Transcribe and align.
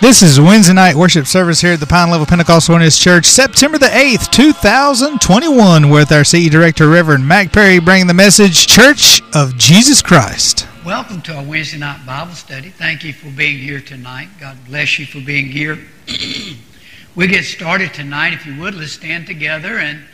This 0.00 0.22
is 0.22 0.40
Wednesday 0.40 0.74
night 0.74 0.94
worship 0.94 1.26
service 1.26 1.60
here 1.60 1.72
at 1.72 1.80
the 1.80 1.86
Pine 1.86 2.08
Level 2.08 2.24
Pentecostal 2.24 2.74
Holiness 2.74 2.96
Church, 2.96 3.26
September 3.26 3.78
the 3.78 3.86
8th, 3.86 4.30
2021, 4.30 5.90
with 5.90 6.12
our 6.12 6.22
CE 6.22 6.48
Director, 6.48 6.88
Reverend 6.88 7.26
Mac 7.26 7.52
Perry, 7.52 7.80
bringing 7.80 8.06
the 8.06 8.14
message 8.14 8.68
Church 8.68 9.20
of 9.34 9.58
Jesus 9.58 10.00
Christ. 10.00 10.68
Welcome 10.86 11.20
to 11.22 11.34
our 11.34 11.42
Wednesday 11.42 11.78
night 11.78 12.06
Bible 12.06 12.34
study. 12.34 12.68
Thank 12.68 13.02
you 13.02 13.12
for 13.12 13.28
being 13.30 13.58
here 13.58 13.80
tonight. 13.80 14.28
God 14.38 14.56
bless 14.68 15.00
you 15.00 15.04
for 15.04 15.20
being 15.20 15.46
here. 15.46 15.76
we 17.16 17.26
get 17.26 17.44
started 17.44 17.92
tonight. 17.92 18.34
If 18.34 18.46
you 18.46 18.56
would, 18.60 18.76
let's 18.76 18.92
stand 18.92 19.26
together 19.26 19.80
and 19.80 20.04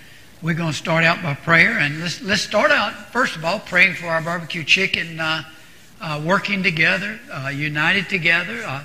we're 0.40 0.54
going 0.54 0.72
to 0.72 0.78
start 0.78 1.04
out 1.04 1.22
by 1.22 1.34
prayer. 1.34 1.78
And 1.78 2.00
let's, 2.00 2.22
let's 2.22 2.40
start 2.40 2.70
out, 2.70 2.94
first 3.12 3.36
of 3.36 3.44
all, 3.44 3.58
praying 3.58 3.96
for 3.96 4.06
our 4.06 4.22
barbecue 4.22 4.64
chicken, 4.64 5.20
uh, 5.20 5.42
uh, 6.00 6.22
working 6.24 6.62
together, 6.62 7.20
uh, 7.30 7.48
united 7.48 8.08
together 8.08 8.62
uh, 8.64 8.82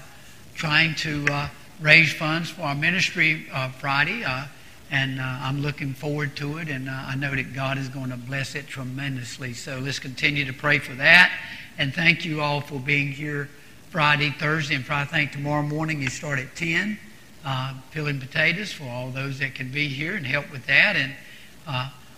trying 0.60 0.94
to 0.94 1.26
uh, 1.32 1.48
raise 1.80 2.12
funds 2.12 2.50
for 2.50 2.64
our 2.64 2.76
ministry 2.76 3.48
uh, 3.54 3.70
Friday, 3.70 4.26
uh, 4.26 4.44
and 4.91 5.17
uh, 5.17 5.23
I'm 5.23 5.62
looking 5.62 5.94
forward 5.94 6.36
to 6.36 6.58
it, 6.58 6.67
and 6.67 6.90
uh, 6.90 6.91
I 6.91 7.16
know 7.16 7.34
that 7.34 7.54
God 7.54 7.77
is 7.77 7.88
going 7.88 8.09
to 8.09 8.17
bless 8.17 8.55
it 8.55 8.67
tremendously. 8.67 9.53
So 9.53 9.80
let's 9.80 10.00
continue 10.00 10.44
to 10.44 10.52
pray 10.52 10.80
for 10.80 10.94
that, 10.95 11.31
and 11.77 11.94
thank 11.94 12.26
you 12.26 12.41
all 12.41 12.59
for 12.59 12.77
being 12.77 13.08
here 13.08 13.48
Friday, 13.90 14.31
Thursday, 14.31 14.76
and 14.76 14.84
Friday. 14.84 15.09
I 15.09 15.12
think 15.12 15.31
tomorrow 15.31 15.64
morning 15.64 16.02
you 16.02 16.09
start 16.09 16.40
at 16.40 16.53
10, 16.58 17.00
uh, 17.45 17.76
peeling 17.91 18.20
potatoes 18.20 18.73
for 18.73 18.84
all 18.84 19.12
those 19.12 19.39
that 19.39 19.55
can 19.55 19.72
be 19.72 19.88
here 19.88 20.16
and 20.16 20.28
help 20.28 20.52
with 20.52 20.66
that, 20.66 20.98
and 20.98 21.14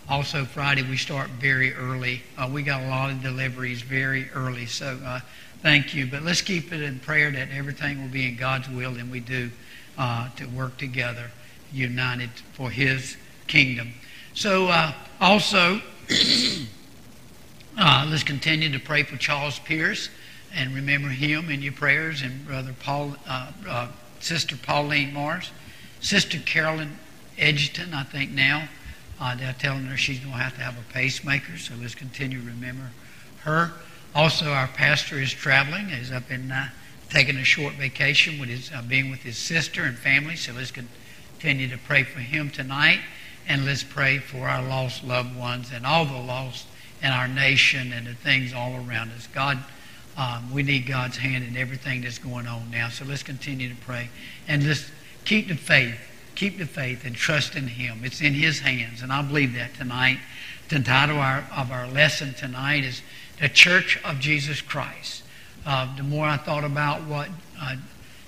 also 0.09 0.45
Friday 0.45 0.81
we 0.81 0.97
start 0.97 1.29
very 1.29 1.75
early. 1.75 2.23
we 2.49 2.63
got 2.63 2.81
a 2.81 2.87
lot 2.87 3.11
of 3.11 3.21
deliveries 3.21 3.83
very 3.83 4.31
early, 4.31 4.65
so 4.65 5.21
thank 5.61 5.93
you. 5.93 6.07
But 6.07 6.23
let's 6.23 6.41
keep 6.41 6.71
it 6.71 6.81
in 6.81 6.99
prayer 6.99 7.31
that 7.31 7.49
everything 7.51 8.01
will 8.01 8.09
be 8.09 8.27
in 8.27 8.35
God's 8.35 8.69
will 8.69 8.95
and 8.97 9.11
we 9.11 9.19
do 9.19 9.51
uh, 9.97 10.29
to 10.37 10.45
work 10.45 10.77
together, 10.77 11.31
united 11.71 12.29
for 12.53 12.69
His 12.69 13.17
kingdom. 13.47 13.93
So, 14.33 14.67
uh, 14.67 14.93
also, 15.19 15.81
uh, 17.77 18.07
let's 18.09 18.23
continue 18.23 18.71
to 18.71 18.79
pray 18.79 19.03
for 19.03 19.17
Charles 19.17 19.59
Pierce 19.59 20.09
and 20.53 20.73
remember 20.73 21.09
him 21.09 21.49
in 21.49 21.61
your 21.61 21.73
prayers 21.73 22.21
and 22.21 22.45
Brother 22.45 22.75
Paul, 22.79 23.15
uh, 23.27 23.51
uh, 23.67 23.87
Sister 24.19 24.55
Pauline 24.57 25.13
Morris, 25.13 25.51
Sister 25.99 26.39
Carolyn 26.39 26.97
Edgerton, 27.37 27.93
I 27.93 28.03
think 28.03 28.31
now. 28.31 28.67
Uh, 29.19 29.35
they're 29.35 29.55
telling 29.59 29.85
her 29.85 29.97
she's 29.97 30.19
going 30.19 30.31
to 30.31 30.37
have 30.37 30.55
to 30.55 30.61
have 30.61 30.77
a 30.77 30.93
pacemaker, 30.93 31.57
so 31.57 31.75
let's 31.79 31.93
continue 31.93 32.39
to 32.39 32.47
remember 32.47 32.89
her. 33.41 33.71
Also, 34.13 34.51
our 34.51 34.67
pastor 34.67 35.19
is 35.19 35.31
traveling. 35.31 35.87
He's 35.87 36.11
up 36.11 36.29
in 36.29 36.51
uh, 36.51 36.69
taking 37.09 37.37
a 37.37 37.45
short 37.45 37.75
vacation 37.75 38.39
with 38.39 38.49
his 38.49 38.69
uh, 38.71 38.81
being 38.81 39.09
with 39.09 39.21
his 39.21 39.37
sister 39.37 39.83
and 39.83 39.97
family. 39.97 40.35
So 40.35 40.51
let's 40.51 40.71
continue 40.71 41.69
to 41.69 41.77
pray 41.77 42.03
for 42.03 42.19
him 42.19 42.49
tonight, 42.49 42.99
and 43.47 43.65
let's 43.65 43.83
pray 43.83 44.17
for 44.17 44.49
our 44.49 44.61
lost 44.61 45.03
loved 45.03 45.37
ones 45.37 45.71
and 45.73 45.85
all 45.85 46.05
the 46.05 46.19
lost 46.19 46.67
in 47.01 47.09
our 47.09 47.27
nation 47.27 47.93
and 47.93 48.05
the 48.05 48.13
things 48.13 48.53
all 48.53 48.75
around 48.75 49.11
us. 49.11 49.27
God, 49.27 49.57
um, 50.17 50.51
we 50.53 50.61
need 50.61 50.87
God's 50.87 51.17
hand 51.17 51.45
in 51.45 51.55
everything 51.55 52.01
that's 52.01 52.19
going 52.19 52.47
on 52.47 52.69
now. 52.69 52.89
So 52.89 53.05
let's 53.05 53.23
continue 53.23 53.69
to 53.69 53.75
pray 53.75 54.09
and 54.47 54.61
just 54.61 54.91
keep 55.23 55.47
the 55.47 55.55
faith. 55.55 55.99
Keep 56.35 56.57
the 56.57 56.65
faith 56.65 57.05
and 57.05 57.15
trust 57.15 57.55
in 57.55 57.67
Him. 57.67 58.01
It's 58.03 58.21
in 58.21 58.33
His 58.33 58.59
hands, 58.59 59.01
and 59.01 59.11
I 59.11 59.21
believe 59.21 59.53
that 59.55 59.73
tonight. 59.75 60.17
The 60.69 60.79
title 60.79 61.17
of 61.17 61.21
our, 61.21 61.45
of 61.55 61.71
our 61.71 61.87
lesson 61.87 62.33
tonight 62.33 62.85
is 62.85 63.01
the 63.41 63.49
church 63.49 63.99
of 64.05 64.19
Jesus 64.19 64.61
Christ. 64.61 65.23
Uh, 65.65 65.93
the 65.97 66.03
more 66.03 66.25
I 66.25 66.37
thought 66.37 66.63
about 66.63 67.03
what 67.03 67.27
uh, 67.59 67.75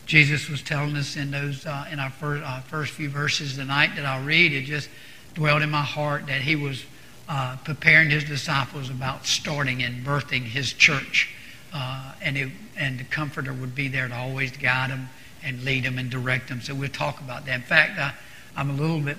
Jesus 0.08 0.50
was 0.50 0.62
telling 0.62 0.98
us 0.98 1.16
in 1.16 1.32
those 1.32 1.66
uh, 1.66 1.86
in 1.92 2.00
our 2.00 2.10
first, 2.10 2.44
uh, 2.44 2.60
first 2.62 2.94
few 2.94 3.10
verses 3.10 3.56
tonight 3.56 3.92
that 3.96 4.06
I'll 4.06 4.26
read, 4.26 4.54
it 4.54 4.64
just 4.64 4.90
dwelled 5.36 5.62
in 5.62 5.70
my 5.70 5.82
heart 5.82 6.28
that 6.28 6.42
he 6.42 6.56
was 6.56 6.84
uh, 7.30 7.58
preparing 7.64 8.10
his 8.10 8.24
disciples 8.24 8.90
about 8.90 9.26
starting 9.26 9.84
and 9.84 10.04
birthing 10.04 10.42
his 10.42 10.74
church, 10.74 11.34
uh, 11.74 12.14
and 12.22 12.36
it, 12.36 12.50
and 12.76 13.00
the 13.00 13.06
Comforter 13.06 13.54
would 13.54 13.76
be 13.76 13.88
there 13.88 14.08
to 14.08 14.16
always 14.16 14.52
guide 14.52 14.90
them 14.90 15.10
and 15.44 15.64
lead 15.64 15.84
them 15.84 16.00
and 16.00 16.10
direct 16.10 16.50
them. 16.50 16.60
So 16.60 16.74
we'll 16.74 16.90
talk 16.90 17.22
about 17.22 17.46
that. 17.46 17.56
In 17.56 17.62
fact, 17.62 18.00
I, 18.00 18.14
I'm 18.56 18.72
a 18.72 18.74
little 18.74 19.00
bit 19.00 19.18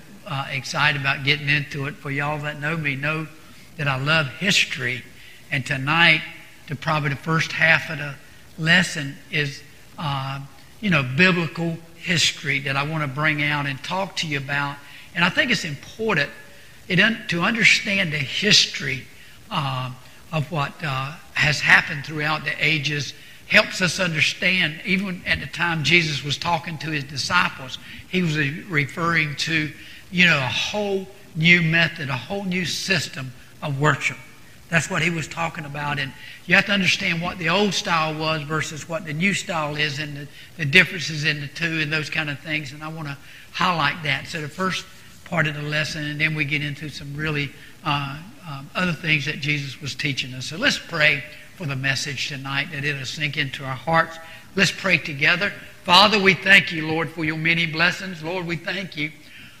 excited 0.51 0.99
about 0.99 1.23
getting 1.23 1.47
into 1.47 1.85
it. 1.85 1.95
For 1.95 2.11
y'all 2.11 2.39
that 2.39 2.59
know 2.59 2.75
me, 2.75 2.95
know 2.95 3.27
that 3.77 3.87
I 3.87 3.97
love 3.97 4.27
history 4.27 5.03
and 5.55 5.65
tonight, 5.65 6.21
the 6.67 6.75
probably 6.75 7.11
the 7.11 7.15
first 7.15 7.53
half 7.53 7.89
of 7.89 7.97
the 7.97 8.13
lesson 8.57 9.15
is, 9.31 9.63
uh, 9.97 10.41
you 10.81 10.89
know, 10.89 11.01
biblical 11.15 11.77
history 11.95 12.59
that 12.59 12.75
I 12.75 12.85
want 12.85 13.03
to 13.03 13.07
bring 13.07 13.41
out 13.41 13.65
and 13.65 13.81
talk 13.81 14.17
to 14.17 14.27
you 14.27 14.37
about. 14.37 14.75
And 15.15 15.23
I 15.23 15.29
think 15.29 15.51
it's 15.51 15.63
important 15.63 16.29
to 16.89 17.39
understand 17.39 18.11
the 18.11 18.17
history 18.17 19.07
uh, 19.49 19.91
of 20.33 20.51
what 20.51 20.73
uh, 20.83 21.13
has 21.35 21.61
happened 21.61 22.05
throughout 22.05 22.43
the 22.43 22.53
ages 22.59 23.13
helps 23.47 23.81
us 23.81 23.97
understand, 23.97 24.81
even 24.83 25.21
at 25.25 25.39
the 25.39 25.47
time 25.47 25.85
Jesus 25.85 26.21
was 26.21 26.37
talking 26.37 26.77
to 26.79 26.87
his 26.87 27.05
disciples, 27.05 27.77
he 28.09 28.21
was 28.23 28.37
referring 28.67 29.37
to, 29.37 29.71
you 30.11 30.25
know, 30.25 30.35
a 30.35 30.49
whole 30.49 31.07
new 31.33 31.61
method, 31.61 32.09
a 32.09 32.17
whole 32.17 32.43
new 32.43 32.65
system 32.65 33.31
of 33.63 33.79
worship. 33.79 34.17
That's 34.69 34.89
what 34.89 35.01
he 35.01 35.09
was 35.09 35.27
talking 35.27 35.65
about. 35.65 35.99
And 35.99 36.11
you 36.47 36.55
have 36.55 36.65
to 36.65 36.71
understand 36.71 37.21
what 37.21 37.37
the 37.37 37.49
old 37.49 37.73
style 37.73 38.17
was 38.19 38.41
versus 38.43 38.89
what 38.89 39.05
the 39.05 39.13
new 39.13 39.33
style 39.33 39.75
is 39.75 39.99
and 39.99 40.17
the, 40.17 40.27
the 40.57 40.65
differences 40.65 41.23
in 41.23 41.41
the 41.41 41.47
two 41.47 41.81
and 41.81 41.93
those 41.93 42.09
kind 42.09 42.29
of 42.29 42.39
things. 42.39 42.71
And 42.71 42.83
I 42.83 42.87
want 42.87 43.07
to 43.07 43.17
highlight 43.51 44.03
that. 44.03 44.27
So 44.27 44.41
the 44.41 44.49
first 44.49 44.85
part 45.25 45.47
of 45.47 45.55
the 45.55 45.61
lesson, 45.61 46.03
and 46.05 46.19
then 46.19 46.35
we 46.35 46.45
get 46.45 46.63
into 46.63 46.89
some 46.89 47.15
really 47.15 47.51
uh, 47.83 48.19
um, 48.49 48.69
other 48.75 48.93
things 48.93 49.25
that 49.25 49.39
Jesus 49.39 49.79
was 49.81 49.93
teaching 49.93 50.33
us. 50.33 50.47
So 50.47 50.57
let's 50.57 50.79
pray 50.79 51.23
for 51.55 51.65
the 51.65 51.75
message 51.75 52.29
tonight 52.29 52.69
that 52.71 52.83
it'll 52.83 53.05
sink 53.05 53.37
into 53.37 53.63
our 53.63 53.75
hearts. 53.75 54.17
Let's 54.55 54.71
pray 54.71 54.97
together. 54.97 55.51
Father, 55.83 56.19
we 56.19 56.33
thank 56.33 56.71
you, 56.71 56.87
Lord, 56.87 57.09
for 57.09 57.23
your 57.23 57.37
many 57.37 57.65
blessings. 57.67 58.23
Lord, 58.23 58.47
we 58.47 58.55
thank 58.55 58.97
you 58.97 59.11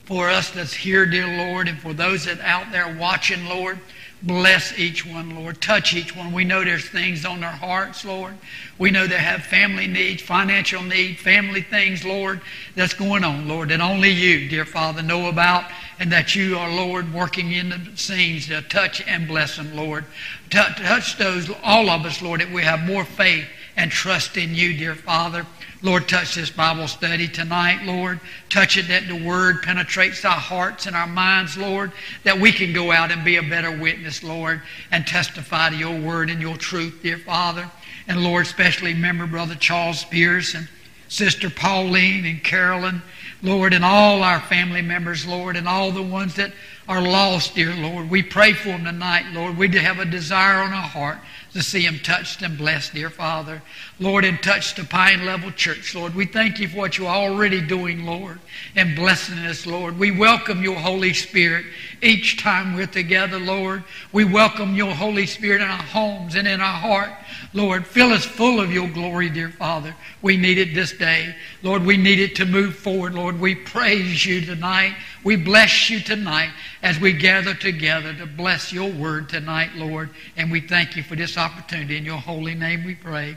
for 0.05 0.29
us 0.29 0.51
that's 0.51 0.73
here, 0.73 1.05
dear 1.05 1.27
Lord, 1.49 1.67
and 1.67 1.79
for 1.79 1.93
those 1.93 2.25
that 2.25 2.39
out 2.41 2.71
there 2.71 2.95
watching, 2.99 3.45
Lord. 3.45 3.79
Bless 4.25 4.77
each 4.79 5.05
one, 5.05 5.35
Lord. 5.35 5.61
Touch 5.61 5.93
each 5.93 6.15
one. 6.15 6.33
We 6.33 6.45
know 6.45 6.63
there's 6.63 6.89
things 6.89 7.25
on 7.25 7.41
their 7.41 7.49
hearts, 7.49 8.03
Lord. 8.03 8.33
We 8.79 8.89
know 8.89 9.05
they 9.05 9.19
have 9.19 9.43
family 9.43 9.85
needs, 9.85 10.23
financial 10.23 10.81
need, 10.81 11.19
family 11.19 11.61
things, 11.61 12.03
Lord, 12.03 12.41
that's 12.75 12.95
going 12.95 13.23
on, 13.23 13.47
Lord, 13.47 13.69
that 13.69 13.81
only 13.81 14.09
you, 14.09 14.49
dear 14.49 14.65
Father, 14.65 15.03
know 15.03 15.29
about, 15.29 15.65
and 15.99 16.11
that 16.11 16.35
you 16.35 16.57
are, 16.57 16.73
Lord, 16.73 17.13
working 17.13 17.51
in 17.51 17.69
the 17.69 17.79
scenes 17.93 18.47
to 18.47 18.63
touch 18.63 18.99
and 19.05 19.27
bless 19.27 19.57
them, 19.57 19.75
Lord. 19.75 20.05
Touch 20.49 21.17
those, 21.17 21.51
all 21.63 21.91
of 21.91 22.03
us, 22.03 22.19
Lord, 22.19 22.41
that 22.41 22.51
we 22.51 22.63
have 22.63 22.79
more 22.79 23.05
faith 23.05 23.45
and 23.77 23.91
trust 23.91 24.37
in 24.37 24.55
you, 24.55 24.75
dear 24.75 24.95
Father. 24.95 25.45
Lord, 25.85 26.09
touch 26.09 26.33
this 26.33 26.49
Bible 26.49 26.87
study 26.87 27.27
tonight, 27.27 27.85
Lord. 27.85 28.19
Touch 28.49 28.75
it 28.75 28.87
that 28.87 29.07
the 29.07 29.23
Word 29.23 29.61
penetrates 29.61 30.25
our 30.25 30.31
hearts 30.31 30.87
and 30.87 30.95
our 30.95 31.05
minds, 31.05 31.59
Lord, 31.59 31.91
that 32.23 32.39
we 32.39 32.51
can 32.51 32.73
go 32.73 32.91
out 32.91 33.11
and 33.11 33.23
be 33.23 33.35
a 33.35 33.43
better 33.43 33.69
witness, 33.69 34.23
Lord, 34.23 34.63
and 34.91 35.05
testify 35.05 35.69
to 35.69 35.75
your 35.75 35.95
Word 36.01 36.31
and 36.31 36.41
your 36.41 36.57
truth, 36.57 37.01
dear 37.03 37.19
Father. 37.19 37.69
And 38.07 38.23
Lord, 38.23 38.47
especially 38.47 38.95
remember 38.95 39.27
Brother 39.27 39.53
Charles 39.53 40.03
Pierce 40.05 40.55
and 40.55 40.67
Sister 41.07 41.51
Pauline 41.51 42.25
and 42.25 42.43
Carolyn, 42.43 43.03
Lord, 43.43 43.71
and 43.71 43.85
all 43.85 44.23
our 44.23 44.39
family 44.39 44.81
members, 44.81 45.27
Lord, 45.27 45.55
and 45.55 45.67
all 45.67 45.91
the 45.91 46.01
ones 46.01 46.33
that 46.37 46.51
are 46.87 47.01
lost, 47.01 47.55
dear 47.55 47.73
Lord. 47.73 48.09
We 48.09 48.21
pray 48.21 48.53
for 48.53 48.69
them 48.69 48.85
tonight, 48.85 49.25
Lord. 49.33 49.57
We 49.57 49.67
have 49.77 49.99
a 49.99 50.05
desire 50.05 50.61
on 50.61 50.71
our 50.71 50.81
heart 50.81 51.17
to 51.53 51.63
see 51.63 51.85
them 51.85 51.99
touched 51.99 52.41
and 52.41 52.57
blessed, 52.57 52.93
dear 52.93 53.09
Father. 53.09 53.61
Lord, 53.97 54.25
and 54.25 54.43
touch 54.43 54.75
the 54.75 54.83
Pine 54.83 55.25
Level 55.25 55.51
Church, 55.51 55.95
Lord. 55.95 56.13
We 56.13 56.25
thank 56.25 56.59
you 56.59 56.67
for 56.67 56.77
what 56.77 56.97
you're 56.97 57.07
already 57.07 57.61
doing, 57.61 58.05
Lord, 58.05 58.39
and 58.75 58.93
blessing 58.93 59.37
us, 59.39 59.65
Lord. 59.65 59.97
We 59.97 60.11
welcome 60.11 60.61
your 60.61 60.75
Holy 60.75 61.13
Spirit 61.13 61.65
each 62.01 62.37
time 62.37 62.75
we're 62.75 62.87
together, 62.87 63.39
Lord. 63.39 63.83
We 64.11 64.25
welcome 64.25 64.75
your 64.75 64.93
Holy 64.93 65.25
Spirit 65.25 65.61
in 65.61 65.69
our 65.69 65.77
homes 65.77 66.35
and 66.35 66.45
in 66.45 66.59
our 66.59 66.77
heart. 66.77 67.11
Lord, 67.53 67.87
fill 67.87 68.11
us 68.11 68.25
full 68.25 68.59
of 68.59 68.73
your 68.73 68.89
glory, 68.89 69.29
dear 69.29 69.49
Father. 69.49 69.95
We 70.21 70.35
need 70.35 70.57
it 70.57 70.75
this 70.75 70.91
day. 70.91 71.35
Lord, 71.63 71.85
we 71.85 71.95
need 71.95 72.19
it 72.19 72.35
to 72.35 72.45
move 72.45 72.75
forward, 72.75 73.13
Lord. 73.13 73.39
We 73.39 73.55
praise 73.55 74.25
you 74.25 74.41
tonight. 74.41 74.93
We 75.25 75.37
bless 75.37 75.89
you 75.89 76.01
tonight 76.01 76.51
as 76.83 76.99
we 76.99 77.11
gather 77.11 77.55
together 77.55 78.13
to 78.13 78.27
bless 78.27 78.71
your 78.71 78.91
word 78.91 79.27
tonight, 79.27 79.73
Lord. 79.73 80.11
And 80.37 80.51
we 80.51 80.61
thank 80.61 80.95
you 80.95 81.01
for 81.01 81.15
this 81.15 81.35
opportunity. 81.35 81.97
In 81.97 82.05
your 82.05 82.19
holy 82.19 82.53
name 82.53 82.85
we 82.85 82.93
pray. 82.93 83.35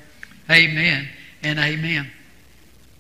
Amen 0.50 1.08
and 1.42 1.58
amen. 1.58 2.10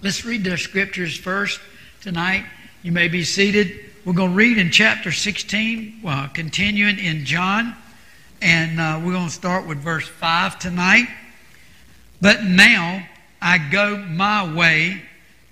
Let's 0.00 0.24
read 0.24 0.42
the 0.42 0.56
scriptures 0.56 1.14
first 1.14 1.60
tonight. 2.00 2.46
You 2.82 2.90
may 2.92 3.08
be 3.08 3.24
seated. 3.24 3.78
We're 4.06 4.14
going 4.14 4.30
to 4.30 4.36
read 4.36 4.56
in 4.56 4.70
chapter 4.70 5.12
16, 5.12 6.00
uh, 6.06 6.28
continuing 6.28 6.98
in 6.98 7.26
John. 7.26 7.76
And 8.40 8.80
uh, 8.80 9.02
we're 9.04 9.12
going 9.12 9.28
to 9.28 9.34
start 9.34 9.66
with 9.66 9.80
verse 9.80 10.08
5 10.08 10.58
tonight. 10.58 11.08
But 12.22 12.42
now 12.42 13.06
I 13.42 13.58
go 13.70 13.98
my 13.98 14.50
way 14.56 15.02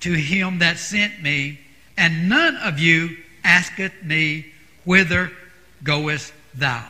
to 0.00 0.14
him 0.14 0.60
that 0.60 0.78
sent 0.78 1.22
me, 1.22 1.60
and 1.98 2.30
none 2.30 2.56
of 2.56 2.78
you 2.78 3.18
asketh 3.46 4.02
me, 4.02 4.46
Whither 4.84 5.30
goest 5.82 6.32
thou? 6.54 6.84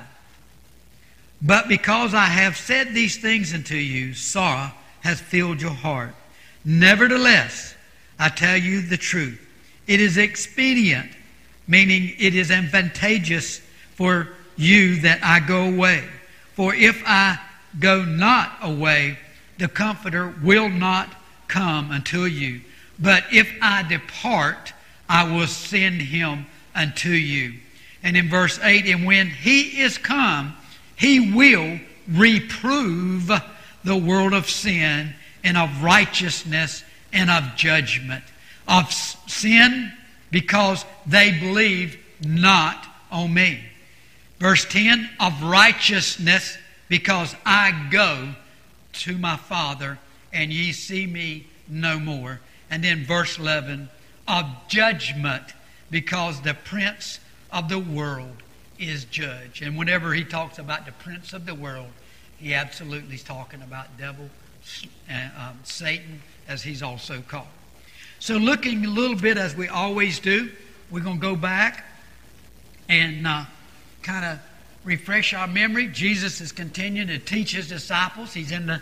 But 1.43 1.69
because 1.69 2.15
I 2.15 2.27
have 2.27 2.57
said 2.57 2.95
these 2.95 3.19
things 3.19 3.53
unto 3.53 3.77
you, 3.77 4.15
sorrow 4.15 4.73
has 5.03 5.21
filled 5.21 5.61
your 5.61 5.71
heart. 5.71 6.15
Nevertheless, 6.65 7.75
I 8.19 8.29
tell 8.31 8.57
you 8.57 8.81
the 8.81 8.97
truth. 8.97 9.41
It 9.87 10.01
is 10.01 10.17
expedient, 10.17 11.11
meaning 11.69 12.13
it 12.19 12.35
is 12.35 12.51
advantageous 12.51 13.61
for 13.95 14.29
you 14.57 15.01
that 15.03 15.21
I 15.23 15.41
go 15.41 15.69
away. 15.69 16.05
For 16.55 16.75
if 16.75 17.03
I 17.07 17.39
go 17.79 18.05
not 18.05 18.57
away, 18.63 19.19
the 19.59 19.69
Comforter 19.69 20.35
will 20.43 20.69
not 20.69 21.15
come 21.49 21.91
unto 21.91 22.25
you. 22.25 22.63
But 22.99 23.25
if 23.31 23.53
I 23.61 23.83
depart, 23.83 24.73
I 25.09 25.33
will 25.33 25.47
send 25.47 26.03
him 26.03 26.47
unto 26.75 27.11
you. 27.11 27.55
And 28.03 28.17
in 28.17 28.29
verse 28.29 28.59
8, 28.63 28.87
and 28.87 29.05
when 29.05 29.29
he 29.29 29.81
is 29.81 29.99
come, 29.99 30.55
he 30.97 31.33
will 31.35 31.81
reprove 32.09 33.31
the 33.85 33.97
world 33.97 34.33
of 34.33 34.49
sin 34.49 35.15
and 35.43 35.57
of 35.57 35.83
righteousness 35.83 36.85
and 37.13 37.31
of 37.31 37.57
judgment. 37.57 38.25
Of 38.69 38.93
sin, 38.93 39.93
because 40.31 40.85
they 41.07 41.33
believe 41.33 41.99
not 42.21 42.87
on 43.11 43.33
me. 43.33 43.61
Verse 44.39 44.65
10 44.67 45.09
of 45.21 45.43
righteousness, 45.43 46.59
because 46.89 47.35
I 47.45 47.89
go 47.91 48.35
to 48.93 49.19
my 49.19 49.37
Father, 49.37 49.99
and 50.33 50.53
ye 50.53 50.73
see 50.73 51.07
me 51.07 51.47
no 51.69 51.99
more. 51.99 52.41
And 52.71 52.83
then 52.83 53.05
verse 53.05 53.39
11 53.39 53.89
of 54.29 54.47
judgment, 54.69 55.45
because 55.91 56.41
the 56.43 56.55
prince 56.55 57.21
of 57.53 57.69
the 57.69 57.79
world 57.79 58.43
is 58.79 59.05
judge. 59.05 59.63
And 59.63 59.77
whenever 59.77 60.13
he 60.13 60.25
talks 60.25 60.59
about 60.59 60.87
the 60.87 60.93
prince 60.93 61.33
of 61.33 61.47
the 61.47 61.55
world, 61.55 61.89
he 62.39 62.55
absolutely 62.55 63.15
is 63.15 63.23
talking 63.23 63.63
about 63.63 63.97
devil, 63.99 64.29
um, 65.09 65.59
Satan, 65.65 66.21
as 66.49 66.63
he's 66.63 66.83
also 66.83 67.23
called. 67.23 67.47
So, 68.19 68.37
looking 68.37 68.85
a 68.85 68.89
little 68.89 69.17
bit 69.17 69.37
as 69.37 69.55
we 69.55 69.69
always 69.69 70.19
do, 70.19 70.51
we're 70.91 71.01
going 71.01 71.17
to 71.17 71.23
go 71.23 71.37
back 71.37 71.85
and 72.89 73.27
uh, 73.27 73.45
kind 74.03 74.25
of 74.25 74.39
refresh 74.85 75.35
our 75.35 75.47
memory. 75.47 75.89
Jesus 75.89 76.41
is 76.41 76.53
continuing 76.53 77.09
to 77.09 77.19
teach 77.19 77.53
his 77.55 77.69
disciples. 77.69 78.33
He's 78.33 78.53
in 78.53 78.67
the 78.67 78.81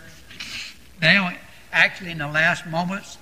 now, 1.01 1.33
actually, 1.71 2.11
in 2.11 2.19
the 2.19 2.27
last 2.27 2.65
moments 2.65 3.17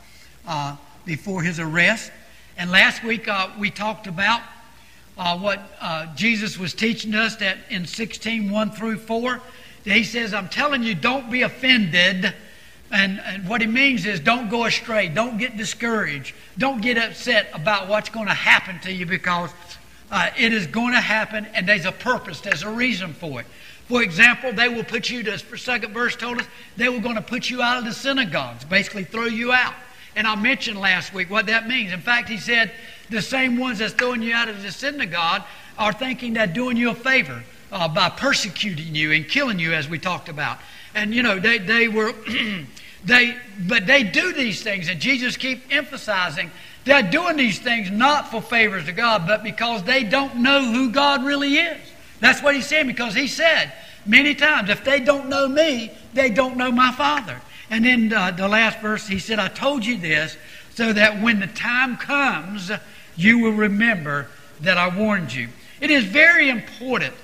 uh, 0.48 0.76
before 1.06 1.42
his 1.42 1.60
arrest. 1.60 2.12
And 2.58 2.72
last 2.72 3.04
week 3.04 3.28
uh, 3.28 3.50
we 3.58 3.70
talked 3.70 4.08
about 4.08 4.42
uh, 5.18 5.38
what 5.38 5.60
uh, 5.80 6.14
Jesus 6.16 6.58
was 6.58 6.74
teaching 6.74 7.14
us 7.14 7.36
that 7.38 7.58
in 7.70 7.86
16, 7.86 8.50
1 8.50 8.72
through 8.72 8.98
4. 8.98 9.42
He 9.84 10.04
says, 10.04 10.34
I'm 10.34 10.50
telling 10.50 10.84
you, 10.84 10.96
don't 10.96 11.30
be 11.30 11.42
offended. 11.42 12.34
And, 12.92 13.20
and 13.20 13.48
what 13.48 13.62
he 13.62 13.68
means 13.68 14.06
is 14.06 14.20
don't 14.20 14.50
go 14.50 14.66
astray. 14.66 15.10
Don't 15.10 15.38
get 15.38 15.58
discouraged. 15.58 16.36
Don't 16.58 16.82
get 16.82 16.98
upset 16.98 17.50
about 17.54 17.88
what's 17.88 18.10
going 18.10 18.28
to 18.28 18.34
happen 18.34 18.80
to 18.82 18.92
you 18.92 19.06
because 19.06 19.52
uh, 20.12 20.30
it 20.38 20.54
is 20.54 20.68
going 20.68 20.94
to 20.94 21.02
happen 21.02 21.48
and 21.54 21.68
there's 21.68 21.86
a 21.86 21.92
purpose, 21.92 22.40
there's 22.42 22.62
a 22.62 22.70
reason 22.70 23.14
for 23.14 23.42
it. 23.42 23.48
For 23.88 24.02
example, 24.02 24.54
they 24.54 24.70
will 24.70 24.84
put 24.84 25.10
you, 25.10 25.24
the 25.24 25.38
second 25.38 25.94
verse 25.94 26.16
told 26.16 26.40
us, 26.40 26.48
they 26.78 26.88
were 26.88 27.00
going 27.00 27.16
to 27.16 27.22
put 27.22 27.50
you 27.50 27.62
out 27.62 27.80
of 27.80 27.86
the 27.86 27.94
synagogues, 27.94 28.64
basically 28.64 29.04
throw 29.04 29.26
you 29.26 29.52
out. 29.52 29.74
And 30.15 30.27
I 30.27 30.36
mentioned 30.36 30.80
last 30.80 31.13
week 31.13 31.30
what 31.30 31.48
that 31.48 31.68
means. 31.68 31.92
In 31.92 32.01
fact, 32.01 32.30
he 32.30 32.38
said 32.38 32.71
the 33.10 33.21
same 33.21 33.57
ones 33.57 33.80
that's 33.80 33.94
throwing 33.94 34.21
you 34.21 34.33
out 34.33 34.50
of 34.50 34.62
the 34.62 34.71
synagogue 34.71 35.44
are 35.77 35.94
thinking 35.94 36.33
they're 36.33 36.48
doing 36.48 36.77
you 36.77 36.92
a 36.92 36.95
favor 36.95 37.44
uh, 37.71 37.88
by 37.88 38.10
persecuting 38.10 38.94
you 38.94 39.12
and 39.12 39.27
killing 39.27 39.60
you, 39.60 39.74
as 39.74 39.89
we 39.89 39.98
talked 39.98 40.30
about. 40.30 40.60
And 40.94 41.13
you 41.13 41.24
know, 41.24 41.39
they, 41.39 41.57
they 41.57 41.88
were, 41.88 42.13
they, 43.04 43.36
but 43.68 43.88
they 43.88 44.04
do 44.04 44.33
these 44.33 44.62
things, 44.62 44.88
and 44.89 45.00
Jesus 45.00 45.36
keep 45.38 45.63
emphasizing 45.71 46.51
they're 46.86 47.04
doing 47.04 47.38
these 47.38 47.59
things 47.59 47.89
not 47.89 48.30
for 48.30 48.42
favors 48.42 48.86
to 48.86 48.92
God, 48.92 49.25
but 49.25 49.44
because 49.44 49.83
they 49.83 50.04
don't 50.04 50.38
know 50.38 50.71
who 50.71 50.92
God 50.92 51.24
really 51.24 51.56
is. 51.56 51.80
That's 52.19 52.42
what 52.44 52.56
he's 52.56 52.68
saying 52.68 52.88
because 52.88 53.13
he 53.13 53.27
said 53.27 53.71
many 54.06 54.36
times, 54.36 54.69
if 54.69 54.83
they 54.83 55.00
don't 55.00 55.30
know 55.30 55.48
me, 55.48 55.92
they 56.13 56.30
don't 56.30 56.57
know 56.57 56.71
my 56.71 56.92
Father. 56.92 57.39
And 57.74 57.84
then 57.84 58.14
uh, 58.14 58.30
the 58.30 58.48
last 58.48 58.81
verse, 58.81 59.08
he 59.08 59.18
said, 59.18 59.40
I 59.40 59.48
told 59.48 59.84
you 59.84 59.98
this 59.98 60.38
so 60.75 60.94
that 60.94 61.24
when 61.24 61.40
the 61.40 61.48
time 61.48 61.98
comes, 61.98 62.72
you 63.16 63.40
will 63.40 63.54
remember 63.54 64.28
that 64.62 64.78
I 64.78 64.96
warned 64.96 65.34
you. 65.34 65.50
It 65.81 65.90
is 65.90 66.04
very 66.04 66.50
important. 66.50 67.16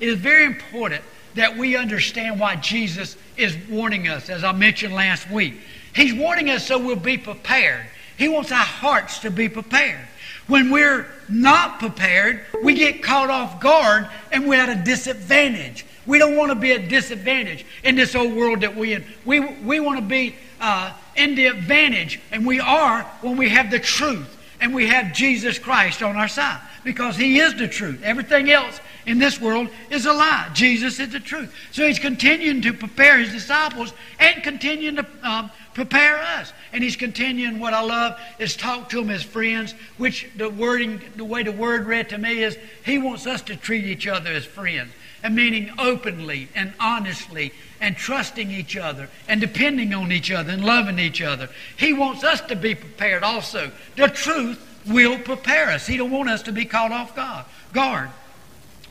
It 0.00 0.08
is 0.08 0.16
very 0.16 0.46
important 0.46 1.02
that 1.34 1.58
we 1.58 1.76
understand 1.76 2.40
why 2.40 2.56
Jesus 2.56 3.18
is 3.36 3.54
warning 3.68 4.08
us, 4.08 4.30
as 4.30 4.44
I 4.44 4.52
mentioned 4.52 4.94
last 4.94 5.30
week. 5.30 5.60
He's 5.94 6.14
warning 6.14 6.48
us 6.48 6.66
so 6.66 6.78
we'll 6.78 6.96
be 6.96 7.18
prepared. 7.18 7.84
He 8.16 8.28
wants 8.28 8.50
our 8.50 8.56
hearts 8.56 9.18
to 9.18 9.30
be 9.30 9.50
prepared. 9.50 10.00
When 10.46 10.70
we're 10.70 11.06
not 11.28 11.80
prepared, 11.80 12.46
we 12.64 12.72
get 12.72 13.02
caught 13.02 13.28
off 13.28 13.60
guard 13.60 14.08
and 14.32 14.48
we're 14.48 14.58
at 14.58 14.70
a 14.70 14.82
disadvantage. 14.82 15.84
We 16.08 16.18
don't 16.18 16.36
want 16.36 16.50
to 16.50 16.54
be 16.54 16.72
at 16.72 16.88
disadvantage 16.88 17.66
in 17.84 17.94
this 17.94 18.14
old 18.14 18.34
world 18.34 18.62
that 18.62 18.74
we're 18.74 18.96
in. 18.96 19.04
We, 19.26 19.40
we 19.40 19.78
want 19.78 19.98
to 20.00 20.04
be 20.04 20.34
uh, 20.58 20.92
in 21.14 21.34
the 21.34 21.46
advantage, 21.46 22.18
and 22.32 22.46
we 22.46 22.58
are 22.58 23.02
when 23.20 23.36
we 23.36 23.50
have 23.50 23.70
the 23.70 23.78
truth 23.78 24.36
and 24.60 24.74
we 24.74 24.86
have 24.88 25.12
Jesus 25.12 25.58
Christ 25.58 26.02
on 26.02 26.16
our 26.16 26.26
side 26.26 26.60
because 26.82 27.16
He 27.16 27.38
is 27.38 27.54
the 27.56 27.68
truth. 27.68 28.00
Everything 28.02 28.50
else 28.50 28.80
in 29.08 29.18
this 29.18 29.40
world 29.40 29.68
is 29.90 30.04
a 30.04 30.12
lie. 30.12 30.50
Jesus 30.52 31.00
is 31.00 31.10
the 31.10 31.18
truth. 31.18 31.52
So 31.72 31.86
He's 31.86 31.98
continuing 31.98 32.60
to 32.62 32.72
prepare 32.74 33.18
His 33.18 33.32
disciples 33.32 33.92
and 34.20 34.42
continuing 34.42 34.96
to 34.96 35.06
um, 35.22 35.50
prepare 35.78 36.18
us. 36.18 36.52
And 36.72 36.82
he's 36.82 36.96
continuing 36.96 37.60
what 37.60 37.72
I 37.72 37.82
love 37.82 38.20
is 38.40 38.56
talk 38.56 38.88
to 38.88 38.96
them 38.96 39.10
as 39.10 39.22
friends, 39.22 39.72
which 39.96 40.28
the 40.36 40.50
wording, 40.50 41.00
the 41.14 41.24
way 41.24 41.44
the 41.44 41.52
word 41.52 41.86
read 41.86 42.08
to 42.08 42.18
me 42.18 42.42
is 42.42 42.58
he 42.84 42.98
wants 42.98 43.28
us 43.28 43.42
to 43.42 43.54
treat 43.54 43.84
each 43.84 44.08
other 44.08 44.30
as 44.30 44.44
friends. 44.44 44.90
And 45.22 45.36
meaning 45.36 45.70
openly 45.78 46.48
and 46.56 46.72
honestly 46.80 47.52
and 47.80 47.96
trusting 47.96 48.50
each 48.50 48.76
other 48.76 49.08
and 49.28 49.40
depending 49.40 49.94
on 49.94 50.10
each 50.10 50.32
other 50.32 50.50
and 50.50 50.64
loving 50.64 50.98
each 50.98 51.22
other. 51.22 51.48
He 51.76 51.92
wants 51.92 52.24
us 52.24 52.40
to 52.42 52.56
be 52.56 52.74
prepared 52.74 53.22
also. 53.22 53.70
The 53.94 54.08
truth 54.08 54.64
will 54.84 55.18
prepare 55.18 55.70
us. 55.70 55.86
He 55.86 55.96
don't 55.96 56.10
want 56.10 56.28
us 56.28 56.42
to 56.42 56.52
be 56.52 56.64
caught 56.64 56.90
off 56.90 57.14
guard 57.14 57.44
guard. 57.72 58.10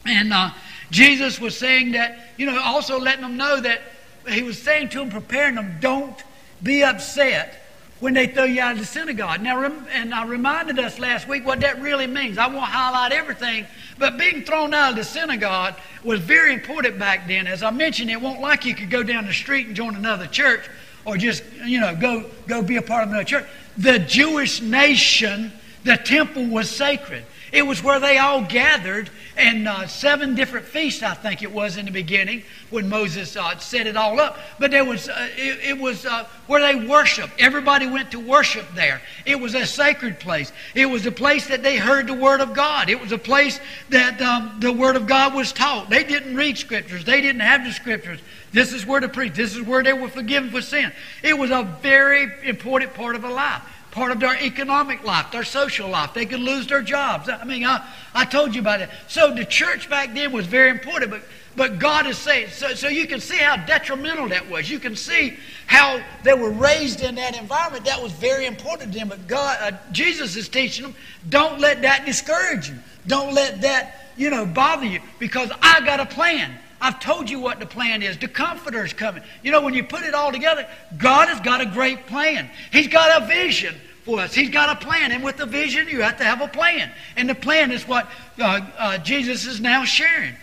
And 0.08 0.34
uh, 0.34 0.52
Jesus 0.90 1.40
was 1.40 1.58
saying 1.58 1.92
that, 1.92 2.34
you 2.38 2.46
know, 2.46 2.60
also 2.62 3.00
letting 3.00 3.22
them 3.22 3.38
know 3.38 3.60
that 3.60 3.82
he 4.28 4.42
was 4.44 4.62
saying 4.62 4.90
to 4.90 5.00
them, 5.00 5.10
preparing 5.10 5.56
them, 5.56 5.78
don't 5.80 6.22
be 6.64 6.84
upset 6.84 7.64
when 8.00 8.14
they 8.14 8.28
throw 8.28 8.44
you 8.44 8.62
out 8.62 8.74
of 8.74 8.80
the 8.80 8.86
synagogue. 8.86 9.42
Now, 9.42 9.64
and 9.64 10.14
I 10.14 10.26
reminded 10.26 10.78
us 10.80 11.00
last 11.00 11.28
week 11.28 11.46
what 11.46 11.62
that 11.62 11.82
really 11.82 12.08
means. 12.08 12.38
I 12.38 12.48
won't 12.48 12.66
highlight 12.66 13.12
everything, 13.12 13.66
but 13.98 14.18
being 14.18 14.44
thrown 14.44 14.74
out 14.74 14.92
of 14.92 14.96
the 14.98 15.04
synagogue 15.04 15.76
was 16.04 16.20
very 16.20 16.54
important 16.54 17.00
back 17.00 17.28
then. 17.28 17.48
As 17.48 17.64
I 17.64 17.72
mentioned, 17.72 18.12
it 18.12 18.22
won't 18.22 18.40
like 18.40 18.66
you 18.66 18.76
could 18.76 18.92
go 18.92 19.02
down 19.04 19.26
the 19.26 19.34
street 19.34 19.68
and 19.68 19.76
join 19.76 19.96
another 19.96 20.28
church 20.28 20.70
or 21.06 21.18
just, 21.18 21.44
you 21.66 21.80
know, 21.80 21.96
go, 21.96 22.30
go 22.48 22.62
be 22.62 22.76
a 22.76 22.82
part 22.82 23.04
of 23.04 23.10
another 23.10 23.24
church. 23.24 23.46
The 23.78 24.00
Jewish 24.00 24.62
nation, 24.62 25.52
the 25.84 25.98
temple 25.98 26.46
was 26.46 26.70
sacred. 26.70 27.24
It 27.52 27.66
was 27.66 27.82
where 27.82 28.00
they 28.00 28.18
all 28.18 28.42
gathered, 28.42 29.10
and 29.38 29.68
uh, 29.68 29.88
seven 29.88 30.36
different 30.36 30.66
feasts, 30.66 31.02
I 31.02 31.14
think 31.14 31.42
it 31.42 31.52
was 31.52 31.78
in 31.78 31.86
the 31.86 31.92
beginning 31.92 32.44
when 32.70 32.90
Moses 32.90 33.38
uh, 33.38 33.58
set 33.58 33.88
it 33.88 33.96
all 33.96 34.20
up. 34.20 34.38
But 34.60 34.72
there 34.72 34.84
was, 34.84 35.08
uh, 35.08 35.30
it, 35.38 35.70
it, 35.70 35.78
was 35.80 36.06
uh, 36.06 36.28
where 36.48 36.62
they 36.62 36.88
worshiped. 36.88 37.34
Everybody 37.40 37.88
went 37.88 38.12
to 38.12 38.20
worship 38.20 38.66
there. 38.76 39.02
It 39.26 39.40
was 39.40 39.56
a 39.56 39.66
sacred 39.66 40.20
place. 40.20 40.52
It 40.76 40.88
was 40.88 41.06
a 41.06 41.12
place 41.12 41.48
that 41.48 41.64
they 41.64 41.78
heard 41.78 42.08
the 42.08 42.14
Word 42.14 42.42
of 42.42 42.54
God. 42.54 42.90
It 42.90 43.00
was 43.00 43.14
a 43.14 43.18
place 43.18 43.60
that 43.90 44.22
um, 44.22 44.58
the 44.60 44.74
Word 44.74 44.98
of 44.98 45.08
God 45.08 45.34
was 45.34 45.54
taught. 45.54 45.90
They 45.90 46.04
didn't 46.04 46.36
read 46.36 46.58
Scriptures. 46.58 47.06
They 47.06 47.22
didn't 47.22 47.42
have 47.42 47.64
the 47.64 47.72
Scriptures. 47.72 48.20
This 48.52 48.74
is 48.74 48.86
where 48.86 49.00
to 49.00 49.10
preach. 49.10 49.36
This 49.36 49.56
is 49.56 49.62
where 49.62 49.84
they 49.84 49.94
were 49.94 50.10
forgiven 50.10 50.50
for 50.50 50.62
sin. 50.62 50.92
It 51.24 51.38
was 51.38 51.52
a 51.52 51.64
very 51.82 52.28
important 52.44 52.94
part 52.94 53.16
of 53.16 53.24
a 53.24 53.30
life 53.30 53.62
part 53.98 54.12
of 54.12 54.20
their 54.20 54.40
economic 54.40 55.04
life, 55.04 55.32
their 55.32 55.44
social 55.44 55.90
life. 55.90 56.14
They 56.14 56.28
could 56.28 56.40
lose 56.40 56.68
their 56.68 56.84
jobs. 56.84 57.30
I 57.30 57.44
mean, 57.46 57.66
I, 57.66 57.84
I 58.14 58.26
told 58.26 58.54
you 58.54 58.62
about 58.62 58.80
it. 58.80 58.92
So 59.08 59.34
the 59.34 59.44
church 59.44 59.90
back 59.90 60.14
then 60.14 60.32
was 60.32 60.46
very 60.46 60.70
important, 60.70 61.10
but, 61.10 61.24
but 61.56 61.80
God 61.80 62.06
is 62.06 62.16
saying, 62.16 62.50
so, 62.50 62.76
so 62.76 62.90
you 62.90 63.08
can 63.08 63.20
see 63.20 63.38
how 63.38 63.58
detrimental 63.66 64.30
that 64.30 64.48
was. 64.52 64.70
You 64.70 64.78
can 64.78 64.96
see 64.96 65.38
how 65.66 66.00
they 66.24 66.36
were 66.36 66.52
raised 66.52 67.02
in 67.02 67.16
that 67.16 67.36
environment. 67.36 67.86
That 67.86 68.00
was 68.00 68.12
very 68.12 68.46
important 68.46 68.94
to 68.94 69.00
them. 69.00 69.10
But 69.10 69.26
God, 69.26 69.58
uh, 69.60 69.78
Jesus 69.92 70.36
is 70.36 70.48
teaching 70.48 70.84
them, 70.84 70.96
don't 71.30 71.60
let 71.60 71.82
that 71.82 72.06
discourage 72.06 72.70
you. 72.70 72.76
Don't 73.08 73.34
let 73.34 73.62
that, 73.62 74.12
you 74.16 74.30
know, 74.30 74.46
bother 74.46 74.86
you 74.86 75.00
because 75.18 75.50
I 75.64 75.82
got 75.82 76.00
a 76.00 76.06
plan. 76.06 76.56
I've 76.80 77.00
told 77.00 77.32
you 77.32 77.40
what 77.40 77.60
the 77.60 77.66
plan 77.66 78.04
is. 78.04 78.16
The 78.20 78.28
Comforter 78.28 78.86
is 78.86 78.94
coming. 78.94 79.24
You 79.42 79.52
know, 79.52 79.62
when 79.62 79.74
you 79.74 79.84
put 79.84 80.04
it 80.04 80.14
all 80.14 80.32
together, 80.32 80.68
God 81.00 81.30
has 81.30 81.40
got 81.40 81.62
a 81.62 81.66
great 81.66 82.06
plan. 82.06 82.52
He's 82.72 82.88
got 82.88 83.24
a 83.24 83.26
vision 83.26 83.74
He's 84.08 84.50
got 84.50 84.82
a 84.82 84.86
plan. 84.86 85.12
And 85.12 85.24
with 85.24 85.38
the 85.38 85.46
vision, 85.46 85.88
you 85.88 86.02
have 86.02 86.18
to 86.18 86.24
have 86.24 86.42
a 86.42 86.48
plan. 86.48 86.92
And 87.16 87.30
the 87.30 87.36
plan 87.36 87.72
is 87.72 87.88
what 87.88 88.08
uh, 88.40 88.62
uh, 88.78 88.98
Jesus 89.00 89.46
is 89.46 89.60
now 89.60 89.84
sharing. 89.84 90.36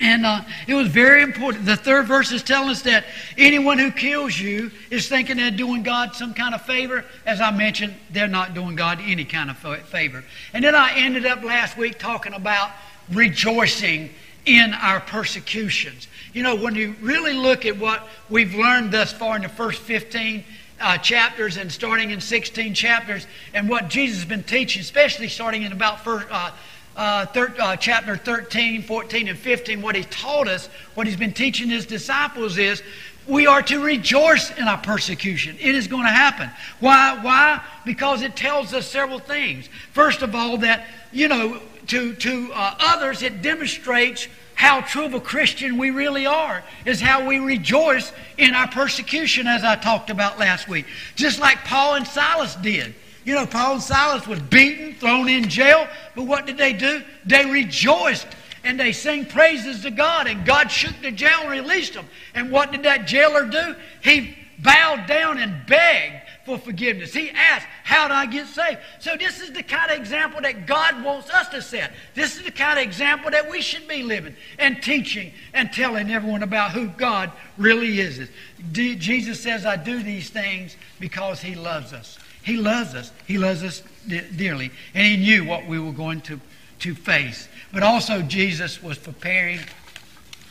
And 0.00 0.24
uh, 0.24 0.40
it 0.66 0.72
was 0.72 0.88
very 0.88 1.22
important. 1.22 1.66
The 1.66 1.76
third 1.76 2.06
verse 2.06 2.32
is 2.32 2.42
telling 2.42 2.70
us 2.70 2.82
that 2.82 3.04
anyone 3.36 3.78
who 3.78 3.90
kills 3.90 4.38
you 4.38 4.70
is 4.88 5.08
thinking 5.08 5.36
they're 5.36 5.50
doing 5.50 5.82
God 5.82 6.14
some 6.14 6.32
kind 6.32 6.54
of 6.54 6.62
favor. 6.62 7.04
As 7.26 7.40
I 7.40 7.50
mentioned, 7.50 7.94
they're 8.10 8.26
not 8.26 8.54
doing 8.54 8.76
God 8.76 8.98
any 9.02 9.26
kind 9.26 9.50
of 9.50 9.58
favor. 9.58 10.24
And 10.54 10.64
then 10.64 10.74
I 10.74 10.92
ended 10.96 11.26
up 11.26 11.42
last 11.42 11.76
week 11.76 11.98
talking 11.98 12.32
about 12.32 12.70
rejoicing 13.12 14.08
in 14.46 14.72
our 14.72 15.00
persecutions. 15.00 16.08
You 16.32 16.44
know, 16.44 16.56
when 16.56 16.74
you 16.74 16.94
really 17.02 17.34
look 17.34 17.66
at 17.66 17.76
what 17.76 18.08
we've 18.30 18.54
learned 18.54 18.92
thus 18.92 19.12
far 19.12 19.36
in 19.36 19.42
the 19.42 19.50
first 19.50 19.82
15 19.82 20.44
uh, 20.80 20.98
chapters 20.98 21.56
and 21.56 21.70
starting 21.70 22.10
in 22.10 22.20
16 22.20 22.74
chapters, 22.74 23.26
and 23.54 23.68
what 23.68 23.88
Jesus 23.88 24.18
has 24.18 24.28
been 24.28 24.42
teaching, 24.42 24.80
especially 24.80 25.28
starting 25.28 25.62
in 25.62 25.72
about 25.72 26.02
first, 26.02 26.26
uh, 26.30 26.50
uh, 26.96 27.26
thir- 27.26 27.54
uh, 27.58 27.76
chapter 27.76 28.16
13, 28.16 28.82
14, 28.82 29.28
and 29.28 29.38
15, 29.38 29.82
what 29.82 29.94
he 29.94 30.04
taught 30.04 30.48
us, 30.48 30.68
what 30.94 31.06
he's 31.06 31.16
been 31.16 31.32
teaching 31.32 31.68
his 31.68 31.86
disciples 31.86 32.58
is 32.58 32.82
we 33.26 33.46
are 33.46 33.62
to 33.62 33.78
rejoice 33.80 34.50
in 34.58 34.66
our 34.66 34.78
persecution. 34.78 35.56
It 35.60 35.74
is 35.74 35.86
going 35.86 36.04
to 36.04 36.10
happen. 36.10 36.50
Why? 36.80 37.18
Why? 37.22 37.62
Because 37.84 38.22
it 38.22 38.34
tells 38.34 38.74
us 38.74 38.86
several 38.86 39.18
things. 39.18 39.68
First 39.92 40.22
of 40.22 40.34
all, 40.34 40.58
that, 40.58 40.86
you 41.12 41.28
know, 41.28 41.60
to, 41.88 42.14
to 42.14 42.52
uh, 42.52 42.74
others, 42.80 43.22
it 43.22 43.42
demonstrates 43.42 44.26
how 44.60 44.82
true 44.82 45.06
of 45.06 45.14
a 45.14 45.20
Christian 45.20 45.78
we 45.78 45.88
really 45.88 46.26
are, 46.26 46.62
is 46.84 47.00
how 47.00 47.26
we 47.26 47.38
rejoice 47.38 48.12
in 48.36 48.54
our 48.54 48.68
persecution, 48.68 49.46
as 49.46 49.64
I 49.64 49.74
talked 49.74 50.10
about 50.10 50.38
last 50.38 50.68
week. 50.68 50.84
Just 51.16 51.40
like 51.40 51.64
Paul 51.64 51.94
and 51.94 52.06
Silas 52.06 52.56
did. 52.56 52.94
You 53.24 53.36
know, 53.36 53.46
Paul 53.46 53.76
and 53.76 53.82
Silas 53.82 54.26
was 54.26 54.38
beaten, 54.38 54.92
thrown 54.96 55.30
in 55.30 55.48
jail, 55.48 55.88
but 56.14 56.24
what 56.24 56.44
did 56.44 56.58
they 56.58 56.74
do? 56.74 57.02
They 57.24 57.46
rejoiced 57.46 58.26
and 58.62 58.78
they 58.78 58.92
sang 58.92 59.24
praises 59.24 59.80
to 59.80 59.90
God, 59.90 60.26
and 60.26 60.44
God 60.44 60.70
shook 60.70 61.00
the 61.00 61.10
jail 61.10 61.40
and 61.40 61.50
released 61.50 61.94
them. 61.94 62.06
And 62.34 62.52
what 62.52 62.70
did 62.70 62.82
that 62.82 63.06
jailer 63.06 63.46
do? 63.46 63.74
He 64.02 64.36
bowed 64.58 65.06
down 65.06 65.38
and 65.38 65.66
begged 65.66 66.20
for 66.44 66.58
forgiveness. 66.58 67.12
He 67.12 67.30
asked, 67.30 67.66
How 67.84 68.08
do 68.08 68.14
I 68.14 68.26
get 68.26 68.46
saved? 68.46 68.78
So, 68.98 69.16
this 69.16 69.40
is 69.40 69.52
the 69.52 69.62
kind 69.62 69.90
of 69.90 69.98
example 69.98 70.40
that 70.42 70.66
God 70.66 71.02
wants 71.04 71.30
us 71.30 71.48
to 71.50 71.62
set. 71.62 71.92
This 72.14 72.36
is 72.36 72.44
the 72.44 72.50
kind 72.50 72.78
of 72.78 72.84
example 72.84 73.30
that 73.30 73.50
we 73.50 73.60
should 73.60 73.86
be 73.86 74.02
living 74.02 74.36
and 74.58 74.82
teaching 74.82 75.32
and 75.52 75.72
telling 75.72 76.10
everyone 76.10 76.42
about 76.42 76.72
who 76.72 76.88
God 76.88 77.30
really 77.58 78.00
is. 78.00 78.28
Jesus 78.72 79.40
says, 79.40 79.66
I 79.66 79.76
do 79.76 80.02
these 80.02 80.30
things 80.30 80.76
because 80.98 81.40
He 81.40 81.54
loves 81.54 81.92
us. 81.92 82.18
He 82.42 82.56
loves 82.56 82.94
us. 82.94 83.12
He 83.26 83.38
loves 83.38 83.62
us 83.62 83.82
dearly. 84.08 84.70
And 84.94 85.06
He 85.06 85.16
knew 85.16 85.44
what 85.44 85.66
we 85.66 85.78
were 85.78 85.92
going 85.92 86.22
to, 86.22 86.40
to 86.80 86.94
face. 86.94 87.48
But 87.72 87.82
also, 87.82 88.22
Jesus 88.22 88.82
was 88.82 88.98
preparing, 88.98 89.60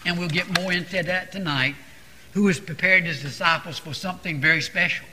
and 0.05 0.17
we'll 0.17 0.29
get 0.29 0.61
more 0.61 0.71
into 0.71 1.01
that 1.03 1.31
tonight, 1.31 1.75
who 2.33 2.43
was 2.43 2.59
preparing 2.59 3.05
His 3.05 3.21
disciples 3.21 3.79
for 3.79 3.93
something 3.93 4.39
very 4.39 4.61
special. 4.61 5.05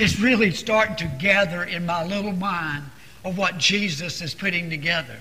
It's 0.00 0.18
really 0.18 0.50
starting 0.50 0.96
to 0.96 1.04
gather 1.18 1.62
in 1.62 1.84
my 1.84 2.02
little 2.02 2.32
mind 2.32 2.84
of 3.22 3.36
what 3.36 3.58
Jesus 3.58 4.22
is 4.22 4.32
putting 4.32 4.70
together. 4.70 5.18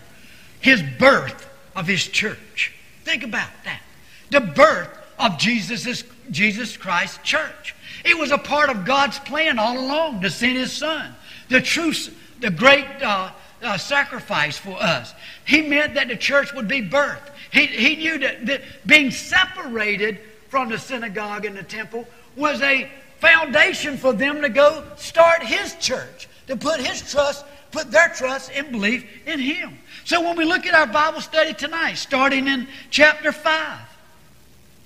His 0.61 0.81
birth 0.97 1.49
of 1.75 1.85
his 1.85 2.07
church. 2.07 2.73
Think 3.03 3.23
about 3.23 3.49
that. 3.65 3.81
The 4.29 4.39
birth 4.39 4.89
of 5.19 5.37
Jesus' 5.37 6.05
Jesus 6.31 6.77
Christ's 6.77 7.17
church. 7.23 7.75
It 8.05 8.17
was 8.17 8.31
a 8.31 8.37
part 8.37 8.69
of 8.69 8.85
God's 8.85 9.19
plan 9.19 9.59
all 9.59 9.77
along 9.77 10.21
to 10.21 10.29
send 10.29 10.55
his 10.55 10.71
son. 10.71 11.13
The 11.49 11.59
true, 11.59 11.91
the 12.39 12.49
great 12.49 12.85
uh, 13.01 13.31
uh, 13.61 13.77
sacrifice 13.77 14.57
for 14.57 14.81
us. 14.81 15.13
He 15.43 15.61
meant 15.61 15.95
that 15.95 16.07
the 16.07 16.15
church 16.15 16.53
would 16.53 16.69
be 16.69 16.81
birthed. 16.81 17.31
He, 17.51 17.65
he 17.65 17.97
knew 17.97 18.17
that, 18.19 18.45
that 18.45 18.61
being 18.85 19.11
separated 19.11 20.19
from 20.47 20.69
the 20.69 20.77
synagogue 20.77 21.43
and 21.43 21.57
the 21.57 21.63
temple 21.63 22.07
was 22.37 22.61
a 22.61 22.89
foundation 23.19 23.97
for 23.97 24.13
them 24.13 24.41
to 24.41 24.49
go 24.49 24.83
start 24.97 25.43
his 25.43 25.75
church, 25.75 26.27
to 26.47 26.55
put 26.55 26.79
his 26.79 27.11
trust, 27.11 27.45
put 27.71 27.91
their 27.91 28.09
trust 28.09 28.51
and 28.53 28.71
belief 28.71 29.05
in 29.27 29.39
him. 29.39 29.77
So 30.05 30.21
when 30.21 30.37
we 30.37 30.45
look 30.45 30.65
at 30.65 30.73
our 30.73 30.87
Bible 30.87 31.21
study 31.21 31.53
tonight, 31.53 31.95
starting 31.95 32.47
in 32.47 32.67
chapter 32.89 33.31
5, 33.31 33.79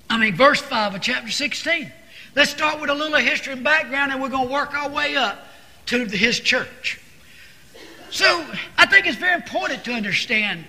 I 0.10 0.18
mean, 0.18 0.36
verse 0.36 0.62
5 0.62 0.96
of 0.96 1.02
chapter 1.02 1.32
16, 1.32 1.92
let's 2.36 2.52
start 2.52 2.82
with 2.82 2.90
a 2.90 2.94
little 2.94 3.18
history 3.18 3.54
and 3.54 3.64
background, 3.64 4.12
and 4.12 4.22
we're 4.22 4.30
going 4.30 4.48
to 4.48 4.54
work 4.54 4.74
our 4.74 4.90
way 4.90 5.16
up 5.16 5.48
to 5.88 6.06
his 6.06 6.40
church. 6.40 7.00
So 8.10 8.46
I 8.78 8.86
think 8.86 9.08
it's 9.08 9.18
very 9.18 9.36
important 9.36 9.84
to 9.86 9.94
understand 9.94 10.66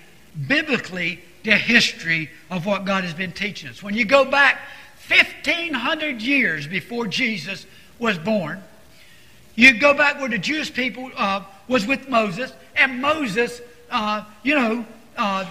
biblically 0.47 1.21
the 1.43 1.55
history 1.55 2.31
of 2.49 2.65
what 2.65 2.85
God 2.85 3.03
has 3.03 3.13
been 3.13 3.31
teaching 3.31 3.69
us. 3.69 3.83
When 3.83 3.93
you 3.93 4.03
go 4.03 4.25
back 4.25 4.59
1,500 5.07 6.21
years 6.21 6.67
before 6.67 7.07
Jesus 7.07 7.65
was 7.99 8.17
born. 8.17 8.61
You 9.55 9.79
go 9.79 9.93
back 9.93 10.19
where 10.19 10.29
the 10.29 10.37
Jewish 10.37 10.73
people 10.73 11.11
uh, 11.15 11.43
was 11.67 11.85
with 11.87 12.09
Moses, 12.09 12.51
and 12.75 13.01
Moses, 13.01 13.61
uh, 13.89 14.23
you 14.43 14.55
know, 14.55 14.85
uh, 15.17 15.45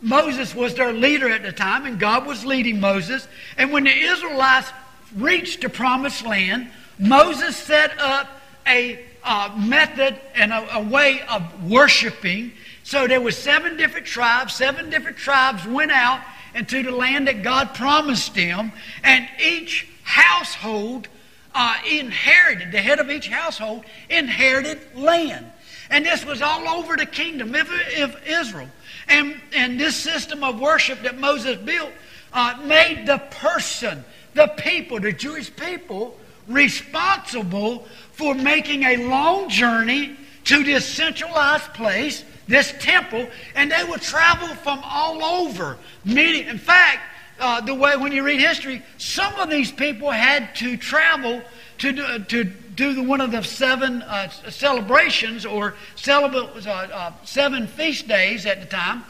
Moses 0.00 0.54
was 0.54 0.74
their 0.74 0.92
leader 0.92 1.28
at 1.28 1.42
the 1.42 1.52
time, 1.52 1.86
and 1.86 1.98
God 1.98 2.26
was 2.26 2.44
leading 2.44 2.80
Moses. 2.80 3.26
And 3.56 3.72
when 3.72 3.84
the 3.84 3.96
Israelites 3.96 4.70
reached 5.16 5.62
the 5.62 5.68
promised 5.68 6.24
land, 6.24 6.70
Moses 6.98 7.56
set 7.56 7.98
up 7.98 8.28
a 8.66 9.00
uh, 9.24 9.54
method 9.58 10.20
and 10.34 10.52
a, 10.52 10.76
a 10.76 10.82
way 10.82 11.22
of 11.28 11.70
worshiping. 11.70 12.52
So 12.84 13.06
there 13.06 13.20
were 13.20 13.32
seven 13.32 13.76
different 13.76 14.06
tribes. 14.06 14.54
Seven 14.54 14.90
different 14.90 15.16
tribes 15.16 15.66
went 15.66 15.90
out 15.90 16.20
into 16.54 16.82
the 16.82 16.90
land 16.90 17.28
that 17.28 17.42
God 17.42 17.74
promised 17.74 18.34
them, 18.34 18.72
and 19.02 19.28
each 19.42 19.88
household 20.02 21.08
uh, 21.54 21.76
inherited, 21.90 22.72
the 22.72 22.80
head 22.80 22.98
of 22.98 23.10
each 23.10 23.28
household 23.28 23.84
inherited 24.08 24.78
land. 24.94 25.46
And 25.90 26.04
this 26.04 26.24
was 26.24 26.42
all 26.42 26.68
over 26.68 26.96
the 26.96 27.06
kingdom 27.06 27.54
of, 27.54 27.68
of 27.98 28.16
Israel. 28.26 28.68
And, 29.08 29.40
and 29.54 29.80
this 29.80 29.96
system 29.96 30.44
of 30.44 30.60
worship 30.60 31.02
that 31.02 31.18
Moses 31.18 31.56
built 31.56 31.90
uh, 32.32 32.58
made 32.64 33.06
the 33.06 33.18
person, 33.30 34.04
the 34.34 34.48
people, 34.58 35.00
the 35.00 35.12
Jewish 35.12 35.54
people, 35.56 36.16
responsible 36.46 37.86
for 38.12 38.34
making 38.34 38.82
a 38.84 39.08
long 39.08 39.48
journey 39.48 40.16
to 40.44 40.64
this 40.64 40.86
centralized 40.86 41.72
place 41.74 42.24
this 42.48 42.72
temple, 42.80 43.28
and 43.54 43.70
they 43.70 43.84
would 43.84 44.00
travel 44.00 44.48
from 44.48 44.80
all 44.82 45.22
over. 45.22 45.78
Many, 46.04 46.42
in 46.42 46.58
fact, 46.58 47.02
uh, 47.38 47.60
the 47.60 47.74
way 47.74 47.96
when 47.96 48.10
you 48.10 48.24
read 48.24 48.40
history, 48.40 48.82
some 48.96 49.34
of 49.36 49.48
these 49.48 49.70
people 49.70 50.10
had 50.10 50.54
to 50.56 50.76
travel 50.76 51.42
to 51.78 51.92
do, 51.92 52.18
to 52.18 52.44
do 52.44 52.94
the, 52.94 53.02
one 53.02 53.20
of 53.20 53.30
the 53.30 53.42
seven 53.42 54.02
uh, 54.02 54.28
celebrations 54.28 55.46
or 55.46 55.74
uh, 56.08 56.10
uh, 56.10 57.12
seven 57.24 57.66
feast 57.66 58.08
days 58.08 58.46
at 58.46 58.60
the 58.60 58.66
time. 58.66 59.04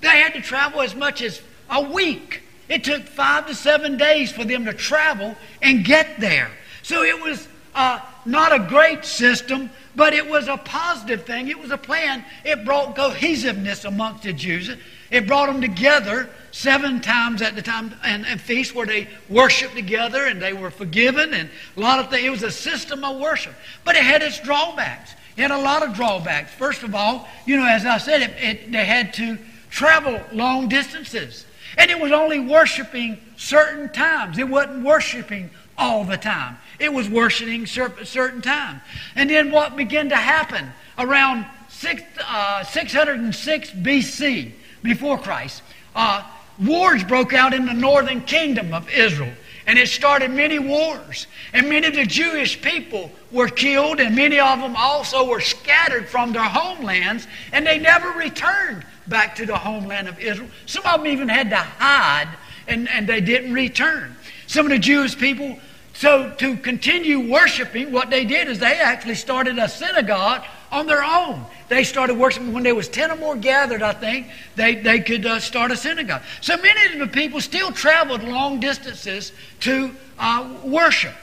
They 0.00 0.08
had 0.08 0.32
to 0.34 0.40
travel 0.40 0.80
as 0.80 0.94
much 0.94 1.20
as 1.22 1.42
a 1.70 1.82
week. 1.82 2.42
It 2.68 2.84
took 2.84 3.02
five 3.02 3.46
to 3.48 3.54
seven 3.54 3.98
days 3.98 4.32
for 4.32 4.44
them 4.44 4.64
to 4.64 4.72
travel 4.72 5.36
and 5.60 5.84
get 5.84 6.18
there. 6.18 6.50
So 6.82 7.02
it 7.02 7.20
was 7.22 7.48
uh, 7.74 8.00
not 8.24 8.52
a 8.52 8.58
great 8.68 9.04
system, 9.04 9.70
but 9.96 10.12
it 10.12 10.28
was 10.28 10.48
a 10.48 10.56
positive 10.56 11.24
thing. 11.24 11.48
It 11.48 11.58
was 11.58 11.70
a 11.70 11.78
plan. 11.78 12.24
It 12.44 12.64
brought 12.64 12.96
cohesiveness 12.96 13.84
amongst 13.84 14.22
the 14.22 14.32
Jews. 14.32 14.70
It 15.10 15.26
brought 15.26 15.46
them 15.46 15.60
together 15.60 16.28
seven 16.50 17.00
times 17.00 17.42
at 17.42 17.54
the 17.56 17.62
time 17.62 17.94
and, 18.04 18.24
and 18.26 18.40
feast 18.40 18.74
where 18.74 18.86
they 18.86 19.08
worshiped 19.28 19.74
together 19.74 20.26
and 20.26 20.40
they 20.40 20.52
were 20.52 20.70
forgiven 20.70 21.34
and 21.34 21.50
a 21.76 21.80
lot 21.80 21.98
of 21.98 22.10
things. 22.10 22.24
It 22.24 22.30
was 22.30 22.42
a 22.42 22.50
system 22.50 23.04
of 23.04 23.20
worship, 23.20 23.54
but 23.84 23.96
it 23.96 24.02
had 24.02 24.22
its 24.22 24.40
drawbacks. 24.40 25.12
It 25.36 25.42
had 25.42 25.50
a 25.50 25.58
lot 25.58 25.82
of 25.82 25.94
drawbacks. 25.94 26.52
First 26.52 26.84
of 26.84 26.94
all, 26.94 27.28
you 27.44 27.56
know, 27.56 27.66
as 27.66 27.84
I 27.84 27.98
said, 27.98 28.22
it, 28.22 28.30
it, 28.38 28.72
they 28.72 28.84
had 28.84 29.12
to 29.14 29.36
travel 29.70 30.20
long 30.32 30.68
distances. 30.68 31.44
And 31.76 31.90
it 31.90 31.98
was 31.98 32.12
only 32.12 32.38
worshiping 32.38 33.18
certain 33.36 33.92
times. 33.92 34.38
It 34.38 34.48
wasn't 34.48 34.84
worshiping 34.84 35.50
all 35.76 36.04
the 36.04 36.16
time. 36.16 36.56
It 36.84 36.92
was 36.92 37.08
worshiping 37.08 37.64
certain 37.64 38.42
time. 38.42 38.82
And 39.16 39.30
then 39.30 39.50
what 39.50 39.74
began 39.74 40.10
to 40.10 40.16
happen 40.16 40.70
around 40.98 41.46
six, 41.70 42.02
uh, 42.20 42.62
606 42.62 43.70
BC, 43.70 44.52
before 44.82 45.16
Christ, 45.16 45.62
uh, 45.96 46.22
wars 46.62 47.02
broke 47.02 47.32
out 47.32 47.54
in 47.54 47.64
the 47.64 47.72
northern 47.72 48.20
kingdom 48.20 48.74
of 48.74 48.88
Israel. 48.90 49.32
And 49.66 49.78
it 49.78 49.88
started 49.88 50.30
many 50.30 50.58
wars. 50.58 51.26
And 51.54 51.70
many 51.70 51.86
of 51.86 51.94
the 51.94 52.04
Jewish 52.04 52.60
people 52.60 53.10
were 53.32 53.48
killed, 53.48 53.98
and 53.98 54.14
many 54.14 54.38
of 54.38 54.60
them 54.60 54.76
also 54.76 55.26
were 55.26 55.40
scattered 55.40 56.06
from 56.06 56.34
their 56.34 56.42
homelands, 56.44 57.26
and 57.50 57.66
they 57.66 57.78
never 57.78 58.10
returned 58.10 58.84
back 59.06 59.34
to 59.36 59.46
the 59.46 59.56
homeland 59.56 60.06
of 60.06 60.20
Israel. 60.20 60.50
Some 60.66 60.84
of 60.84 60.98
them 60.98 61.06
even 61.06 61.30
had 61.30 61.48
to 61.48 61.56
hide, 61.56 62.28
and, 62.68 62.90
and 62.90 63.06
they 63.06 63.22
didn't 63.22 63.54
return. 63.54 64.14
Some 64.46 64.66
of 64.66 64.70
the 64.70 64.78
Jewish 64.78 65.16
people 65.16 65.58
So 65.94 66.30
to 66.38 66.56
continue 66.56 67.30
worshiping, 67.30 67.92
what 67.92 68.10
they 68.10 68.24
did 68.24 68.48
is 68.48 68.58
they 68.58 68.78
actually 68.78 69.14
started 69.14 69.58
a 69.58 69.68
synagogue 69.68 70.42
on 70.72 70.86
their 70.86 71.04
own. 71.04 71.44
They 71.68 71.84
started 71.84 72.18
worshiping 72.18 72.52
when 72.52 72.64
there 72.64 72.74
was 72.74 72.88
10 72.88 73.12
or 73.12 73.16
more 73.16 73.36
gathered, 73.36 73.80
I 73.80 73.92
think, 73.92 74.26
they, 74.56 74.74
they 74.74 75.00
could 75.00 75.24
uh, 75.24 75.38
start 75.38 75.70
a 75.70 75.76
synagogue. 75.76 76.22
So 76.40 76.56
many 76.56 76.92
of 76.92 76.98
the 76.98 77.06
people 77.06 77.40
still 77.40 77.70
traveled 77.70 78.24
long 78.24 78.58
distances 78.58 79.32
to 79.60 79.92
uh, 80.18 80.56
worship. 80.64 81.14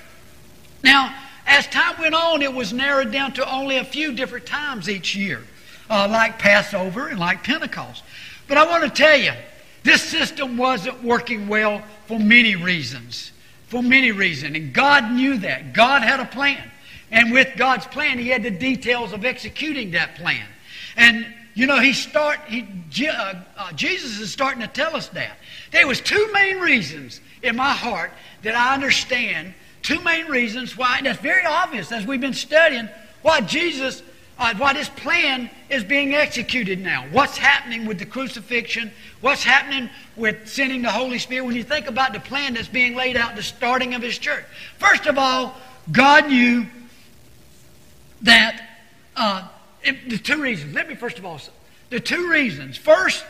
Now, 0.83 1.13
as 1.45 1.67
time 1.67 1.99
went 1.99 2.15
on, 2.15 2.41
it 2.41 2.53
was 2.53 2.71
narrowed 2.71 3.11
down 3.11 3.33
to 3.33 3.53
only 3.53 3.77
a 3.77 3.83
few 3.83 4.13
different 4.13 4.45
times 4.45 4.89
each 4.89 5.15
year, 5.15 5.43
uh, 5.89 6.07
like 6.09 6.39
Passover 6.39 7.09
and 7.09 7.19
like 7.19 7.43
Pentecost. 7.43 8.03
But 8.47 8.57
I 8.57 8.65
want 8.65 8.83
to 8.83 8.89
tell 8.89 9.17
you, 9.17 9.33
this 9.83 10.01
system 10.01 10.55
wasn't 10.55 11.03
working 11.03 11.49
well 11.49 11.83
for 12.07 12.17
many 12.19 12.55
reasons. 12.55 13.31
For 13.71 13.81
many 13.81 14.11
reasons. 14.11 14.57
And 14.57 14.73
God 14.73 15.13
knew 15.13 15.37
that. 15.37 15.71
God 15.71 16.01
had 16.01 16.19
a 16.19 16.25
plan. 16.25 16.69
And 17.09 17.31
with 17.31 17.55
God's 17.55 17.85
plan, 17.85 18.19
He 18.19 18.27
had 18.27 18.43
the 18.43 18.51
details 18.51 19.13
of 19.13 19.23
executing 19.23 19.91
that 19.91 20.15
plan. 20.15 20.45
And 20.97 21.25
you 21.53 21.67
know, 21.67 21.79
he 21.79 21.93
start. 21.93 22.39
He, 22.47 22.65
uh, 23.07 23.33
uh, 23.57 23.71
Jesus 23.73 24.19
is 24.19 24.31
starting 24.31 24.61
to 24.61 24.67
tell 24.67 24.95
us 24.95 25.09
that 25.09 25.37
there 25.71 25.87
was 25.87 25.99
two 25.99 26.29
main 26.33 26.59
reasons 26.59 27.19
in 27.43 27.55
my 27.55 27.73
heart 27.73 28.11
that 28.43 28.55
I 28.55 28.73
understand. 28.73 29.53
Two 29.81 29.99
main 30.01 30.27
reasons 30.27 30.77
why, 30.77 30.97
and 30.97 31.07
that's 31.07 31.19
very 31.19 31.45
obvious 31.45 31.91
as 31.91 32.05
we've 32.05 32.21
been 32.21 32.33
studying 32.33 32.87
why 33.21 33.41
Jesus, 33.41 34.03
uh, 34.41 34.55
why 34.55 34.73
this 34.73 34.89
plan 34.89 35.51
is 35.69 35.83
being 35.83 36.15
executed 36.15 36.79
now. 36.79 37.05
What's 37.11 37.37
happening 37.37 37.85
with 37.85 37.99
the 37.99 38.07
crucifixion? 38.07 38.91
What's 39.21 39.43
happening 39.43 39.87
with 40.15 40.49
sending 40.49 40.81
the 40.81 40.89
Holy 40.89 41.19
Spirit? 41.19 41.45
When 41.45 41.55
you 41.55 41.63
think 41.63 41.87
about 41.87 42.11
the 42.11 42.19
plan 42.19 42.55
that's 42.55 42.67
being 42.67 42.95
laid 42.95 43.15
out, 43.15 43.35
the 43.35 43.43
starting 43.43 43.93
of 43.93 44.01
His 44.01 44.17
church. 44.17 44.43
First 44.79 45.05
of 45.05 45.19
all, 45.19 45.55
God 45.91 46.27
knew 46.27 46.65
that 48.23 48.67
uh, 49.15 49.47
it, 49.83 50.09
the 50.09 50.17
two 50.17 50.41
reasons. 50.41 50.73
Let 50.73 50.89
me 50.89 50.95
first 50.95 51.19
of 51.19 51.25
all 51.25 51.37
say 51.37 51.51
the 51.91 51.99
two 51.99 52.27
reasons. 52.31 52.77
First, 52.77 53.23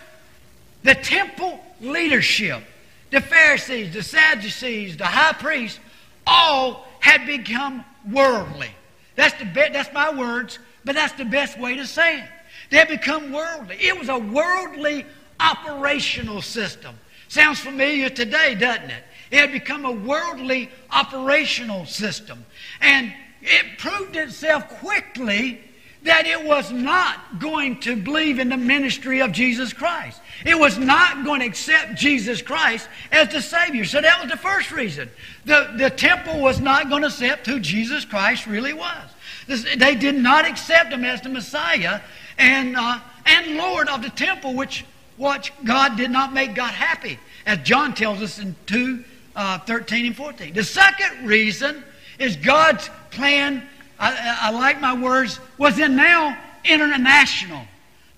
the 0.84 0.96
temple 0.96 1.60
leadership, 1.82 2.64
the 3.10 3.20
Pharisees, 3.20 3.94
the 3.94 4.04
Sadducees, 4.04 4.96
the 4.96 5.08
high 5.08 5.34
priests, 5.34 5.80
all 6.26 6.88
had 7.02 7.26
become 7.26 7.84
worldly. 8.10 8.70
That's 9.18 9.34
the 9.34 9.46
that's 9.46 9.92
my 9.92 10.14
words, 10.14 10.58
but 10.84 10.96
that's 10.96 11.14
the 11.14 11.26
best 11.26 11.60
way 11.60 11.76
to 11.76 11.86
say 11.86 12.20
it. 12.20 12.30
They 12.70 12.84
become 12.86 13.32
worldly. 13.32 13.78
It 13.80 13.98
was 13.98 14.10
a 14.10 14.18
worldly 14.18 15.06
operational 15.40 16.42
system. 16.42 16.96
Sounds 17.28 17.60
familiar 17.60 18.10
today, 18.10 18.56
doesn't 18.56 18.90
it? 18.90 19.04
It 19.32 19.40
had 19.40 19.52
become 19.52 19.86
a 19.86 19.92
worldly 19.92 20.70
operational 20.92 21.86
system. 21.86 22.46
And 22.82 23.14
it 23.42 23.78
proved 23.78 24.16
itself 24.16 24.68
quickly 24.80 25.62
that 26.04 26.26
it 26.26 26.44
was 26.44 26.72
not 26.72 27.40
going 27.40 27.80
to 27.82 27.96
believe 27.96 28.40
in 28.40 28.50
the 28.50 28.58
ministry 28.58 29.22
of 29.22 29.32
Jesus 29.32 29.72
Christ. 29.72 30.20
It 30.46 30.58
was 30.58 30.78
not 30.78 31.24
going 31.24 31.42
to 31.42 31.46
accept 31.46 31.96
Jesus 31.96 32.42
Christ 32.42 32.90
as 33.12 33.30
the 33.30 33.42
Savior. 33.42 33.86
So 33.86 34.02
that 34.02 34.22
was 34.22 34.32
the 34.32 34.38
first 34.38 34.72
reason. 34.72 35.10
The, 35.46 35.74
the 35.78 35.92
temple 35.92 36.42
was 36.42 36.60
not 36.60 36.90
going 36.90 37.04
to 37.04 37.08
accept 37.08 37.46
who 37.46 37.60
Jesus 37.60 38.04
Christ 38.04 38.48
really 38.48 38.74
was. 38.74 39.10
They 39.48 39.96
did 39.96 40.16
not 40.16 40.46
accept 40.46 40.92
him 40.92 41.06
as 41.06 41.22
the 41.22 41.30
Messiah 41.30 42.02
and, 42.38 42.76
uh, 42.76 43.00
and 43.26 43.58
Lord 43.58 43.88
of 43.90 44.02
the 44.02 44.10
temple, 44.10 44.56
which, 44.56 44.86
which 45.18 45.54
God 45.64 45.98
did 45.98 46.10
not 46.10 46.34
make 46.34 46.56
God 46.56 46.74
happy, 46.74 47.20
as 47.46 47.60
John 47.60 47.94
tells 47.94 48.22
us 48.22 48.40
in 48.40 48.56
2 48.66 49.04
uh, 49.36 49.60
13 49.60 50.08
and 50.08 50.16
14. 50.16 50.54
The 50.54 50.64
second 50.64 51.28
reason 51.28 51.84
is 52.20 52.36
God's 52.36 52.90
plan, 53.12 53.68
I, 54.02 54.38
I 54.42 54.52
like 54.52 54.82
my 54.82 55.00
words, 55.00 55.40
was 55.60 55.78
in 55.80 55.96
now 55.96 56.38
international. 56.66 57.62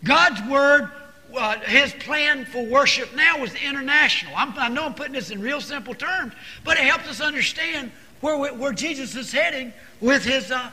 God's 0.03 0.41
word, 0.49 0.89
uh, 1.35 1.59
his 1.59 1.93
plan 1.93 2.45
for 2.45 2.65
worship 2.65 3.13
now 3.15 3.39
was 3.39 3.53
international. 3.55 4.33
I'm, 4.35 4.57
i 4.57 4.69
know 4.69 4.85
I'm 4.85 4.93
putting 4.93 5.13
this 5.13 5.29
in 5.29 5.41
real 5.41 5.59
simple 5.59 5.93
terms, 5.93 6.33
but 6.63 6.77
it 6.77 6.85
helps 6.85 7.09
us 7.09 7.19
understand 7.19 7.91
where, 8.21 8.53
where 8.53 8.71
Jesus 8.71 9.15
is 9.15 9.31
heading 9.31 9.73
with 9.99 10.23
his 10.23 10.51
uh, 10.51 10.71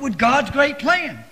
with 0.00 0.18
God's 0.18 0.50
great 0.50 0.78
plan. 0.78 1.24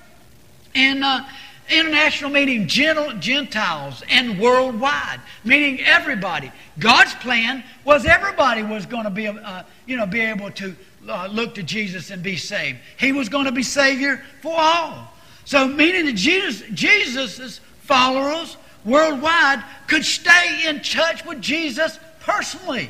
And 0.75 1.05
uh, 1.05 1.25
international 1.69 2.31
meaning 2.31 2.67
Gentiles 2.67 4.03
and 4.09 4.39
worldwide, 4.39 5.21
meaning 5.45 5.81
everybody. 5.81 6.51
God's 6.79 7.15
plan 7.17 7.63
was 7.85 8.07
everybody 8.07 8.63
was 8.63 8.87
going 8.87 9.05
to 9.05 9.11
be, 9.11 9.27
uh, 9.27 9.65
you 9.87 9.97
know, 9.97 10.07
be 10.07 10.21
able 10.21 10.51
to 10.53 10.71
uh, 10.71 10.75
Uh, 11.09 11.27
look 11.27 11.55
to 11.57 11.63
Jesus 11.63 12.11
and 12.11 12.23
be 12.23 12.37
saved. 12.37 12.79
He 12.97 13.13
was 13.13 13.29
going 13.29 13.47
to 13.47 13.53
be 13.53 13.63
Savior 13.63 14.23
for 14.41 14.55
all. 14.57 15.13
So, 15.45 15.67
meaning 15.67 16.07
that 16.07 16.15
Jesus, 16.15 16.63
Jesus' 16.73 17.61
followers 17.81 18.57
worldwide 18.85 19.63
could 19.89 20.05
stay 20.05 20.69
in 20.69 20.81
touch 20.81 21.25
with 21.25 21.41
Jesus 21.41 21.99
personally. 22.21 22.89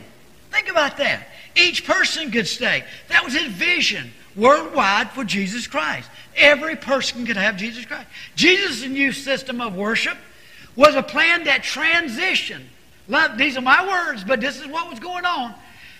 Think 0.51 0.71
about 0.71 0.99
that. 0.99 1.27
Each 1.57 1.87
person 1.87 2.31
could 2.31 2.47
stay. 2.47 2.85
That 3.09 3.25
was 3.25 3.33
his 3.35 3.47
vision 3.47 4.13
worldwide 4.37 5.11
for 5.11 5.25
Jesus 5.25 5.67
Christ. 5.67 6.09
Every 6.37 6.77
person 6.77 7.27
could 7.27 7.37
have 7.37 7.57
Jesus 7.57 7.85
Christ. 7.85 8.09
Jesus' 8.35 8.87
new 8.87 9.13
system 9.13 9.61
of 9.61 9.75
worship 9.75 10.17
was 10.77 10.95
a 10.95 11.03
plan 11.03 11.45
that 11.45 11.63
transitioned. 11.63 12.65
These 13.37 13.57
are 13.57 13.63
my 13.63 13.87
words, 13.87 14.25
but 14.25 14.41
this 14.41 14.61
is 14.61 14.67
what 14.67 14.89
was 14.89 15.01
going 15.01 15.25
on. 15.25 15.55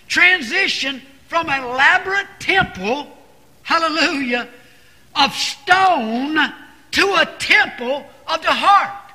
Transition 0.07 1.01
from 1.33 1.49
an 1.49 1.63
elaborate 1.63 2.27
temple, 2.37 3.07
hallelujah, 3.63 4.47
of 5.15 5.33
stone 5.33 6.37
to 6.91 7.01
a 7.15 7.25
temple 7.39 8.05
of 8.27 8.39
the 8.43 8.51
heart. 8.51 9.11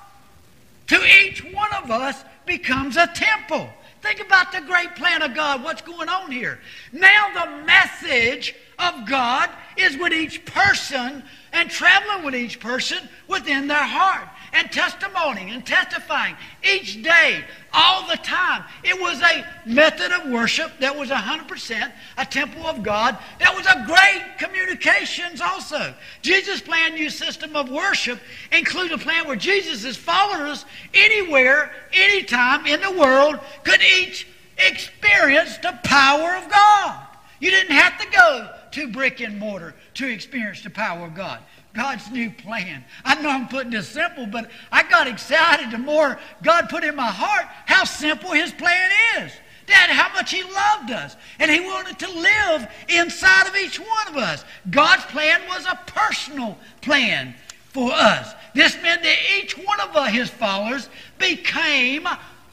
To 0.89 1.01
each 1.23 1.45
one 1.55 1.73
of 1.81 1.93
us 1.93 2.25
becomes 2.45 2.97
a 2.97 3.07
temple. 3.07 3.69
Think 4.03 4.19
about 4.19 4.51
the 4.51 4.63
great 4.63 4.97
plan 4.97 5.23
of 5.23 5.33
God. 5.33 5.63
What's 5.63 5.83
going 5.83 6.09
on 6.09 6.33
here? 6.33 6.59
Now, 6.93 7.33
the 7.35 7.65
message 7.65 8.57
of 8.81 9.07
God 9.07 9.49
is 9.77 9.97
with 9.97 10.13
each 10.13 10.45
person 10.45 11.23
and 11.53 11.71
traveling 11.71 12.25
with 12.25 12.35
each 12.35 12.59
person 12.59 12.99
within 13.29 13.69
their 13.69 13.77
heart 13.77 14.27
and 14.53 14.71
testimony 14.71 15.51
and 15.51 15.65
testifying 15.65 16.37
each 16.63 17.03
day, 17.03 17.45
all 17.73 18.09
the 18.09 18.17
time. 18.17 18.65
It 18.83 19.01
was 19.01 19.21
a 19.21 19.47
method 19.67 20.13
of 20.13 20.31
worship 20.31 20.73
that 20.81 20.97
was 20.97 21.11
100% 21.11 21.93
a 22.17 22.27
temple 22.27 22.67
of 22.67 22.83
God. 22.83 23.19
That 23.41 23.55
was 23.55 23.67
a 23.67 23.85
great 23.87 24.39
communications 24.39 25.41
also. 25.41 25.95
Jesus' 26.23 26.61
plan 26.61 26.95
new 26.95 27.11
system 27.11 27.57
of 27.57 27.69
worship 27.71 28.21
included 28.53 28.93
a 28.93 29.03
plan 29.03 29.27
where 29.27 29.37
Jesus' 29.37 29.97
followers 29.97 30.65
anywhere, 30.95 31.73
anytime 31.93 32.67
in 32.67 32.81
the 32.81 32.93
world 32.93 33.39
could 33.65 33.83
each 33.83 34.27
experience 34.59 35.59
the 35.59 35.79
power 35.85 36.37
of 36.37 36.51
God. 36.51 37.07
You 37.41 37.51
didn't 37.51 37.77
have 37.77 37.99
to 38.01 38.11
go 38.11 38.51
to 38.73 38.93
brick 38.93 39.21
and 39.21 39.39
mortar 39.39 39.75
to 39.95 40.09
experience 40.09 40.63
the 40.63 40.71
power 40.71 41.05
of 41.05 41.15
God. 41.15 41.41
God's 41.79 42.11
new 42.11 42.29
plan. 42.29 42.85
I 43.05 43.23
know 43.23 43.31
I'm 43.31 43.47
putting 43.47 43.71
this 43.71 43.89
simple, 43.89 44.27
but 44.27 44.51
I 44.73 44.83
got 44.83 45.07
excited 45.07 45.71
the 45.71 45.79
more 45.79 46.19
God 46.43 46.69
put 46.69 46.83
in 46.83 46.97
my 46.97 47.07
heart 47.07 47.47
how 47.67 47.85
simple 47.85 48.33
His 48.33 48.51
plan 48.51 48.91
is. 49.19 49.31
Dad, 49.65 49.89
how 49.91 50.13
much 50.13 50.33
He 50.33 50.43
loved 50.43 50.91
us. 50.91 51.15
And 51.39 51.49
He 51.49 51.61
wanted 51.61 51.97
to 52.01 52.11
live 52.11 52.69
inside 52.89 53.47
of 53.47 53.55
each 53.55 53.79
one 53.79 54.09
of 54.09 54.17
us. 54.17 54.45
God's 54.69 55.05
plan 55.05 55.41
was 55.47 55.67
a 55.67 55.79
personal 55.87 56.59
plan 56.81 57.37
for 57.69 57.93
us. 57.93 58.35
This 58.57 58.75
meant 58.83 59.05
that 59.05 59.17
each 59.41 59.57
one 59.57 59.79
of 59.79 59.95
uh, 59.95 60.07
His 60.07 60.29
followers 60.29 60.89
became, 61.17 62.09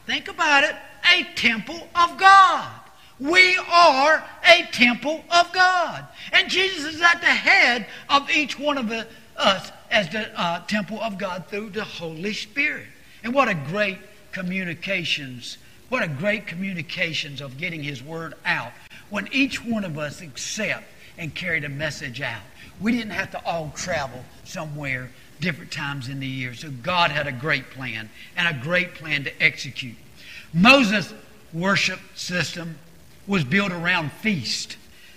think 0.06 0.28
about 0.28 0.62
it, 0.62 0.76
a 1.12 1.24
temple 1.34 1.88
of 1.96 2.16
God. 2.16 2.70
We 3.18 3.56
are 3.56 4.24
a 4.44 4.68
temple 4.72 5.24
of 5.30 5.52
God. 5.52 6.06
And 6.32 6.50
Jesus 6.50 6.94
is 6.94 7.00
at 7.00 7.20
the 7.20 7.26
head 7.26 7.86
of 8.10 8.30
each 8.30 8.58
one 8.58 8.76
of 8.76 8.90
us 9.36 9.72
as 9.90 10.08
the 10.10 10.38
uh, 10.38 10.60
temple 10.66 11.00
of 11.00 11.18
God 11.18 11.46
through 11.48 11.70
the 11.70 11.84
Holy 11.84 12.34
Spirit. 12.34 12.86
And 13.22 13.32
what 13.32 13.48
a 13.48 13.54
great 13.54 13.98
communications, 14.32 15.56
what 15.88 16.02
a 16.02 16.08
great 16.08 16.46
communications 16.46 17.40
of 17.40 17.56
getting 17.56 17.82
His 17.82 18.02
Word 18.02 18.34
out. 18.44 18.72
When 19.08 19.28
each 19.32 19.64
one 19.64 19.84
of 19.84 19.98
us 19.98 20.20
accept 20.20 20.84
and 21.18 21.34
carry 21.34 21.60
the 21.60 21.68
message 21.68 22.20
out. 22.20 22.42
We 22.80 22.92
didn't 22.92 23.12
have 23.12 23.30
to 23.30 23.44
all 23.46 23.72
travel 23.74 24.22
somewhere 24.44 25.10
different 25.40 25.70
times 25.70 26.08
in 26.08 26.20
the 26.20 26.26
year. 26.26 26.54
So 26.54 26.70
God 26.70 27.10
had 27.10 27.26
a 27.26 27.32
great 27.32 27.70
plan 27.70 28.10
and 28.36 28.48
a 28.48 28.60
great 28.60 28.94
plan 28.94 29.24
to 29.24 29.42
execute. 29.42 29.96
Moses' 30.52 31.12
worship 31.52 32.00
system 32.14 32.76
was 33.26 33.44
built 33.44 33.72
around 33.72 34.12
feast 34.12 34.76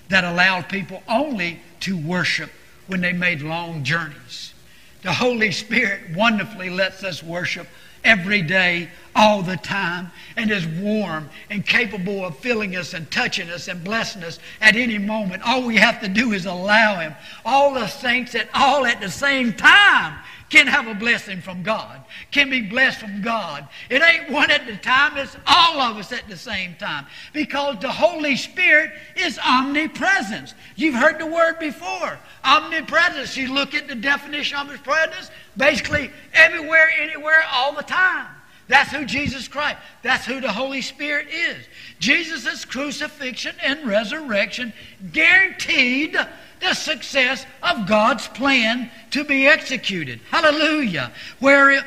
that 0.10 0.24
allowed 0.24 0.69
people 0.69 1.04
only 1.08 1.60
to 1.82 1.98
worship 1.98 2.50
when 2.88 3.02
they 3.02 3.13
made 3.13 3.41
long 3.41 3.84
journeys. 3.84 4.54
The 5.02 5.13
Holy 5.13 5.52
Spirit 5.52 6.15
wonderfully 6.15 6.69
lets 6.69 7.04
us 7.04 7.24
worship 7.24 7.67
every 8.04 8.41
day, 8.41 8.89
all 9.15 9.41
the 9.41 9.58
time, 9.58 10.12
and 10.36 10.52
is 10.52 10.65
warm 10.65 11.30
and 11.50 11.65
capable 11.65 12.26
of 12.26 12.38
filling 12.38 12.76
us 12.76 12.93
and 12.93 13.10
touching 13.12 13.50
us 13.50 13.67
and 13.67 13.84
blessing 13.84 14.24
us 14.24 14.39
at 14.62 14.76
any 14.76 14.98
moment. 14.98 15.43
All 15.45 15.65
we 15.65 15.78
have 15.78 16.02
to 16.02 16.08
do 16.08 16.32
is 16.32 16.45
allow 16.45 17.00
Him. 17.00 17.15
All 17.45 17.74
the 17.74 17.88
saints 17.88 18.36
at 18.36 18.50
all 18.54 18.86
at 18.86 19.02
the 19.02 19.10
same 19.12 19.54
time 19.54 20.17
can 20.49 20.67
have 20.67 20.88
a 20.88 20.93
blessing 20.93 21.41
from 21.41 21.63
God, 21.63 22.01
can 22.31 22.49
be 22.49 22.62
blessed 22.62 22.99
from 22.99 23.21
God. 23.21 23.67
It 23.89 24.01
ain't 24.01 24.31
one 24.31 24.49
at 24.49 24.67
a 24.67 24.77
time, 24.77 25.17
it's 25.17 25.38
all 25.45 25.79
of 25.79 25.97
us 25.97 26.12
at 26.12 26.27
the 26.27 26.38
same 26.38 26.75
time. 26.75 27.05
Because 27.33 27.77
the 27.79 27.91
Holy 27.91 28.35
Spirit 28.35 28.91
is 29.15 29.39
omnipresence. 29.39 30.53
You've 30.75 30.95
heard 30.95 31.19
the 31.19 31.25
word 31.25 31.59
before. 31.59 32.19
Omnipresence. 32.43 33.38
You 33.38 33.53
look 33.53 33.73
at 33.75 33.88
the 33.88 33.95
definition 33.95 34.57
of 34.57 34.69
his 34.69 34.79
presence, 34.81 35.29
basically 35.55 36.12
everywhere, 36.33 36.89
anywhere, 36.99 37.43
all 37.51 37.73
the 37.73 37.83
time. 37.83 38.27
That's 38.69 38.91
who 38.91 39.03
Jesus 39.03 39.47
Christ. 39.47 39.79
That's 40.03 40.27
who 40.27 40.39
the 40.39 40.51
Holy 40.51 40.83
Spirit 40.83 41.27
is. 41.31 41.57
Jesus' 41.97 42.65
crucifixion 42.65 43.55
and 43.63 43.88
resurrection 43.88 44.73
guaranteed 45.12 46.15
the 46.60 46.74
success 46.74 47.45
of 47.63 47.88
God's 47.88 48.28
plan 48.28 48.91
to 49.12 49.24
be 49.24 49.48
executed. 49.48 50.19
Hallelujah. 50.30 51.12
Where 51.39 51.72
it, 51.72 51.84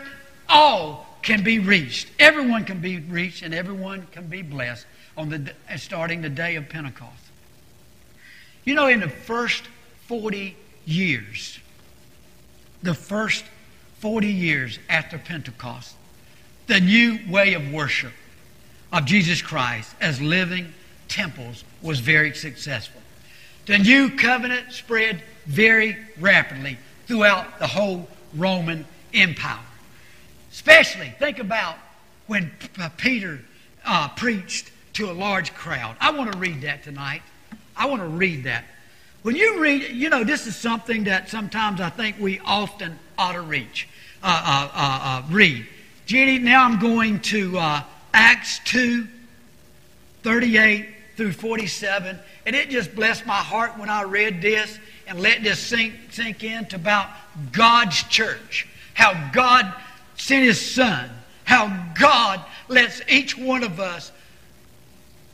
all 0.49 1.07
can 1.23 1.43
be 1.43 1.59
reached. 1.59 2.09
Everyone 2.19 2.65
can 2.65 2.81
be 2.81 2.99
reached 2.99 3.43
and 3.43 3.55
everyone 3.55 4.07
can 4.13 4.27
be 4.27 4.43
blessed 4.43 4.87
on 5.17 5.29
the 5.29 5.53
starting 5.79 6.23
the 6.23 6.29
day 6.29 6.57
of 6.57 6.69
Pentecost. 6.69 7.23
You 8.65 8.75
know, 8.75 8.87
in 8.87 9.01
the 9.01 9.09
first 9.09 9.65
40 10.07 10.57
years, 10.85 11.59
the 12.83 12.95
first 12.95 13.45
40 14.01 14.27
years 14.29 14.79
after 14.89 15.19
Pentecost, 15.19 15.95
the 16.67 16.81
new 16.81 17.19
way 17.29 17.55
of 17.55 17.73
worship 17.73 18.13
of 18.93 19.05
Jesus 19.05 19.43
Christ 19.43 19.95
as 20.01 20.21
living 20.21 20.73
temples 21.09 21.65
was 21.83 22.01
very 22.01 22.35
successful. 22.35 23.01
The 23.67 23.79
new 23.79 24.11
covenant 24.11 24.73
spread 24.73 25.23
very 25.47 25.97
rapidly 26.19 26.79
throughout 27.07 27.59
the 27.59 27.67
whole 27.67 28.09
Roman 28.35 28.85
Empire. 29.15 29.59
Especially, 30.51 31.15
think 31.19 31.39
about 31.39 31.77
when 32.27 32.51
Peter 32.97 33.41
uh, 33.85 34.09
preached 34.09 34.71
to 34.95 35.11
a 35.11 35.13
large 35.13 35.55
crowd. 35.55 35.97
I 36.01 36.11
want 36.11 36.33
to 36.33 36.39
read 36.39 36.63
that 36.63 36.83
tonight. 36.83 37.23
I 37.77 37.87
want 37.87 38.03
to 38.03 38.09
read 38.09 38.45
that. 38.45 38.65
When 39.23 39.37
you 39.37 39.61
read, 39.61 39.91
you 39.91 40.11
know, 40.11 40.25
this 40.25 40.47
is 40.47 40.57
something 40.57 41.05
that 41.05 41.29
sometimes 41.29 41.81
I 41.81 41.91
think 41.91 42.17
we 42.19 42.41
often 42.41 42.99
ought 43.17 43.33
to 43.33 43.41
reach, 43.41 43.89
uh, 44.23 44.27
uh, 44.27 44.71
uh, 44.75 45.01
uh 45.03 45.33
read. 45.33 45.67
Jenny, 46.07 46.39
now 46.39 46.65
I'm 46.65 46.81
going 46.81 47.21
to 47.21 47.59
uh, 47.59 47.83
Acts 48.13 48.61
2, 48.65 49.07
38 50.23 50.89
through 51.17 51.33
47. 51.33 52.19
And 52.45 52.57
it 52.57 52.71
just 52.71 52.95
blessed 52.95 53.27
my 53.27 53.35
heart 53.35 53.79
when 53.79 53.89
I 53.89 54.03
read 54.03 54.43
this 54.43 54.79
and 55.07 55.21
let 55.21 55.43
this 55.43 55.59
sink, 55.59 55.95
sink 56.11 56.43
into 56.43 56.77
about 56.77 57.09
God's 57.53 58.03
church. 58.05 58.67
How 58.95 59.31
God 59.33 59.73
sent 60.17 60.45
His 60.45 60.75
Son. 60.75 61.11
How 61.45 61.93
God 61.99 62.41
lets 62.69 63.03
each 63.09 63.37
one 63.37 63.63
of 63.63 63.81
us, 63.81 64.13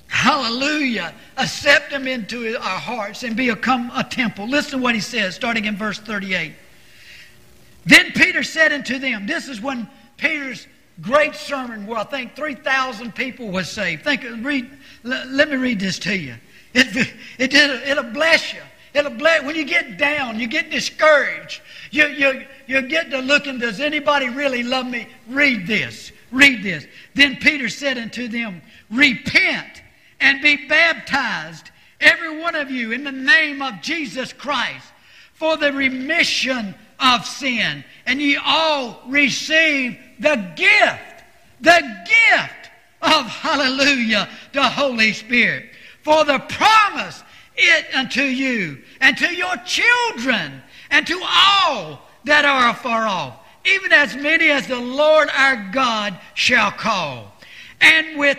hallelujah, 0.09 1.14
accept 1.37 1.92
Him 1.92 2.07
into 2.07 2.57
our 2.57 2.79
hearts 2.79 3.23
and 3.23 3.37
become 3.37 3.90
a 3.94 4.05
temple. 4.05 4.49
Listen 4.49 4.79
to 4.79 4.83
what 4.83 4.94
He 4.94 5.01
says, 5.01 5.35
starting 5.35 5.64
in 5.64 5.77
verse 5.77 5.99
38. 5.99 6.53
Then 7.87 8.12
Peter 8.12 8.42
said 8.42 8.73
unto 8.73 8.99
them, 8.99 9.27
This 9.27 9.49
is 9.49 9.61
when 9.61 9.88
Peter's 10.16 10.66
great 11.01 11.35
sermon 11.35 11.87
where 11.87 11.99
I 11.99 12.05
think 12.05 12.35
3,000 12.35 13.14
people 13.14 13.49
was 13.49 13.71
saved. 13.71 14.05
Think, 14.05 14.25
read, 14.44 14.68
let 15.03 15.49
me 15.49 15.57
read 15.57 15.81
this 15.81 15.99
to 16.01 16.16
you. 16.16 16.35
It, 16.74 17.14
it, 17.38 17.54
it'll 17.54 18.04
bless 18.04 18.52
you. 18.52 18.61
It'll 18.94 19.11
bless 19.11 19.44
when 19.44 19.57
you 19.57 19.64
get 19.64 19.98
down, 19.98 20.40
you 20.40 20.46
get 20.46 20.70
discouraged. 20.70 21.61
You, 21.90 22.07
you, 22.09 22.46
you 22.66 22.83
get 22.83 23.11
to 23.11 23.18
looking, 23.18 23.59
does 23.59 23.81
anybody 23.81 24.28
really 24.28 24.62
love 24.62 24.87
me? 24.87 25.09
Read 25.28 25.66
this. 25.66 26.12
Read 26.31 26.62
this. 26.62 26.87
Then 27.14 27.37
Peter 27.37 27.68
said 27.68 27.98
unto 27.98 28.28
them, 28.28 28.61
Repent 28.90 29.83
and 30.20 30.42
be 30.42 30.66
baptized, 30.66 31.70
every 32.00 32.40
one 32.40 32.54
of 32.54 32.70
you, 32.70 32.92
in 32.92 33.04
the 33.04 33.12
name 33.12 33.62
of 33.62 33.81
Jesus 33.81 34.33
Christ, 34.33 34.87
for 35.35 35.57
the 35.57 35.72
remission 35.72 36.74
of 36.98 37.24
sin. 37.24 37.85
And 38.07 38.20
ye 38.20 38.37
all 38.37 39.00
receive 39.07 39.98
the 40.18 40.52
gift, 40.57 41.24
the 41.61 42.04
gift 42.07 42.70
of 43.00 43.26
hallelujah, 43.26 44.28
the 44.52 44.64
Holy 44.64 45.12
Spirit. 45.12 45.70
For 46.09 46.25
the 46.25 46.38
promise 46.38 47.23
it 47.55 47.94
unto 47.94 48.23
you 48.23 48.79
and 48.99 49.14
to 49.18 49.37
your 49.37 49.55
children 49.66 50.62
and 50.90 51.07
to 51.07 51.23
all 51.23 52.01
that 52.25 52.47
are 52.47 52.71
afar 52.71 53.07
off, 53.07 53.35
even 53.66 53.92
as 53.92 54.16
many 54.16 54.49
as 54.49 54.66
the 54.66 54.81
Lord 54.81 55.29
our 55.37 55.68
God 55.71 56.18
shall 56.33 56.71
call. 56.71 57.35
And 57.83 58.18
with 58.18 58.38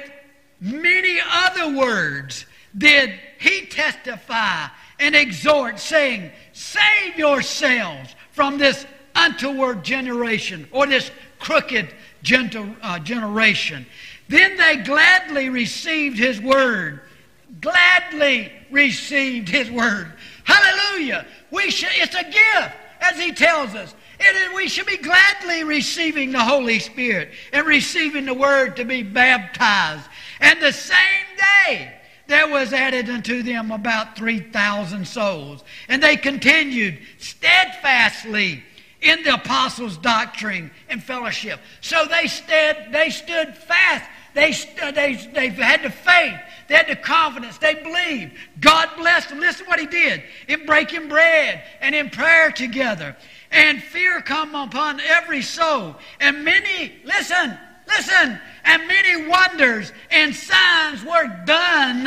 many 0.59 1.19
other 1.31 1.77
words 1.77 2.47
did 2.75 3.13
he 3.37 3.67
testify 3.67 4.65
and 4.99 5.15
exhort, 5.15 5.77
saying, 5.77 6.31
Save 6.53 7.19
yourselves 7.19 8.15
from 8.31 8.57
this 8.57 8.83
untoward 9.13 9.83
generation 9.83 10.67
or 10.71 10.87
this 10.87 11.11
crooked 11.37 11.93
uh, 12.31 12.97
generation. 12.97 13.85
Then 14.27 14.57
they 14.57 14.77
gladly 14.77 15.49
received 15.49 16.17
his 16.17 16.41
word 16.41 17.01
gladly 17.61 18.51
received 18.71 19.49
his 19.49 19.69
word. 19.71 20.11
Hallelujah. 20.43 21.25
We 21.51 21.71
should, 21.71 21.89
it's 21.93 22.15
a 22.15 22.23
gift, 22.23 22.75
as 23.01 23.19
he 23.19 23.31
tells 23.31 23.75
us. 23.75 23.93
And 24.19 24.53
we 24.53 24.67
should 24.67 24.85
be 24.85 24.97
gladly 24.97 25.63
receiving 25.63 26.31
the 26.31 26.43
Holy 26.43 26.79
Spirit 26.79 27.29
and 27.53 27.65
receiving 27.65 28.25
the 28.25 28.33
word 28.33 28.75
to 28.75 28.83
be 28.83 29.01
baptized. 29.01 30.07
And 30.41 30.61
the 30.61 30.73
same 30.73 30.97
day, 31.67 31.93
there 32.27 32.47
was 32.47 32.73
added 32.73 33.09
unto 33.09 33.41
them 33.41 33.71
about 33.71 34.17
3,000 34.17 35.07
souls. 35.07 35.63
And 35.87 36.03
they 36.03 36.17
continued 36.17 36.99
steadfastly 37.17 38.63
in 39.01 39.23
the 39.23 39.35
apostles' 39.35 39.97
doctrine 39.97 40.69
and 40.89 41.01
fellowship. 41.01 41.59
So 41.79 42.05
they, 42.05 42.27
stood, 42.27 42.87
they 42.91 43.09
stood 43.09 43.55
fast. 43.55 44.09
They, 44.33 44.51
they, 44.91 45.15
they 45.33 45.49
had 45.49 45.83
the 45.83 45.89
faith 45.89 46.39
they 46.69 46.75
had 46.75 46.87
the 46.87 46.95
confidence. 46.95 47.57
They 47.57 47.73
believed. 47.73 48.33
God 48.59 48.89
blessed 48.95 49.29
them. 49.29 49.39
Listen 49.39 49.65
to 49.65 49.69
what 49.69 49.79
he 49.79 49.87
did 49.87 50.21
in 50.47 50.67
breaking 50.67 51.09
bread 51.09 51.63
and 51.81 51.95
in 51.95 52.11
prayer 52.11 52.51
together. 52.51 53.17
And 53.51 53.81
fear 53.81 54.21
come 54.21 54.53
upon 54.53 55.01
every 55.01 55.41
soul. 55.41 55.95
And 56.19 56.45
many, 56.45 56.93
listen, 57.03 57.57
listen, 57.87 58.39
and 58.63 58.87
many 58.87 59.27
wonders 59.27 59.91
and 60.11 60.33
signs 60.35 61.03
were 61.03 61.27
done 61.45 62.03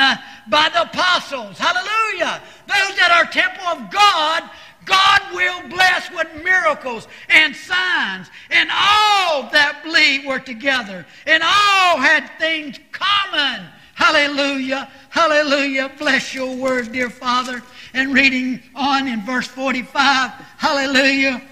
by 0.49 0.69
the 0.73 0.83
apostles. 0.83 1.59
Hallelujah. 1.59 2.41
Those 2.69 2.97
that 2.99 3.11
are 3.11 3.31
temple 3.33 3.67
of 3.67 3.91
God, 3.91 4.49
God 4.85 5.21
will 5.35 5.69
bless 5.71 6.09
with 6.13 6.45
miracles 6.45 7.09
and 7.29 7.57
signs. 7.57 8.29
And 8.51 8.71
all 8.71 9.51
that 9.51 9.81
believed 9.83 10.25
were 10.25 10.39
together. 10.39 11.05
And 11.27 11.43
all 11.43 11.99
had 11.99 12.31
things 12.39 12.79
common. 12.93 13.67
Hallelujah. 13.95 14.91
Hallelujah. 15.11 15.91
Bless 15.99 16.35
your 16.35 16.55
word, 16.57 16.93
dear 16.93 17.11
Father. 17.11 17.63
And 17.95 18.15
reading 18.15 18.63
on 18.75 19.07
in 19.07 19.25
verse 19.25 19.47
45. 19.47 20.31
Hallelujah. 20.31 21.43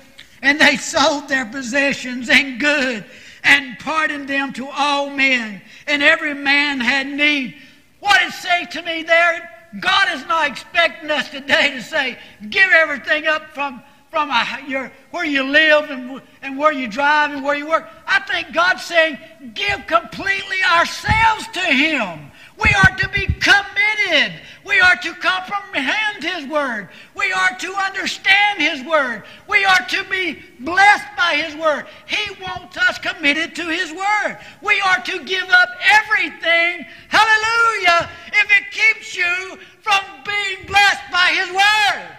And 0.43 0.61
they 0.61 0.77
sold 0.77 1.29
their 1.29 1.45
possessions 1.45 2.31
and 2.31 2.59
good 2.59 3.05
and 3.45 3.79
pardoned 3.79 4.29
them 4.29 4.53
to 4.55 4.69
all 4.69 5.11
men. 5.11 5.61
And 5.87 6.03
every 6.03 6.35
man 6.35 6.81
had 6.81 7.07
need. 7.07 7.57
What 8.01 8.23
it 8.23 8.33
say 8.33 8.65
to 8.67 8.83
me 8.83 9.03
there? 9.03 9.51
God 9.79 10.09
is 10.15 10.27
not 10.27 10.49
expecting 10.51 11.11
us 11.11 11.29
today 11.31 11.71
to 11.75 11.83
say, 11.83 12.19
give 12.49 12.71
everything 12.73 13.27
up 13.27 13.51
from, 13.51 13.83
from 14.11 14.31
a, 14.31 14.45
your, 14.67 14.91
where 15.13 15.25
you 15.25 15.45
live 15.45 15.89
and, 15.89 16.21
and 16.43 16.59
where 16.59 16.73
you 16.73 16.89
drive 16.89 17.31
and 17.31 17.45
where 17.45 17.57
you 17.57 17.69
work. 17.69 17.89
I 18.07 18.21
think 18.21 18.53
God's 18.53 18.85
saying, 18.85 19.19
give 19.55 19.87
completely 19.87 20.63
ourselves 20.69 21.47
to 21.53 21.61
Him. 21.61 22.31
We 22.59 22.71
are 22.75 22.97
to 22.97 23.09
be 23.09 23.27
committed. 23.27 24.35
We 24.67 24.81
are 24.81 24.97
to 24.97 25.15
comprehend 25.15 26.23
His 26.23 26.47
Word. 26.47 26.89
We 27.15 27.33
are 27.33 27.57
to 27.57 27.75
understand 27.75 28.61
His 28.61 28.85
Word. 28.85 29.23
We 29.49 29.65
are 29.65 29.87
to 29.87 30.05
be 30.11 30.43
blessed 30.59 31.17
by 31.17 31.37
His 31.37 31.55
Word. 31.55 31.87
He 32.07 32.35
wants 32.43 32.77
us 32.77 32.99
committed 32.99 33.55
to 33.55 33.69
His 33.69 33.93
Word. 33.93 34.39
We 34.61 34.81
are 34.81 35.01
to 35.03 35.25
give 35.25 35.49
up 35.49 35.71
everything, 35.93 36.85
hallelujah, 37.09 38.11
if 38.27 38.51
it 38.51 38.71
keeps 38.73 39.17
you 39.17 39.59
from 39.81 40.03
being 40.27 40.67
blessed 40.67 41.11
by 41.13 41.31
His 41.33 41.51
Word. 41.51 42.17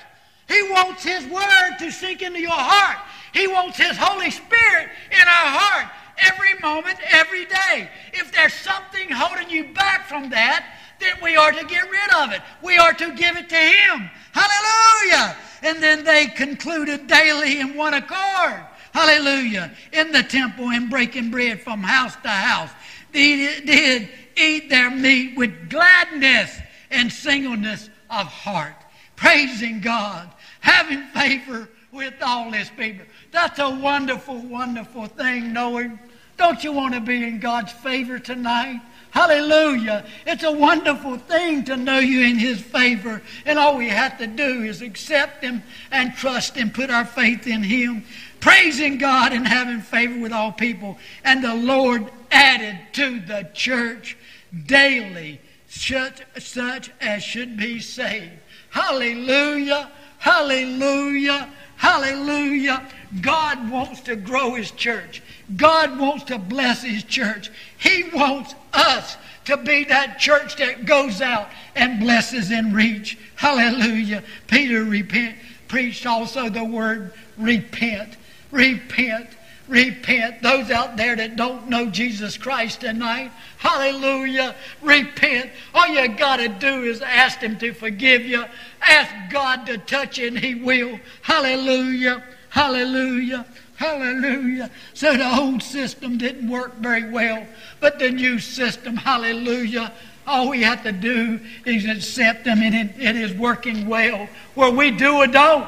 He 0.51 0.63
wants 0.63 1.03
His 1.03 1.25
Word 1.27 1.77
to 1.79 1.91
sink 1.91 2.21
into 2.21 2.39
your 2.39 2.51
heart. 2.51 2.99
He 3.33 3.47
wants 3.47 3.77
His 3.77 3.97
Holy 3.97 4.29
Spirit 4.29 4.89
in 5.11 5.21
our 5.21 5.49
heart 5.59 5.91
every 6.17 6.59
moment, 6.59 6.97
every 7.09 7.45
day. 7.45 7.89
If 8.13 8.31
there's 8.31 8.53
something 8.53 9.09
holding 9.09 9.49
you 9.49 9.73
back 9.73 10.07
from 10.07 10.29
that, 10.31 10.77
then 10.99 11.15
we 11.23 11.35
are 11.35 11.51
to 11.51 11.65
get 11.65 11.89
rid 11.89 12.13
of 12.15 12.33
it. 12.33 12.41
We 12.61 12.77
are 12.77 12.93
to 12.93 13.15
give 13.15 13.37
it 13.37 13.49
to 13.49 13.55
Him. 13.55 14.09
Hallelujah. 14.33 15.35
And 15.63 15.81
then 15.81 16.03
they 16.03 16.27
concluded 16.27 17.07
daily 17.07 17.59
in 17.59 17.75
one 17.75 17.93
accord. 17.93 18.61
Hallelujah. 18.93 19.71
In 19.93 20.11
the 20.11 20.23
temple 20.23 20.69
and 20.69 20.89
breaking 20.89 21.31
bread 21.31 21.61
from 21.61 21.81
house 21.81 22.15
to 22.23 22.29
house. 22.29 22.71
They 23.13 23.61
did 23.65 24.09
eat 24.35 24.69
their 24.69 24.91
meat 24.91 25.37
with 25.37 25.69
gladness 25.69 26.57
and 26.89 27.11
singleness 27.11 27.89
of 28.09 28.27
heart. 28.27 28.75
Praising 29.15 29.81
God. 29.81 30.29
Having 30.61 31.03
favor 31.07 31.69
with 31.91 32.13
all 32.21 32.51
his 32.51 32.69
people. 32.69 33.05
That's 33.31 33.59
a 33.59 33.69
wonderful, 33.69 34.37
wonderful 34.37 35.07
thing, 35.07 35.53
knowing. 35.53 35.99
Don't 36.37 36.63
you 36.63 36.71
want 36.71 36.93
to 36.95 37.01
be 37.01 37.23
in 37.23 37.39
God's 37.39 37.71
favor 37.71 38.17
tonight? 38.17 38.81
Hallelujah. 39.11 40.05
It's 40.25 40.43
a 40.43 40.51
wonderful 40.51 41.17
thing 41.17 41.65
to 41.65 41.75
know 41.75 41.99
you 41.99 42.21
in 42.21 42.37
His 42.37 42.61
favor. 42.61 43.21
And 43.45 43.59
all 43.59 43.77
we 43.77 43.89
have 43.89 44.17
to 44.19 44.27
do 44.27 44.63
is 44.63 44.81
accept 44.81 45.43
Him 45.43 45.61
and 45.91 46.15
trust 46.15 46.55
Him, 46.55 46.71
put 46.71 46.89
our 46.89 47.03
faith 47.03 47.45
in 47.45 47.61
Him, 47.61 48.05
praising 48.39 48.97
God 48.97 49.33
and 49.33 49.45
having 49.45 49.81
favor 49.81 50.17
with 50.19 50.31
all 50.31 50.53
people. 50.53 50.97
And 51.25 51.43
the 51.43 51.53
Lord 51.53 52.09
added 52.31 52.79
to 52.93 53.19
the 53.19 53.49
church 53.53 54.17
daily 54.65 55.41
such, 55.67 56.21
such 56.39 56.91
as 57.01 57.21
should 57.21 57.57
be 57.57 57.79
saved. 57.79 58.31
Hallelujah. 58.69 59.91
Hallelujah. 60.21 61.49
Hallelujah. 61.77 62.87
God 63.21 63.71
wants 63.71 64.01
to 64.01 64.15
grow 64.15 64.53
His 64.53 64.69
church. 64.69 65.23
God 65.55 65.99
wants 65.99 66.25
to 66.25 66.37
bless 66.37 66.83
His 66.83 67.03
church. 67.03 67.49
He 67.79 68.03
wants 68.13 68.53
us 68.71 69.17
to 69.45 69.57
be 69.57 69.83
that 69.85 70.19
church 70.19 70.57
that 70.57 70.85
goes 70.85 71.21
out 71.21 71.49
and 71.75 71.99
blesses 71.99 72.51
and 72.51 72.75
reach. 72.75 73.17
Hallelujah. 73.35 74.23
Peter 74.45 74.83
repent, 74.83 75.37
preached 75.67 76.05
also 76.05 76.49
the 76.49 76.63
word 76.63 77.13
repent. 77.35 78.15
Repent. 78.51 79.27
Repent. 79.67 80.41
Those 80.41 80.69
out 80.69 80.97
there 80.97 81.15
that 81.15 81.35
don't 81.35 81.69
know 81.69 81.89
Jesus 81.89 82.37
Christ 82.37 82.81
tonight, 82.81 83.31
hallelujah, 83.57 84.55
repent. 84.81 85.51
All 85.73 85.87
you 85.87 86.07
got 86.09 86.37
to 86.37 86.49
do 86.49 86.83
is 86.83 87.01
ask 87.01 87.39
Him 87.39 87.57
to 87.59 87.73
forgive 87.73 88.25
you. 88.25 88.43
Ask 88.81 89.31
God 89.31 89.65
to 89.67 89.77
touch 89.77 90.17
you, 90.17 90.27
and 90.27 90.39
He 90.39 90.55
will. 90.55 90.99
Hallelujah. 91.21 92.23
Hallelujah. 92.49 93.45
Hallelujah. 93.77 94.69
So 94.93 95.17
the 95.17 95.39
old 95.39 95.63
system 95.63 96.17
didn't 96.17 96.47
work 96.47 96.75
very 96.75 97.09
well, 97.09 97.47
but 97.79 97.97
the 97.97 98.11
new 98.11 98.37
system, 98.37 98.95
hallelujah, 98.95 99.91
all 100.27 100.49
we 100.49 100.61
have 100.61 100.83
to 100.83 100.91
do 100.91 101.39
is 101.65 101.85
accept 101.85 102.45
them 102.45 102.61
and 102.61 102.75
it, 102.75 102.99
it 102.99 103.15
is 103.15 103.33
working 103.33 103.87
well. 103.87 104.29
Where 104.53 104.69
we 104.69 104.91
do 104.91 105.15
or 105.15 105.27
don't, 105.27 105.67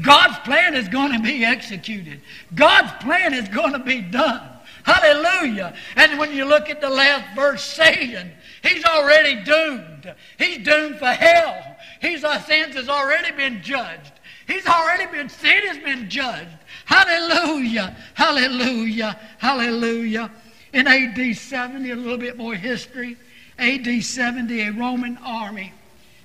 God's 0.00 0.38
plan 0.40 0.74
is 0.74 0.88
going 0.88 1.12
to 1.12 1.20
be 1.20 1.44
executed. 1.44 2.20
God's 2.54 2.92
plan 3.02 3.34
is 3.34 3.48
going 3.48 3.72
to 3.72 3.78
be 3.78 4.00
done. 4.00 4.42
Hallelujah. 4.82 5.74
And 5.96 6.18
when 6.18 6.32
you 6.32 6.44
look 6.44 6.70
at 6.70 6.80
the 6.80 6.88
last 6.88 7.34
verse, 7.34 7.62
Satan, 7.62 8.30
he's 8.62 8.84
already 8.84 9.42
doomed. 9.42 10.14
He's 10.38 10.64
doomed 10.64 10.98
for 10.98 11.06
hell. 11.06 11.76
His 12.00 12.22
sins 12.22 12.74
has 12.76 12.88
already 12.88 13.32
been 13.32 13.62
judged. 13.62 14.12
He's 14.46 14.66
already 14.66 15.06
been, 15.06 15.28
sin 15.28 15.66
has 15.66 15.78
been 15.78 16.08
judged. 16.08 16.56
Hallelujah. 16.86 17.96
Hallelujah. 18.14 19.18
Hallelujah. 19.38 20.30
In 20.72 20.86
AD 20.86 21.36
70, 21.36 21.90
a 21.90 21.96
little 21.96 22.18
bit 22.18 22.36
more 22.36 22.54
history. 22.54 23.16
AD 23.58 24.02
70, 24.02 24.60
a 24.62 24.72
Roman 24.72 25.18
army 25.18 25.72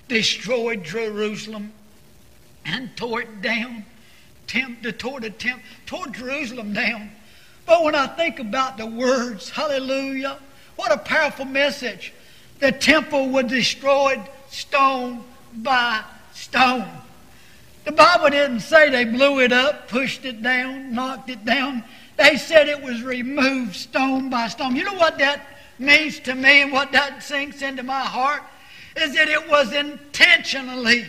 destroyed 0.08 0.82
Jerusalem 0.82 1.72
and 2.66 2.94
tore 2.96 3.22
it 3.22 3.42
down. 3.42 3.84
Temp, 4.46 4.82
tore, 4.98 5.20
the 5.20 5.30
temp, 5.30 5.62
tore 5.86 6.06
Jerusalem 6.08 6.72
down. 6.72 7.10
But 7.64 7.82
when 7.82 7.94
I 7.94 8.06
think 8.06 8.38
about 8.38 8.76
the 8.76 8.86
words, 8.86 9.50
hallelujah, 9.50 10.38
what 10.76 10.92
a 10.92 10.98
powerful 10.98 11.44
message. 11.44 12.12
The 12.60 12.72
temple 12.72 13.30
was 13.30 13.46
destroyed 13.46 14.20
stone 14.50 15.24
by 15.54 16.02
stone. 16.32 16.88
The 17.84 17.92
Bible 17.92 18.30
didn't 18.30 18.60
say 18.60 18.90
they 18.90 19.04
blew 19.04 19.40
it 19.40 19.52
up, 19.52 19.88
pushed 19.88 20.24
it 20.24 20.42
down, 20.42 20.94
knocked 20.94 21.30
it 21.30 21.44
down. 21.44 21.84
They 22.16 22.36
said 22.36 22.68
it 22.68 22.82
was 22.82 23.02
removed 23.02 23.76
stone 23.76 24.30
by 24.30 24.48
stone. 24.48 24.74
You 24.74 24.84
know 24.84 24.94
what 24.94 25.18
that 25.18 25.46
means 25.78 26.18
to 26.20 26.34
me 26.34 26.62
and 26.62 26.72
what 26.72 26.92
that 26.92 27.22
sinks 27.22 27.62
into 27.62 27.82
my 27.82 28.00
heart? 28.00 28.42
Is 28.96 29.14
that 29.14 29.28
it 29.28 29.48
was 29.48 29.72
intentionally 29.72 31.04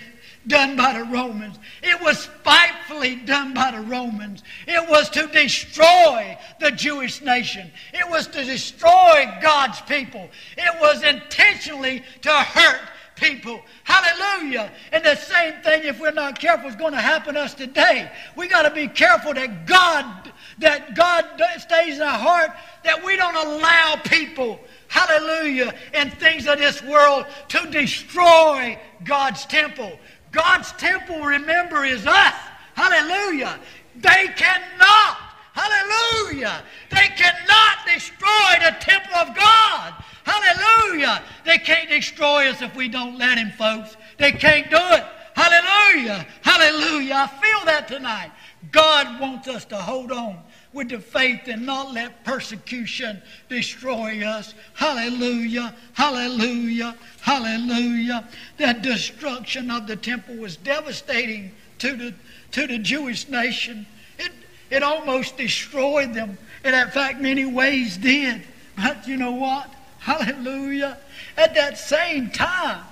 done 0.48 0.76
by 0.76 0.94
the 0.94 1.04
Romans. 1.06 1.60
It 1.84 2.02
was 2.02 2.20
spitefully 2.20 3.18
done 3.18 3.54
by 3.54 3.72
the 3.72 3.82
Romans. 3.82 4.44
It 4.68 4.90
was 4.90 5.10
to 5.12 5.28
destroy 5.28 6.38
the 6.60 6.72
Jewish 6.72 7.22
nation. 7.22 7.72
It 7.94 8.10
was 8.10 8.28
to 8.28 8.44
destroy 8.44 9.32
God's 9.42 9.82
people. 9.82 10.30
It 10.58 10.82
was 10.82 11.04
intentionally 11.04 12.04
to 12.22 12.32
hurt 12.32 12.82
people. 13.18 13.62
Hallelujah. 13.84 14.72
And 14.92 15.04
the 15.04 15.16
same 15.16 15.56
thing, 15.64 15.84
if 15.84 16.00
we're 16.00 16.12
not 16.12 16.40
careful, 16.40 16.70
is 16.70 16.76
going 16.76 16.94
to 16.94 17.00
happen 17.00 17.36
to 17.36 17.42
us 17.42 17.54
today. 17.54 18.10
We 18.36 18.48
got 18.48 18.64
to 18.64 18.72
be 18.72 18.88
careful 18.88 19.34
that 19.34 19.66
God, 19.66 20.32
that 20.60 20.96
God 20.96 21.26
stays 21.58 21.98
in 21.98 22.04
our 22.04 22.18
heart, 22.18 22.52
that 22.84 23.04
we 23.04 23.18
don't 23.18 23.36
allow 23.36 23.96
people, 24.04 24.60
hallelujah, 24.88 25.74
and 25.94 26.14
things 26.14 26.48
of 26.48 26.60
this 26.60 26.82
world 26.84 27.26
to 27.50 27.68
destroy 27.72 28.78
God's 29.04 29.46
temple. 29.46 30.00
God's 30.38 30.72
temple, 30.74 31.22
remember, 31.22 31.84
is 31.84 32.06
us. 32.06 32.36
Hallelujah. 32.76 33.60
They 33.96 34.28
cannot, 34.36 35.18
hallelujah, 35.54 36.62
they 36.92 37.08
cannot 37.18 37.78
destroy 37.92 38.54
the 38.64 38.76
temple 38.80 39.16
of 39.16 39.36
God. 39.36 39.96
Hallelujah. 40.24 41.24
They 41.44 41.58
can't 41.58 41.90
destroy 41.90 42.50
us 42.50 42.62
if 42.62 42.76
we 42.76 42.88
don't 42.88 43.18
let 43.18 43.40
Him, 43.40 43.50
folks. 43.52 43.98
They 44.20 44.32
can't 44.32 44.70
do 44.70 44.78
it. 44.78 45.04
Hallelujah. 45.34 46.28
Hallelujah. 46.44 47.14
I 47.16 47.28
feel 47.28 47.66
that 47.66 47.88
tonight. 47.88 48.32
God 48.72 49.20
wants 49.20 49.48
us 49.48 49.66
to 49.66 49.78
hold 49.78 50.12
on 50.12 50.44
with 50.74 50.90
the 50.90 51.00
faith 51.00 51.42
and 51.48 51.66
not 51.66 51.94
let 51.94 52.24
persecution 52.24 53.22
destroy 53.50 54.24
us. 54.24 54.54
Hallelujah. 54.74 55.74
Hallelujah. 55.94 56.96
Hallelujah. 57.22 58.28
That 58.58 58.82
destruction 58.82 59.72
of 59.72 59.88
the 59.88 59.96
temple 59.96 60.36
was 60.36 60.58
devastating 60.58 61.52
to 61.80 61.96
the, 61.96 62.14
to 62.52 62.68
the 62.68 62.78
Jewish 62.78 63.30
nation. 63.30 63.86
It, 64.20 64.32
it 64.70 64.84
almost 64.84 65.38
destroyed 65.38 66.14
them. 66.14 66.38
And 66.64 66.76
in 66.76 66.90
fact, 66.90 67.22
many 67.22 67.46
ways 67.46 67.98
did. 67.98 68.44
But 68.76 69.08
you 69.08 69.18
know 69.18 69.34
what? 69.34 69.74
Hallelujah. 70.00 70.98
At 71.38 71.56
that 71.56 71.78
same 71.78 72.30
time, 72.32 72.84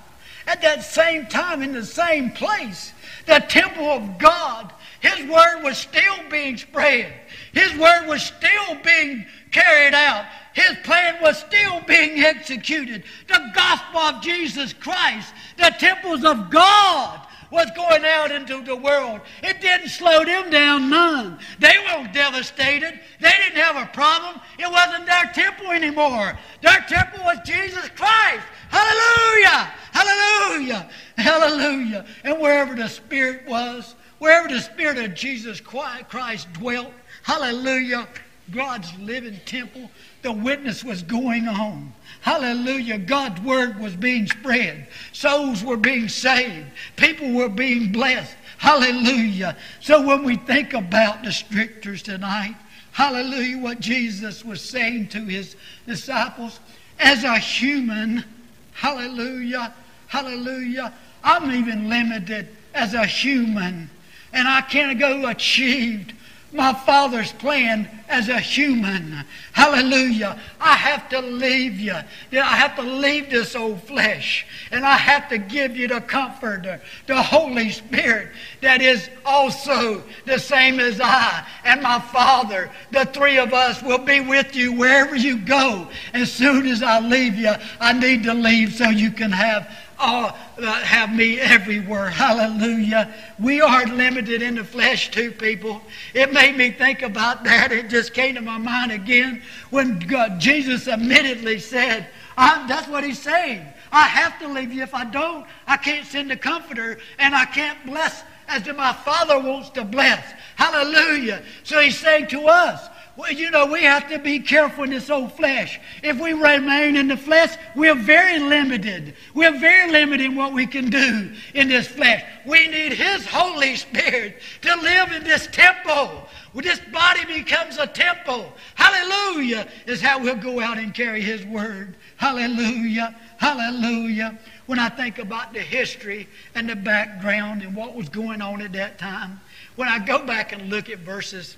at 0.47 0.61
that 0.61 0.83
same 0.83 1.27
time, 1.27 1.63
in 1.63 1.73
the 1.73 1.85
same 1.85 2.31
place, 2.31 2.93
the 3.25 3.43
temple 3.47 3.85
of 3.85 4.17
God, 4.17 4.71
His 5.01 5.27
word 5.29 5.63
was 5.63 5.77
still 5.77 6.15
being 6.29 6.57
spread. 6.57 7.13
His 7.55 7.73
word 7.77 8.05
was 8.05 8.21
still 8.21 8.75
being 8.83 9.25
carried 9.51 9.95
out. 9.95 10.25
His 10.53 10.75
plan 10.83 11.21
was 11.21 11.39
still 11.39 11.81
being 11.87 12.19
executed. 12.23 13.03
The 13.27 13.51
gospel 13.55 14.01
of 14.01 14.21
Jesus 14.21 14.73
Christ, 14.73 15.33
the 15.57 15.73
temples 15.79 16.25
of 16.25 16.49
God 16.49 17.25
was 17.51 17.71
going 17.71 18.03
out 18.03 18.31
into 18.31 18.61
the 18.61 18.75
world. 18.75 19.21
It 19.41 19.61
didn't 19.61 19.87
slow 19.87 20.25
them 20.25 20.49
down 20.49 20.89
none. 20.89 21.39
They 21.59 21.75
weren't 21.87 22.13
devastated. 22.13 22.99
They 23.21 23.31
didn't 23.43 23.63
have 23.63 23.77
a 23.77 23.89
problem. 23.93 24.41
It 24.59 24.69
wasn't 24.69 25.05
their 25.05 25.31
temple 25.33 25.71
anymore. 25.71 26.37
Their 26.61 26.83
temple 26.89 27.23
was 27.23 27.37
Jesus 27.45 27.87
Christ. 27.95 28.45
Hallelujah! 28.69 29.71
Hallelujah! 29.93 30.89
Hallelujah! 31.17 32.05
And 32.25 32.41
wherever 32.41 32.75
the 32.75 32.89
Spirit 32.89 33.47
was, 33.47 33.95
wherever 34.25 34.47
the 34.47 34.59
Spirit 34.59 34.97
of 34.97 35.13
Jesus 35.13 35.61
Christ 35.61 36.51
dwelt, 36.53 36.91
hallelujah, 37.21 38.07
God's 38.49 38.91
living 38.97 39.39
temple, 39.45 39.91
the 40.23 40.31
witness 40.31 40.83
was 40.83 41.03
going 41.03 41.47
on. 41.47 41.93
Hallelujah. 42.21 42.97
God's 42.97 43.39
word 43.41 43.79
was 43.79 43.95
being 43.95 44.25
spread. 44.25 44.87
Souls 45.13 45.63
were 45.63 45.77
being 45.77 46.09
saved. 46.09 46.65
People 46.95 47.33
were 47.33 47.49
being 47.49 47.91
blessed. 47.91 48.35
Hallelujah. 48.57 49.55
So 49.79 50.01
when 50.01 50.23
we 50.23 50.37
think 50.37 50.73
about 50.73 51.21
the 51.23 51.31
scriptures 51.31 52.01
tonight, 52.01 52.55
hallelujah, 52.93 53.59
what 53.59 53.79
Jesus 53.79 54.43
was 54.43 54.59
saying 54.59 55.09
to 55.09 55.19
his 55.19 55.55
disciples, 55.85 56.59
as 56.97 57.23
a 57.23 57.37
human, 57.37 58.25
hallelujah, 58.73 59.71
hallelujah, 60.07 60.91
I'm 61.23 61.51
even 61.51 61.89
limited 61.89 62.47
as 62.73 62.95
a 62.95 63.05
human. 63.05 63.91
And 64.35 64.47
I 64.47 64.61
can't 64.61 64.99
go 64.99 65.27
achieved 65.27 66.13
my 66.55 66.73
Father's 66.73 67.33
plan 67.33 67.89
as 68.07 68.29
a 68.29 68.39
human. 68.39 69.25
Hallelujah. 69.51 70.39
I 70.59 70.73
have 70.75 71.09
to 71.09 71.19
leave 71.19 71.79
you. 71.79 71.93
I 71.93 72.55
have 72.55 72.75
to 72.77 72.81
leave 72.81 73.29
this 73.29 73.55
old 73.55 73.83
flesh. 73.83 74.45
And 74.71 74.85
I 74.85 74.95
have 74.95 75.27
to 75.29 75.37
give 75.37 75.75
you 75.75 75.87
the 75.87 76.01
comforter, 76.01 76.81
the 77.07 77.21
Holy 77.21 77.71
Spirit 77.71 78.29
that 78.61 78.81
is 78.81 79.09
also 79.25 80.03
the 80.25 80.39
same 80.39 80.79
as 80.79 81.01
I 81.01 81.45
and 81.65 81.81
my 81.81 81.99
Father. 81.99 82.71
The 82.91 83.05
three 83.05 83.37
of 83.37 83.53
us 83.53 83.81
will 83.83 83.99
be 83.99 84.21
with 84.21 84.55
you 84.55 84.71
wherever 84.73 85.15
you 85.15 85.37
go. 85.37 85.89
As 86.13 86.31
soon 86.31 86.67
as 86.67 86.81
I 86.81 86.99
leave 86.99 87.35
you, 87.35 87.53
I 87.79 87.93
need 87.93 88.23
to 88.23 88.33
leave 88.33 88.73
so 88.73 88.89
you 88.89 89.11
can 89.11 89.31
have 89.31 89.69
uh, 89.99 90.31
have 90.61 91.15
me 91.15 91.39
everywhere. 91.39 92.09
Hallelujah. 92.09 93.13
We 93.39 93.61
are 93.61 93.85
limited 93.85 94.41
in 94.41 94.55
the 94.55 94.63
flesh, 94.63 95.11
too, 95.11 95.31
people. 95.31 95.81
It 96.13 96.33
made 96.33 96.57
me 96.57 96.71
think 96.71 97.01
about 97.01 97.43
that. 97.43 97.71
It 97.71 97.89
just 97.89 98.13
came 98.13 98.35
to 98.35 98.41
my 98.41 98.57
mind 98.57 98.91
again 98.91 99.41
when 99.69 99.99
God, 99.99 100.39
Jesus 100.39 100.87
admittedly 100.87 101.59
said, 101.59 102.07
that's 102.37 102.87
what 102.87 103.03
he's 103.03 103.21
saying. 103.21 103.65
I 103.91 104.03
have 104.03 104.39
to 104.39 104.47
leave 104.47 104.73
you. 104.73 104.83
If 104.83 104.93
I 104.93 105.05
don't, 105.05 105.45
I 105.67 105.77
can't 105.77 106.05
send 106.05 106.29
the 106.29 106.35
comforter 106.35 106.99
and 107.17 107.33
I 107.33 107.45
can't 107.45 107.85
bless 107.85 108.23
as 108.47 108.67
my 108.67 108.93
Father 108.93 109.39
wants 109.39 109.69
to 109.71 109.83
bless. 109.83 110.33
Hallelujah. 110.55 111.41
So 111.63 111.79
he's 111.79 111.97
saying 111.97 112.27
to 112.27 112.47
us, 112.47 112.89
well, 113.17 113.31
you 113.31 113.49
know, 113.49 113.65
we 113.67 113.83
have 113.83 114.09
to 114.09 114.19
be 114.19 114.39
careful 114.39 114.83
in 114.83 114.89
this 114.89 115.09
old 115.09 115.31
flesh. 115.33 115.79
If 116.03 116.19
we 116.19 116.33
remain 116.33 116.97
in 116.97 117.07
the 117.07 117.15
flesh, 117.15 117.55
we're 117.75 117.95
very 117.95 118.39
limited. 118.39 119.15
We're 119.33 119.57
very 119.57 119.89
limited 119.89 120.25
in 120.25 120.35
what 120.35 120.51
we 120.51 120.67
can 120.67 120.89
do 120.89 121.31
in 121.53 121.69
this 121.69 121.87
flesh. 121.87 122.23
We 122.45 122.67
need 122.67 122.91
His 122.93 123.25
Holy 123.25 123.77
Spirit 123.77 124.41
to 124.61 124.75
live 124.81 125.13
in 125.13 125.23
this 125.23 125.47
temple. 125.47 126.27
This 126.53 126.79
body 126.91 127.25
becomes 127.25 127.77
a 127.77 127.87
temple, 127.87 128.51
hallelujah, 128.75 129.67
is 129.85 130.01
how 130.01 130.19
we'll 130.19 130.35
go 130.35 130.59
out 130.59 130.77
and 130.77 130.93
carry 130.93 131.21
His 131.21 131.45
word. 131.45 131.95
Hallelujah, 132.17 133.15
hallelujah. 133.37 134.37
When 134.65 134.79
I 134.79 134.89
think 134.89 135.19
about 135.19 135.53
the 135.53 135.59
history 135.59 136.27
and 136.53 136.69
the 136.69 136.75
background 136.75 137.61
and 137.61 137.75
what 137.75 137.93
was 137.93 138.09
going 138.09 138.41
on 138.41 138.61
at 138.61 138.73
that 138.73 138.97
time, 138.97 139.39
when 139.75 139.87
I 139.87 139.99
go 139.99 140.25
back 140.25 140.53
and 140.53 140.69
look 140.69 140.89
at 140.89 140.99
verses 140.99 141.57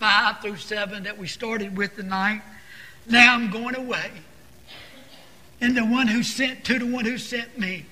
5 0.00 0.40
through 0.40 0.56
7 0.56 1.02
that 1.04 1.18
we 1.18 1.28
started 1.28 1.76
with 1.76 1.94
tonight. 1.94 2.40
Now 3.06 3.34
I'm 3.34 3.50
going 3.50 3.76
away. 3.76 4.10
And 5.60 5.76
the 5.76 5.84
one 5.84 6.08
who 6.08 6.22
sent 6.22 6.64
to 6.64 6.78
the 6.78 6.86
one 6.86 7.04
who 7.04 7.18
sent 7.18 7.58
me. 7.58 7.84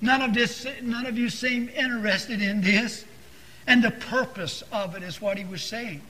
None 0.00 0.22
of 0.22 0.34
this 0.34 0.66
none 0.82 1.04
of 1.04 1.18
you 1.18 1.28
seem 1.28 1.68
interested 1.70 2.40
in 2.40 2.60
this. 2.60 3.04
And 3.66 3.82
the 3.82 3.90
purpose 3.90 4.62
of 4.70 4.94
it 4.94 5.02
is 5.02 5.20
what 5.20 5.36
he 5.36 5.44
was 5.44 5.62
saying. 5.62 6.00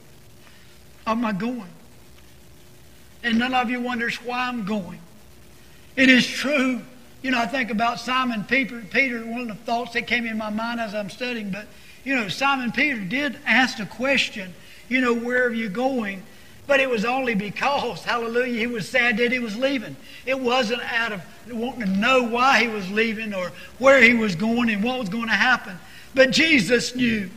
Am 1.07 1.25
I 1.25 1.33
going? 1.33 1.71
And 3.23 3.39
none 3.39 3.55
of 3.55 3.71
you 3.71 3.81
wonders 3.81 4.17
why 4.17 4.49
I'm 4.49 4.67
going. 4.67 5.01
It 5.97 6.11
is 6.11 6.27
true. 6.27 6.83
You 7.23 7.31
know, 7.31 7.41
I 7.41 7.47
think 7.47 7.71
about 7.71 8.01
Simon 8.01 8.45
Peter. 8.45 8.83
Peter, 8.91 9.25
one 9.25 9.41
of 9.41 9.49
the 9.49 9.55
thoughts 9.55 9.95
that 9.95 10.07
came 10.07 10.27
in 10.27 10.37
my 10.37 10.51
mind 10.51 10.79
as 10.79 10.95
I'm 10.95 11.09
studying, 11.09 11.49
but 11.51 11.67
you 12.05 12.15
know, 12.15 12.29
Simon 12.29 12.71
Peter 12.71 13.01
did 13.01 13.39
ask 13.47 13.79
the 13.79 13.87
question 13.87 14.53
you 14.89 15.01
know, 15.01 15.15
where 15.15 15.45
are 15.45 15.53
you 15.53 15.69
going? 15.69 16.23
But 16.67 16.81
it 16.81 16.91
was 16.91 17.05
only 17.05 17.35
because, 17.35 18.03
hallelujah, 18.03 18.59
he 18.59 18.67
was 18.67 18.89
sad 18.89 19.19
that 19.19 19.31
he 19.31 19.39
was 19.39 19.57
leaving. 19.57 19.97
It 20.25 20.39
wasn't 20.39 20.83
out 20.93 21.13
of 21.13 21.23
wanting 21.51 21.81
to 21.83 21.87
know 21.87 22.25
why 22.25 22.61
he 22.61 22.69
was 22.69 22.91
leaving 22.91 23.33
or 23.35 23.53
where 23.79 24.03
he 24.03 24.15
was 24.15 24.35
going 24.35 24.71
and 24.71 24.83
what 24.83 24.99
was 24.99 25.09
going 25.09 25.29
to 25.29 25.35
happen. 25.35 25.79
But 26.15 26.33
Jesus 26.33 26.97
knew. 26.97 27.31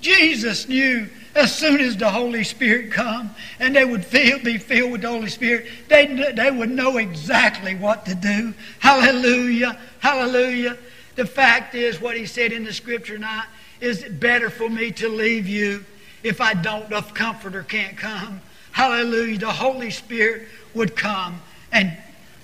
Jesus 0.00 0.66
knew 0.66 1.08
as 1.34 1.54
soon 1.54 1.80
as 1.80 1.96
the 1.96 2.10
Holy 2.10 2.42
Spirit 2.42 2.90
come 2.90 3.30
and 3.58 3.76
they 3.76 3.84
would 3.84 4.04
feel, 4.04 4.38
be 4.38 4.56
filled 4.56 4.92
with 4.92 5.02
the 5.02 5.08
Holy 5.08 5.28
Spirit, 5.28 5.66
they, 5.88 6.06
they 6.34 6.50
would 6.50 6.70
know 6.70 6.96
exactly 6.96 7.74
what 7.74 8.06
to 8.06 8.14
do. 8.14 8.54
Hallelujah. 8.78 9.78
Hallelujah. 10.00 10.78
The 11.16 11.26
fact 11.26 11.74
is, 11.74 12.00
what 12.00 12.16
he 12.16 12.24
said 12.24 12.52
in 12.52 12.64
the 12.64 12.72
scripture 12.72 13.14
tonight 13.14 13.46
is 13.80 14.02
it 14.02 14.18
better 14.18 14.48
for 14.48 14.68
me 14.68 14.90
to 14.92 15.08
leave 15.08 15.46
you 15.46 15.84
if 16.22 16.40
I 16.40 16.54
don't, 16.54 16.88
the 16.88 17.00
Comforter 17.02 17.62
can't 17.62 17.96
come. 17.96 18.40
Hallelujah. 18.72 19.38
The 19.38 19.52
Holy 19.52 19.90
Spirit 19.90 20.48
would 20.74 20.96
come 20.96 21.40
and 21.72 21.96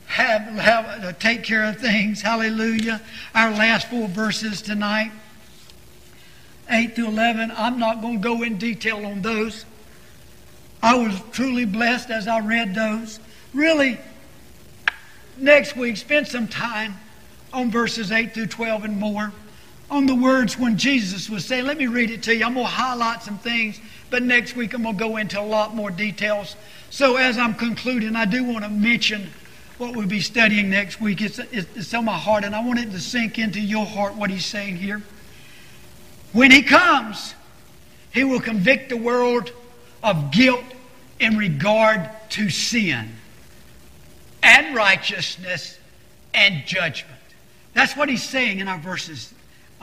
have, 0.06 0.42
have 0.42 1.04
uh, 1.04 1.12
take 1.12 1.42
care 1.44 1.64
of 1.64 1.78
things. 1.78 2.22
Hallelujah. 2.22 3.00
Our 3.34 3.50
last 3.50 3.88
four 3.90 4.08
verses 4.08 4.62
tonight, 4.62 5.12
8 6.70 6.96
to 6.96 7.06
11. 7.06 7.52
I'm 7.56 7.78
not 7.78 8.00
going 8.00 8.20
to 8.20 8.28
go 8.28 8.42
in 8.42 8.58
detail 8.58 9.04
on 9.04 9.22
those. 9.22 9.64
I 10.82 10.96
was 10.96 11.20
truly 11.32 11.64
blessed 11.64 12.10
as 12.10 12.28
I 12.28 12.40
read 12.40 12.74
those. 12.74 13.20
Really, 13.52 13.98
next 15.36 15.76
week, 15.76 15.96
spend 15.96 16.28
some 16.28 16.48
time 16.48 16.94
on 17.52 17.70
verses 17.70 18.12
8 18.12 18.34
through 18.34 18.46
12 18.46 18.84
and 18.84 18.98
more 18.98 19.32
on 19.90 20.06
the 20.06 20.14
words 20.14 20.58
when 20.58 20.76
Jesus 20.76 21.30
was 21.30 21.44
saying, 21.44 21.64
let 21.64 21.78
me 21.78 21.86
read 21.86 22.10
it 22.10 22.22
to 22.24 22.34
you. 22.34 22.44
I'm 22.44 22.54
going 22.54 22.66
to 22.66 22.72
highlight 22.72 23.22
some 23.22 23.38
things, 23.38 23.80
but 24.10 24.22
next 24.22 24.56
week 24.56 24.74
I'm 24.74 24.82
going 24.82 24.96
to 24.96 25.04
go 25.04 25.16
into 25.16 25.40
a 25.40 25.42
lot 25.42 25.74
more 25.74 25.90
details. 25.90 26.56
So 26.90 27.16
as 27.16 27.38
I'm 27.38 27.54
concluding, 27.54 28.16
I 28.16 28.24
do 28.24 28.44
want 28.44 28.64
to 28.64 28.70
mention 28.70 29.30
what 29.78 29.94
we'll 29.94 30.08
be 30.08 30.20
studying 30.20 30.70
next 30.70 31.00
week. 31.00 31.20
It's, 31.20 31.38
it's 31.38 31.94
on 31.94 32.04
my 32.04 32.16
heart, 32.16 32.44
and 32.44 32.54
I 32.54 32.64
want 32.64 32.78
it 32.80 32.90
to 32.90 33.00
sink 33.00 33.38
into 33.38 33.60
your 33.60 33.86
heart 33.86 34.14
what 34.14 34.30
he's 34.30 34.46
saying 34.46 34.76
here. 34.76 35.02
When 36.32 36.50
he 36.50 36.62
comes, 36.62 37.34
he 38.12 38.24
will 38.24 38.40
convict 38.40 38.88
the 38.88 38.96
world 38.96 39.52
of 40.02 40.30
guilt 40.30 40.64
in 41.20 41.36
regard 41.36 42.10
to 42.30 42.50
sin 42.50 43.10
and 44.42 44.74
righteousness 44.74 45.78
and 46.34 46.66
judgment. 46.66 47.12
That's 47.74 47.96
what 47.96 48.08
he's 48.08 48.22
saying 48.22 48.58
in 48.58 48.68
our 48.68 48.78
verses 48.78 49.32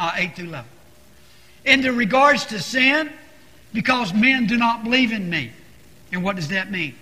uh, 0.04 0.12
8 0.16 0.36
through 0.36 0.48
11. 0.48 0.70
In 1.64 1.82
the 1.82 1.94
regards 1.94 2.46
to 2.48 2.60
sin, 2.60 3.10
because 3.72 4.14
men 4.14 4.48
do 4.48 4.58
not 4.58 4.84
believe 4.84 5.14
in 5.14 5.30
me. 5.30 5.52
And 6.12 6.24
what 6.24 6.36
does 6.36 6.50
that 6.50 6.70
mean? 6.70 6.96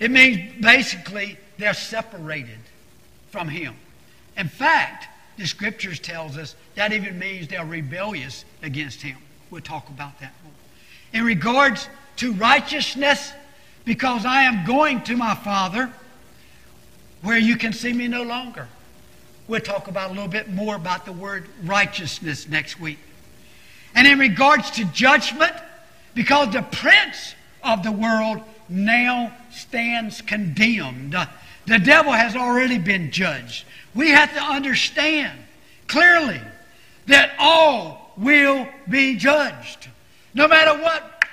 It 0.00 0.10
means 0.10 0.60
basically 0.60 1.38
they're 1.58 1.74
separated 1.74 2.58
from 3.30 3.48
him. 3.48 3.76
In 4.36 4.48
fact, 4.48 5.06
the 5.38 5.46
scriptures 5.46 6.00
tells 6.00 6.36
us 6.36 6.56
that 6.74 6.92
even 6.92 7.18
means 7.20 7.46
they're 7.46 7.64
rebellious 7.64 8.44
against 8.62 9.00
him. 9.00 9.16
We'll 9.50 9.62
talk 9.62 9.88
about 9.88 10.18
that 10.18 10.32
more. 10.42 10.52
In 11.12 11.24
regards 11.24 11.88
to 12.16 12.32
righteousness, 12.32 13.32
because 13.84 14.26
I 14.26 14.42
am 14.42 14.66
going 14.66 15.02
to 15.04 15.16
my 15.16 15.36
Father, 15.36 15.92
where 17.22 17.38
you 17.38 17.56
can 17.56 17.72
see 17.72 17.92
me 17.92 18.08
no 18.08 18.24
longer. 18.24 18.66
We'll 19.48 19.60
talk 19.60 19.88
about 19.88 20.10
a 20.10 20.14
little 20.14 20.28
bit 20.28 20.48
more 20.48 20.76
about 20.76 21.04
the 21.04 21.12
word 21.12 21.48
righteousness 21.64 22.48
next 22.48 22.80
week. 22.80 22.98
And 23.94 24.06
in 24.06 24.18
regards 24.18 24.70
to 24.72 24.84
judgment, 24.86 25.52
because 26.14 26.52
the 26.52 26.62
prince 26.62 27.34
of 27.62 27.82
the 27.82 27.92
world 27.92 28.42
now 28.68 29.32
stands 29.50 30.20
condemned. 30.22 31.16
The 31.66 31.78
devil 31.78 32.12
has 32.12 32.34
already 32.36 32.78
been 32.78 33.10
judged. 33.10 33.64
We 33.94 34.10
have 34.10 34.32
to 34.34 34.40
understand 34.40 35.38
clearly 35.88 36.40
that 37.06 37.32
all 37.38 38.12
will 38.16 38.66
be 38.88 39.16
judged. 39.16 39.88
No 40.34 40.48
matter 40.48 40.80
what 40.82 41.24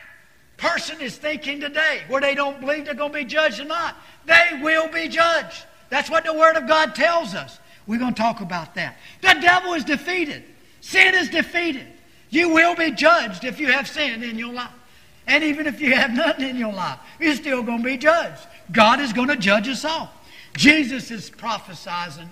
person 0.57 0.99
is 0.99 1.15
thinking 1.15 1.61
today, 1.61 2.01
where 2.09 2.19
they 2.19 2.35
don't 2.35 2.59
believe 2.59 2.85
they're 2.85 2.93
going 2.93 3.13
to 3.13 3.17
be 3.19 3.25
judged 3.25 3.59
or 3.61 3.65
not, 3.65 3.95
they 4.25 4.59
will 4.61 4.89
be 4.89 5.07
judged. 5.07 5.63
That's 5.89 6.09
what 6.09 6.25
the 6.25 6.33
Word 6.33 6.55
of 6.57 6.67
God 6.67 6.95
tells 6.95 7.33
us. 7.33 7.58
We're 7.89 7.97
going 7.97 8.13
to 8.13 8.21
talk 8.21 8.41
about 8.41 8.75
that. 8.75 8.97
The 9.21 9.35
devil 9.41 9.73
is 9.73 9.83
defeated. 9.83 10.43
Sin 10.79 11.15
is 11.15 11.27
defeated. 11.27 11.87
You 12.29 12.49
will 12.49 12.75
be 12.75 12.91
judged 12.91 13.43
if 13.43 13.59
you 13.59 13.71
have 13.71 13.87
sin 13.87 14.21
in 14.21 14.37
your 14.37 14.53
life. 14.53 14.69
And 15.25 15.43
even 15.43 15.65
if 15.65 15.81
you 15.81 15.95
have 15.95 16.13
nothing 16.13 16.47
in 16.47 16.55
your 16.55 16.71
life, 16.71 16.99
you're 17.19 17.33
still 17.33 17.63
going 17.63 17.79
to 17.79 17.83
be 17.83 17.97
judged. 17.97 18.43
God 18.71 18.99
is 18.99 19.11
going 19.11 19.29
to 19.29 19.35
judge 19.35 19.67
us 19.67 19.83
all. 19.83 20.11
Jesus 20.55 21.09
is 21.09 21.31
prophesying, 21.31 22.29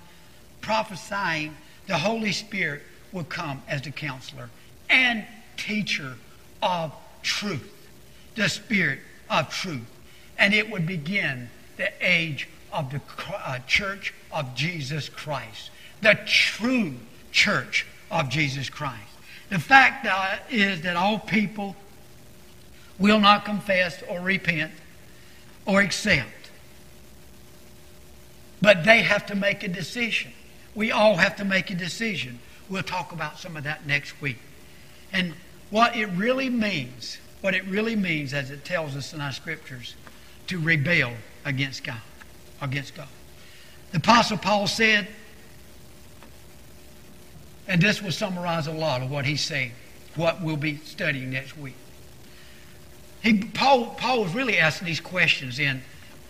prophesying 0.62 1.58
the 1.88 1.98
Holy 1.98 2.34
Spirit 2.34 2.84
will 3.12 3.24
come 3.24 3.64
as 3.68 3.82
the 3.82 3.90
counselor 3.90 4.52
and 4.92 5.26
teacher 5.58 6.18
of 6.62 6.94
truth, 7.24 7.74
the 8.36 8.48
Spirit 8.48 9.00
of 9.28 9.50
truth. 9.50 9.90
And 10.38 10.54
it 10.54 10.70
would 10.70 10.86
begin 10.86 11.50
the 11.78 11.92
age 12.00 12.48
of 12.72 12.92
the 12.92 13.02
uh, 13.30 13.60
church 13.68 14.14
of 14.32 14.56
Jesus 14.56 15.10
Christ, 15.10 15.72
the 16.02 16.18
true 16.26 16.96
church 17.32 17.86
of 18.12 18.30
Jesus 18.30 18.70
Christ. 18.70 19.02
The 19.50 19.60
fact 19.60 20.06
uh, 20.06 20.38
is 20.50 20.82
that 20.82 20.96
all 20.96 21.20
people 21.20 21.76
will 23.00 23.20
not 23.20 23.46
confess 23.46 24.04
or 24.10 24.20
repent 24.20 24.72
or 25.66 25.82
accept. 25.82 26.30
But 28.62 28.84
they 28.84 29.02
have 29.02 29.26
to 29.28 29.36
make 29.36 29.64
a 29.64 29.68
decision. 29.68 30.32
We 30.76 30.92
all 30.92 31.16
have 31.16 31.36
to 31.38 31.46
make 31.46 31.70
a 31.70 31.76
decision. 31.76 32.40
We'll 32.70 32.84
talk 32.84 33.12
about 33.12 33.40
some 33.40 33.56
of 33.56 33.64
that 33.64 33.86
next 33.86 34.20
week. 34.22 34.38
And 35.14 35.34
what 35.70 35.96
it 35.96 36.08
really 36.08 36.50
means 36.50 37.20
what 37.42 37.54
it 37.54 37.64
really 37.66 37.96
means, 37.96 38.34
as 38.34 38.52
it 38.52 38.66
tells 38.66 38.96
us 38.96 39.14
in 39.14 39.22
our 39.22 39.32
scriptures, 39.32 39.96
to 40.48 40.60
rebel 40.60 41.14
against 41.46 41.84
God. 41.84 42.02
Against 42.62 42.96
God. 42.96 43.08
The 43.92 43.98
Apostle 43.98 44.38
Paul 44.38 44.68
said, 44.68 45.08
and 47.68 47.82
this 47.82 48.02
will 48.02 48.12
summarize 48.12 48.68
a 48.68 48.72
lot 48.72 49.02
of 49.02 49.12
what 49.12 49.26
he's 49.26 49.42
saying, 49.42 49.72
what 50.16 50.42
we'll 50.42 50.58
be 50.58 50.78
studying 50.78 51.32
next 51.32 51.58
week. 51.58 51.76
He, 53.22 53.44
Paul, 53.44 53.88
Paul 53.98 54.24
was 54.24 54.34
really 54.34 54.58
asking 54.58 54.88
these 54.88 55.00
questions 55.00 55.60
in 55.60 55.82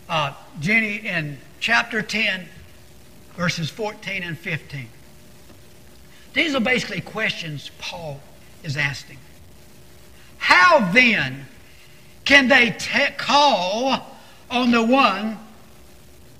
uh, 0.09 0.33
Jenny 0.59 0.97
in 0.97 1.37
chapter 1.59 2.01
10, 2.01 2.47
verses 3.35 3.69
14 3.69 4.23
and 4.23 4.37
15. 4.37 4.87
These 6.33 6.55
are 6.55 6.59
basically 6.59 7.01
questions 7.01 7.71
Paul 7.77 8.19
is 8.63 8.77
asking. 8.77 9.17
How 10.37 10.91
then 10.91 11.45
can 12.25 12.47
they 12.47 12.71
te- 12.71 13.11
call 13.17 14.05
on 14.49 14.71
the 14.71 14.83
one 14.83 15.37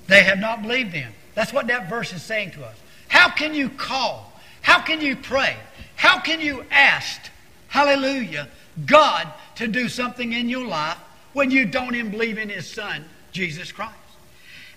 they 0.08 0.22
have 0.24 0.38
not 0.38 0.62
believed 0.62 0.94
in? 0.94 1.08
That's 1.34 1.52
what 1.52 1.68
that 1.68 1.88
verse 1.88 2.12
is 2.12 2.22
saying 2.22 2.50
to 2.52 2.64
us. 2.64 2.76
How 3.06 3.30
can 3.30 3.54
you 3.54 3.68
call? 3.68 4.32
How 4.62 4.80
can 4.80 5.00
you 5.00 5.14
pray? 5.16 5.56
How 5.96 6.20
can 6.20 6.40
you 6.40 6.64
ask, 6.70 7.20
hallelujah, 7.68 8.48
God 8.86 9.28
to 9.56 9.66
do 9.66 9.88
something 9.88 10.32
in 10.32 10.48
your 10.48 10.66
life 10.66 10.98
when 11.32 11.50
you 11.50 11.64
don't 11.64 11.94
even 11.94 12.10
believe 12.10 12.38
in 12.38 12.48
His 12.48 12.68
Son, 12.68 13.04
Jesus 13.32 13.72
Christ? 13.72 13.94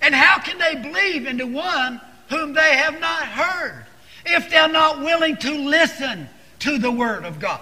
And 0.02 0.16
how 0.16 0.40
can 0.40 0.58
they 0.58 0.76
believe 0.76 1.28
in 1.28 1.38
the 1.38 1.48
one 1.48 2.02
whom 2.30 2.54
they 2.54 2.78
have 2.78 3.00
not 3.00 3.24
heard 3.24 3.86
if 4.26 4.50
they're 4.50 4.68
not 4.68 5.00
willing 5.00 5.38
to 5.38 5.52
listen 5.52 6.30
to 6.60 6.78
the 6.78 6.92
Word 6.92 7.26
of 7.26 7.40
God? 7.40 7.62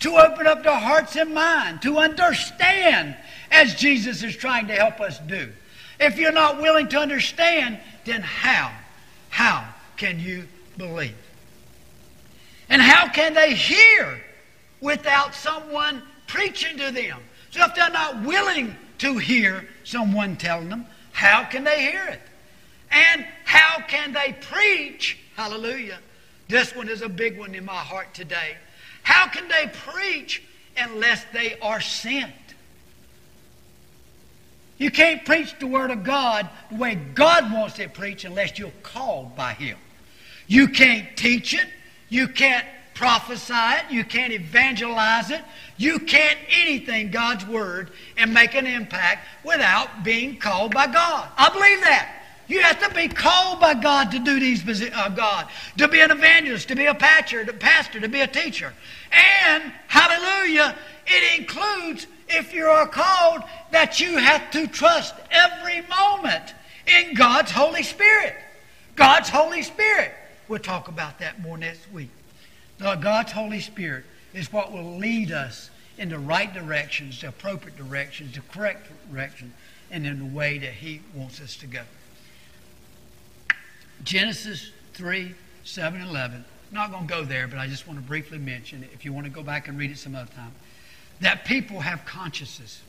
To 0.00 0.16
open 0.16 0.46
up 0.46 0.62
their 0.62 0.78
hearts 0.78 1.16
and 1.16 1.34
mind, 1.34 1.82
to 1.82 1.98
understand 1.98 3.16
as 3.50 3.74
Jesus 3.74 4.22
is 4.22 4.36
trying 4.36 4.68
to 4.68 4.74
help 4.74 5.00
us 5.00 5.18
do. 5.18 5.52
If 6.00 6.18
you're 6.18 6.32
not 6.32 6.60
willing 6.60 6.88
to 6.88 6.98
understand, 6.98 7.78
then 8.06 8.22
how? 8.22 8.72
How 9.28 9.68
can 9.96 10.18
you 10.18 10.48
believe? 10.78 11.14
And 12.70 12.80
how 12.80 13.08
can 13.08 13.34
they 13.34 13.54
hear 13.54 14.20
without 14.80 15.34
someone 15.34 16.02
preaching 16.26 16.78
to 16.78 16.90
them? 16.90 17.18
So 17.50 17.64
if 17.64 17.74
they're 17.74 17.90
not 17.90 18.22
willing 18.22 18.74
to 18.98 19.18
hear 19.18 19.68
someone 19.84 20.36
telling 20.36 20.70
them, 20.70 20.86
how 21.12 21.44
can 21.44 21.64
they 21.64 21.82
hear 21.82 22.06
it? 22.06 22.20
And 22.90 23.26
how 23.44 23.80
can 23.86 24.12
they 24.12 24.34
preach? 24.40 25.18
Hallelujah. 25.36 25.98
This 26.48 26.74
one 26.74 26.88
is 26.88 27.02
a 27.02 27.08
big 27.08 27.38
one 27.38 27.54
in 27.54 27.64
my 27.64 27.72
heart 27.74 28.14
today. 28.14 28.56
How 29.02 29.28
can 29.28 29.48
they 29.48 29.70
preach 29.72 30.42
unless 30.76 31.24
they 31.32 31.58
are 31.60 31.80
sent? 31.80 32.32
You 34.80 34.90
can't 34.90 35.26
preach 35.26 35.54
the 35.58 35.66
Word 35.66 35.90
of 35.90 36.04
God 36.04 36.48
the 36.70 36.76
way 36.76 36.94
God 37.14 37.52
wants 37.52 37.78
it 37.78 37.92
preached 37.92 38.24
unless 38.24 38.58
you're 38.58 38.72
called 38.82 39.36
by 39.36 39.52
Him. 39.52 39.76
You 40.46 40.68
can't 40.68 41.06
teach 41.18 41.52
it. 41.52 41.66
You 42.08 42.26
can't 42.26 42.64
prophesy 42.94 43.52
it. 43.52 43.90
You 43.90 44.04
can't 44.04 44.32
evangelize 44.32 45.30
it. 45.30 45.42
You 45.76 45.98
can't 45.98 46.38
anything 46.48 47.10
God's 47.10 47.46
Word 47.46 47.90
and 48.16 48.32
make 48.32 48.54
an 48.54 48.66
impact 48.66 49.28
without 49.44 50.02
being 50.02 50.38
called 50.38 50.72
by 50.72 50.86
God. 50.86 51.28
I 51.36 51.50
believe 51.50 51.82
that. 51.82 52.16
You 52.48 52.62
have 52.62 52.80
to 52.80 52.94
be 52.94 53.06
called 53.06 53.60
by 53.60 53.74
God 53.74 54.10
to 54.12 54.18
do 54.18 54.40
these, 54.40 54.64
uh, 54.94 55.10
God, 55.10 55.46
to 55.76 55.88
be 55.88 56.00
an 56.00 56.10
evangelist, 56.10 56.68
to 56.68 56.74
be 56.74 56.86
a 56.86 56.94
pastor, 56.94 57.44
to 57.44 57.52
pastor, 57.52 58.00
to 58.00 58.08
be 58.08 58.22
a 58.22 58.26
teacher. 58.26 58.72
And, 59.12 59.72
hallelujah, 59.88 60.74
it 61.06 61.38
includes 61.38 62.06
if 62.30 62.54
you 62.54 62.66
are 62.66 62.86
called, 62.86 63.42
that 63.70 64.00
you 64.00 64.16
have 64.16 64.50
to 64.52 64.66
trust 64.66 65.14
every 65.30 65.82
moment 65.82 66.54
in 66.86 67.14
God's 67.14 67.50
Holy 67.50 67.82
Spirit. 67.82 68.34
God's 68.96 69.28
Holy 69.28 69.62
Spirit. 69.62 70.12
We'll 70.48 70.58
talk 70.58 70.88
about 70.88 71.18
that 71.18 71.40
more 71.40 71.58
next 71.58 71.90
week. 71.92 72.10
God's 72.78 73.32
Holy 73.32 73.60
Spirit 73.60 74.04
is 74.32 74.52
what 74.52 74.72
will 74.72 74.96
lead 74.96 75.32
us 75.32 75.70
in 75.98 76.08
the 76.08 76.18
right 76.18 76.52
directions, 76.52 77.20
the 77.20 77.28
appropriate 77.28 77.76
directions, 77.76 78.34
the 78.34 78.40
correct 78.40 78.90
direction, 79.10 79.52
and 79.90 80.06
in 80.06 80.18
the 80.18 80.36
way 80.36 80.58
that 80.58 80.72
He 80.72 81.02
wants 81.14 81.40
us 81.40 81.56
to 81.56 81.66
go. 81.66 81.82
Genesis 84.02 84.70
3 84.94 85.34
7 85.64 86.00
11. 86.00 86.44
Not 86.72 86.90
going 86.90 87.06
to 87.06 87.12
go 87.12 87.24
there, 87.24 87.48
but 87.48 87.58
I 87.58 87.66
just 87.66 87.86
want 87.86 87.98
to 87.98 88.04
briefly 88.04 88.38
mention 88.38 88.84
it 88.84 88.90
if 88.94 89.04
you 89.04 89.12
want 89.12 89.26
to 89.26 89.32
go 89.32 89.42
back 89.42 89.68
and 89.68 89.76
read 89.76 89.90
it 89.90 89.98
some 89.98 90.14
other 90.14 90.30
time 90.32 90.52
that 91.20 91.44
people 91.44 91.80
have 91.80 92.04
consciences, 92.04 92.80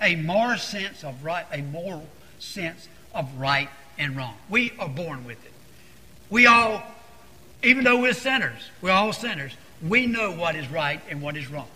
a 0.00 0.16
moral 0.16 0.58
sense 0.58 1.04
of 1.04 1.24
right, 1.24 1.46
a 1.52 1.62
moral 1.62 2.06
sense 2.38 2.88
of 3.14 3.28
right 3.38 3.68
and 3.98 4.16
wrong. 4.16 4.34
We 4.48 4.72
are 4.78 4.88
born 4.88 5.24
with 5.24 5.44
it. 5.44 5.52
We 6.30 6.46
all, 6.46 6.82
even 7.62 7.84
though 7.84 8.00
we're 8.00 8.12
sinners, 8.12 8.70
we're 8.80 8.90
all 8.90 9.12
sinners, 9.12 9.52
we 9.86 10.06
know 10.06 10.32
what 10.32 10.56
is 10.56 10.68
right 10.68 11.00
and 11.10 11.20
what 11.20 11.36
is 11.36 11.50
wrong. 11.50 11.68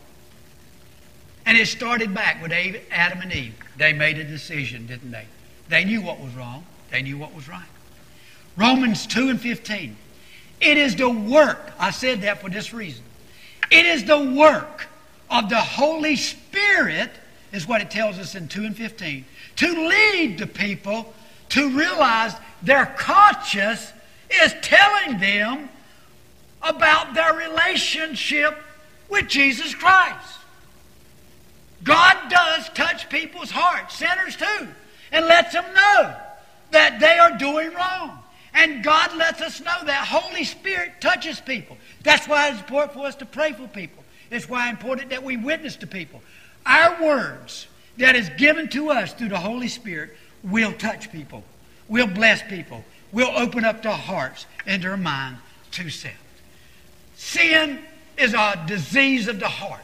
And 1.47 1.57
it 1.57 1.67
started 1.67 2.15
back 2.15 2.43
with 2.43 2.53
Adam 2.53 3.21
and 3.21 3.33
Eve. 3.33 3.55
They 3.77 3.93
made 3.93 4.19
a 4.19 4.25
decision, 4.25 4.87
didn't 4.87 5.11
they? 5.11 5.27
They 5.69 5.85
knew 5.85 6.03
what 6.03 6.21
was 6.21 6.35
wrong, 6.35 6.65
they 6.91 7.03
knew 7.03 7.19
what 7.19 7.35
was 7.35 7.49
right. 7.49 7.69
Romans 8.57 9.07
2 9.07 9.29
and 9.29 9.41
15. 9.41 9.97
It 10.61 10.77
is 10.77 10.97
the 10.97 11.09
work, 11.09 11.73
I 11.79 11.91
said 11.91 12.23
that 12.23 12.41
for 12.41 12.51
this 12.51 12.75
reason. 12.75 13.05
It 13.71 13.87
is 13.87 14.05
the 14.05 14.19
work 14.19 14.89
of 15.31 15.49
the 15.49 15.61
Holy 15.61 16.17
Spirit, 16.17 17.11
is 17.53 17.67
what 17.67 17.81
it 17.81 17.91
tells 17.91 18.19
us 18.19 18.35
in 18.35 18.49
2 18.49 18.65
and 18.65 18.77
15, 18.77 19.25
to 19.57 19.89
lead 19.89 20.39
the 20.39 20.47
people 20.47 21.13
to 21.51 21.71
realize 21.71 22.35
their 22.63 22.87
conscience 22.87 23.93
is 24.43 24.55
telling 24.63 25.19
them 25.19 25.69
about 26.63 27.15
their 27.15 27.35
relationship 27.35 28.57
with 29.09 29.27
Jesus 29.29 29.75
Christ. 29.75 30.39
God 31.83 32.17
does 32.29 32.69
touch 32.71 33.09
people's 33.09 33.51
hearts, 33.51 33.97
sinners 33.97 34.37
too, 34.37 34.69
and 35.13 35.27
lets 35.27 35.53
them 35.53 35.65
know 35.75 36.15
that 36.71 37.01
they 37.01 37.19
are 37.19 37.37
doing 37.39 37.73
wrong. 37.73 38.19
And 38.53 38.83
God 38.83 39.17
lets 39.17 39.41
us 39.41 39.61
know 39.61 39.85
that 39.85 40.07
Holy 40.07 40.45
Spirit 40.45 41.01
touches 41.01 41.41
people. 41.41 41.77
That's 42.03 42.29
why 42.29 42.51
it's 42.51 42.59
important 42.59 42.95
for 42.95 43.07
us 43.07 43.15
to 43.17 43.27
pray 43.27 43.53
for 43.53 43.67
people. 43.69 44.00
It's 44.31 44.49
why 44.49 44.69
it's 44.69 44.79
important 44.79 45.11
that 45.11 45.23
we 45.23 45.37
witness 45.37 45.77
to 45.77 45.87
people. 45.87 46.23
Our 46.65 47.03
words 47.03 47.67
that 47.99 48.17
is 48.17 48.29
given 48.31 48.69
to 48.71 48.91
us 48.91 49.13
through 49.13 49.29
the 49.31 49.39
Holy 49.39 49.69
Spirit 49.69 50.17
will 50.43 50.73
touch 50.73 51.11
people, 51.11 51.45
will 51.89 52.07
bless 52.07 52.43
people, 52.43 52.85
will 53.13 53.33
open 53.37 53.65
up 53.65 53.83
their 53.83 53.93
hearts 53.93 54.47
and 54.67 54.83
their 54.83 54.97
mind 54.97 55.37
to 55.73 55.91
self. 55.91 56.15
Sin 57.17 57.81
is 58.17 58.35
a 58.35 58.63
disease 58.67 59.29
of 59.29 59.41
the 59.41 59.49
heart. 59.49 59.81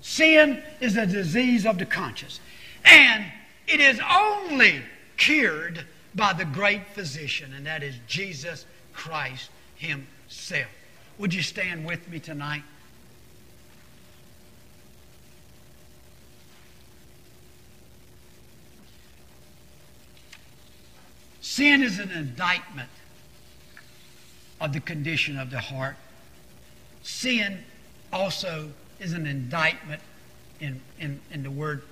Sin 0.00 0.62
is 0.80 0.96
a 0.96 1.06
disease 1.06 1.66
of 1.66 1.78
the 1.78 1.86
conscience. 1.86 2.40
And 2.84 3.24
it 3.66 3.80
is 3.80 4.00
only 4.10 4.82
cured 5.16 5.84
by 6.14 6.32
the 6.32 6.44
great 6.44 6.86
physician, 6.88 7.52
and 7.54 7.66
that 7.66 7.82
is 7.82 7.96
Jesus 8.06 8.64
Christ 8.92 9.50
Himself. 9.74 10.70
Would 11.18 11.34
you 11.34 11.42
stand 11.42 11.84
with 11.84 12.08
me 12.08 12.20
tonight? 12.20 12.62
Sin 21.56 21.82
is 21.82 21.98
an 21.98 22.10
indictment 22.10 22.90
of 24.60 24.74
the 24.74 24.80
condition 24.80 25.38
of 25.38 25.50
the 25.50 25.58
heart. 25.58 25.96
Sin 27.02 27.64
also 28.12 28.72
is 29.00 29.14
an 29.14 29.26
indictment 29.26 30.02
in, 30.60 30.82
in, 31.00 31.18
in 31.32 31.42
the 31.42 31.50
word 31.50 31.82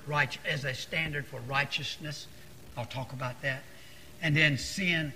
as 0.46 0.66
a 0.66 0.74
standard 0.74 1.24
for 1.24 1.40
righteousness. 1.48 2.26
I'll 2.76 2.84
talk 2.84 3.14
about 3.14 3.40
that. 3.40 3.62
And 4.20 4.36
then 4.36 4.58
sin 4.58 5.14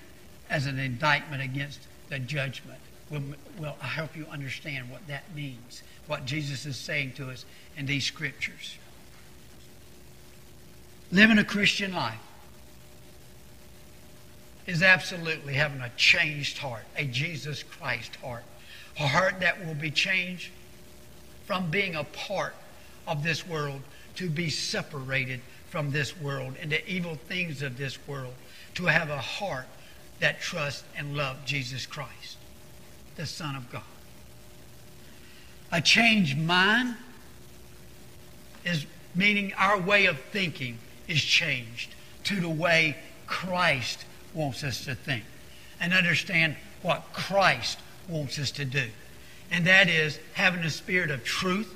as 0.48 0.64
an 0.64 0.78
indictment 0.78 1.42
against 1.42 1.80
the 2.08 2.18
judgment. 2.18 2.78
Will 3.10 3.22
will 3.58 3.76
help 3.80 4.16
you 4.16 4.24
understand 4.30 4.90
what 4.90 5.06
that 5.08 5.24
means, 5.34 5.82
what 6.06 6.24
Jesus 6.24 6.64
is 6.64 6.78
saying 6.78 7.12
to 7.16 7.28
us 7.28 7.44
in 7.76 7.84
these 7.84 8.06
scriptures. 8.06 8.78
Living 11.12 11.36
a 11.36 11.44
Christian 11.44 11.92
life 11.92 12.18
is 14.68 14.82
absolutely 14.82 15.54
having 15.54 15.80
a 15.80 15.90
changed 15.96 16.58
heart, 16.58 16.84
a 16.94 17.04
Jesus 17.04 17.62
Christ 17.62 18.14
heart. 18.16 18.44
A 19.00 19.06
heart 19.06 19.40
that 19.40 19.64
will 19.64 19.74
be 19.74 19.90
changed 19.90 20.50
from 21.46 21.70
being 21.70 21.96
a 21.96 22.04
part 22.04 22.54
of 23.06 23.24
this 23.24 23.46
world 23.46 23.80
to 24.16 24.28
be 24.28 24.50
separated 24.50 25.40
from 25.70 25.90
this 25.90 26.20
world 26.20 26.54
and 26.60 26.70
the 26.70 26.86
evil 26.86 27.14
things 27.14 27.62
of 27.62 27.78
this 27.78 27.98
world. 28.06 28.34
To 28.74 28.84
have 28.84 29.08
a 29.08 29.18
heart 29.18 29.66
that 30.20 30.40
trusts 30.40 30.84
and 30.94 31.16
loves 31.16 31.38
Jesus 31.46 31.86
Christ, 31.86 32.36
the 33.16 33.24
Son 33.24 33.56
of 33.56 33.72
God. 33.72 33.82
A 35.72 35.80
changed 35.80 36.36
mind, 36.36 36.94
is 38.66 38.84
meaning 39.14 39.54
our 39.56 39.80
way 39.80 40.06
of 40.06 40.18
thinking 40.18 40.76
is 41.06 41.22
changed 41.22 41.94
to 42.24 42.38
the 42.40 42.48
way 42.48 42.96
Christ 43.26 44.04
wants 44.34 44.64
us 44.64 44.84
to 44.84 44.94
think 44.94 45.24
and 45.80 45.92
understand 45.92 46.56
what 46.82 47.12
Christ 47.12 47.78
wants 48.08 48.38
us 48.38 48.50
to 48.52 48.64
do. 48.64 48.86
And 49.50 49.66
that 49.66 49.88
is 49.88 50.18
having 50.34 50.60
a 50.60 50.70
spirit 50.70 51.10
of 51.10 51.24
truth, 51.24 51.72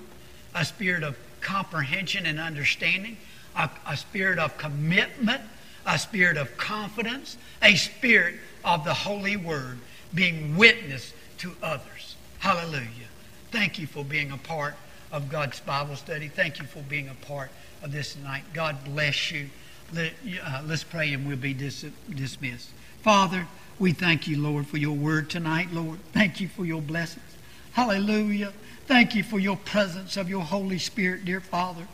a 0.54 0.64
spirit 0.64 1.02
of 1.02 1.16
comprehension 1.40 2.26
and 2.26 2.38
understanding, 2.38 3.16
a, 3.56 3.70
a 3.86 3.96
spirit 3.96 4.38
of 4.38 4.56
commitment, 4.58 5.42
a 5.86 5.98
spirit 5.98 6.36
of 6.36 6.56
confidence, 6.56 7.36
a 7.62 7.74
spirit 7.74 8.36
of 8.64 8.84
the 8.84 8.94
Holy 8.94 9.36
Word 9.36 9.78
being 10.14 10.56
witness 10.56 11.12
to 11.38 11.52
others. 11.62 12.16
Hallelujah. 12.38 13.08
Thank 13.50 13.78
you 13.78 13.86
for 13.86 14.04
being 14.04 14.30
a 14.30 14.36
part 14.36 14.74
of 15.10 15.28
God's 15.28 15.60
Bible 15.60 15.96
study. 15.96 16.28
Thank 16.28 16.58
you 16.58 16.66
for 16.66 16.80
being 16.80 17.08
a 17.08 17.26
part 17.26 17.50
of 17.82 17.92
this 17.92 18.14
tonight. 18.14 18.44
God 18.54 18.84
bless 18.84 19.30
you. 19.30 19.48
Let, 19.92 20.12
uh, 20.42 20.62
let's 20.66 20.84
pray 20.84 21.12
and 21.12 21.26
we'll 21.26 21.36
be 21.36 21.54
dis- 21.54 21.84
dismissed. 22.10 22.70
Father, 23.02 23.46
we 23.78 23.92
thank 23.92 24.26
you, 24.28 24.40
Lord, 24.40 24.66
for 24.66 24.76
your 24.76 24.96
word 24.96 25.28
tonight, 25.28 25.72
Lord. 25.72 25.98
Thank 26.12 26.40
you 26.40 26.48
for 26.48 26.64
your 26.64 26.80
blessings. 26.80 27.24
Hallelujah. 27.72 28.52
Thank 28.86 29.14
you 29.14 29.22
for 29.22 29.38
your 29.38 29.56
presence 29.56 30.16
of 30.16 30.28
your 30.28 30.42
Holy 30.42 30.78
Spirit, 30.78 31.24
dear 31.24 31.40
Father. 31.40 31.86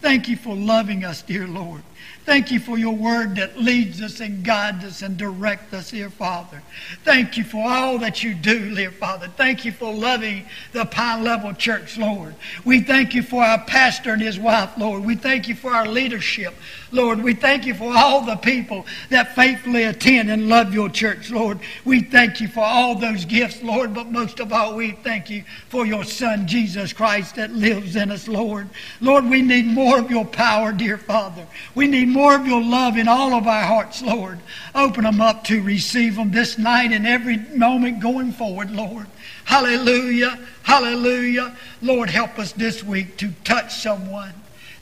Thank 0.00 0.28
you 0.28 0.36
for 0.36 0.54
loving 0.54 1.04
us, 1.04 1.22
dear 1.22 1.46
Lord. 1.46 1.82
Thank 2.26 2.50
you 2.50 2.58
for 2.58 2.76
your 2.76 2.96
word 2.96 3.36
that 3.36 3.56
leads 3.56 4.02
us 4.02 4.18
and 4.18 4.42
guides 4.42 4.84
us 4.84 5.02
and 5.02 5.16
directs 5.16 5.72
us, 5.72 5.92
dear 5.92 6.10
Father. 6.10 6.60
Thank 7.04 7.36
you 7.36 7.44
for 7.44 7.64
all 7.64 7.98
that 7.98 8.24
you 8.24 8.34
do, 8.34 8.74
dear 8.74 8.90
Father. 8.90 9.28
Thank 9.36 9.64
you 9.64 9.70
for 9.70 9.94
loving 9.94 10.44
the 10.72 10.86
Pine 10.86 11.22
Level 11.22 11.54
Church, 11.54 11.96
Lord. 11.96 12.34
We 12.64 12.80
thank 12.80 13.14
you 13.14 13.22
for 13.22 13.44
our 13.44 13.60
pastor 13.64 14.12
and 14.12 14.20
his 14.20 14.40
wife, 14.40 14.76
Lord. 14.76 15.04
We 15.04 15.14
thank 15.14 15.46
you 15.46 15.54
for 15.54 15.70
our 15.70 15.86
leadership, 15.86 16.52
Lord. 16.90 17.22
We 17.22 17.32
thank 17.34 17.64
you 17.64 17.74
for 17.74 17.96
all 17.96 18.22
the 18.22 18.34
people 18.34 18.86
that 19.10 19.36
faithfully 19.36 19.84
attend 19.84 20.28
and 20.28 20.48
love 20.48 20.74
your 20.74 20.88
church, 20.88 21.30
Lord. 21.30 21.60
We 21.84 22.02
thank 22.02 22.40
you 22.40 22.48
for 22.48 22.64
all 22.64 22.96
those 22.96 23.24
gifts, 23.24 23.62
Lord, 23.62 23.94
but 23.94 24.10
most 24.10 24.40
of 24.40 24.52
all, 24.52 24.74
we 24.74 24.92
thank 24.92 25.30
you 25.30 25.44
for 25.68 25.86
your 25.86 26.02
Son, 26.02 26.48
Jesus 26.48 26.92
Christ, 26.92 27.36
that 27.36 27.52
lives 27.52 27.94
in 27.94 28.10
us, 28.10 28.26
Lord. 28.26 28.68
Lord, 29.00 29.26
we 29.26 29.42
need 29.42 29.66
more 29.66 29.85
of 29.94 30.10
your 30.10 30.24
power, 30.24 30.72
dear 30.72 30.98
Father. 30.98 31.46
We 31.74 31.86
need 31.86 32.08
more 32.08 32.34
of 32.34 32.46
your 32.46 32.62
love 32.62 32.96
in 32.96 33.08
all 33.08 33.34
of 33.34 33.46
our 33.46 33.62
hearts, 33.62 34.02
Lord. 34.02 34.40
Open 34.74 35.04
them 35.04 35.20
up 35.20 35.44
to 35.44 35.62
receive 35.62 36.16
them 36.16 36.32
this 36.32 36.58
night 36.58 36.92
and 36.92 37.06
every 37.06 37.38
moment 37.54 38.00
going 38.00 38.32
forward, 38.32 38.70
Lord. 38.70 39.06
Hallelujah. 39.44 40.38
Hallelujah. 40.62 41.56
Lord, 41.80 42.10
help 42.10 42.38
us 42.38 42.52
this 42.52 42.82
week 42.82 43.16
to 43.18 43.30
touch 43.44 43.74
someone 43.74 44.32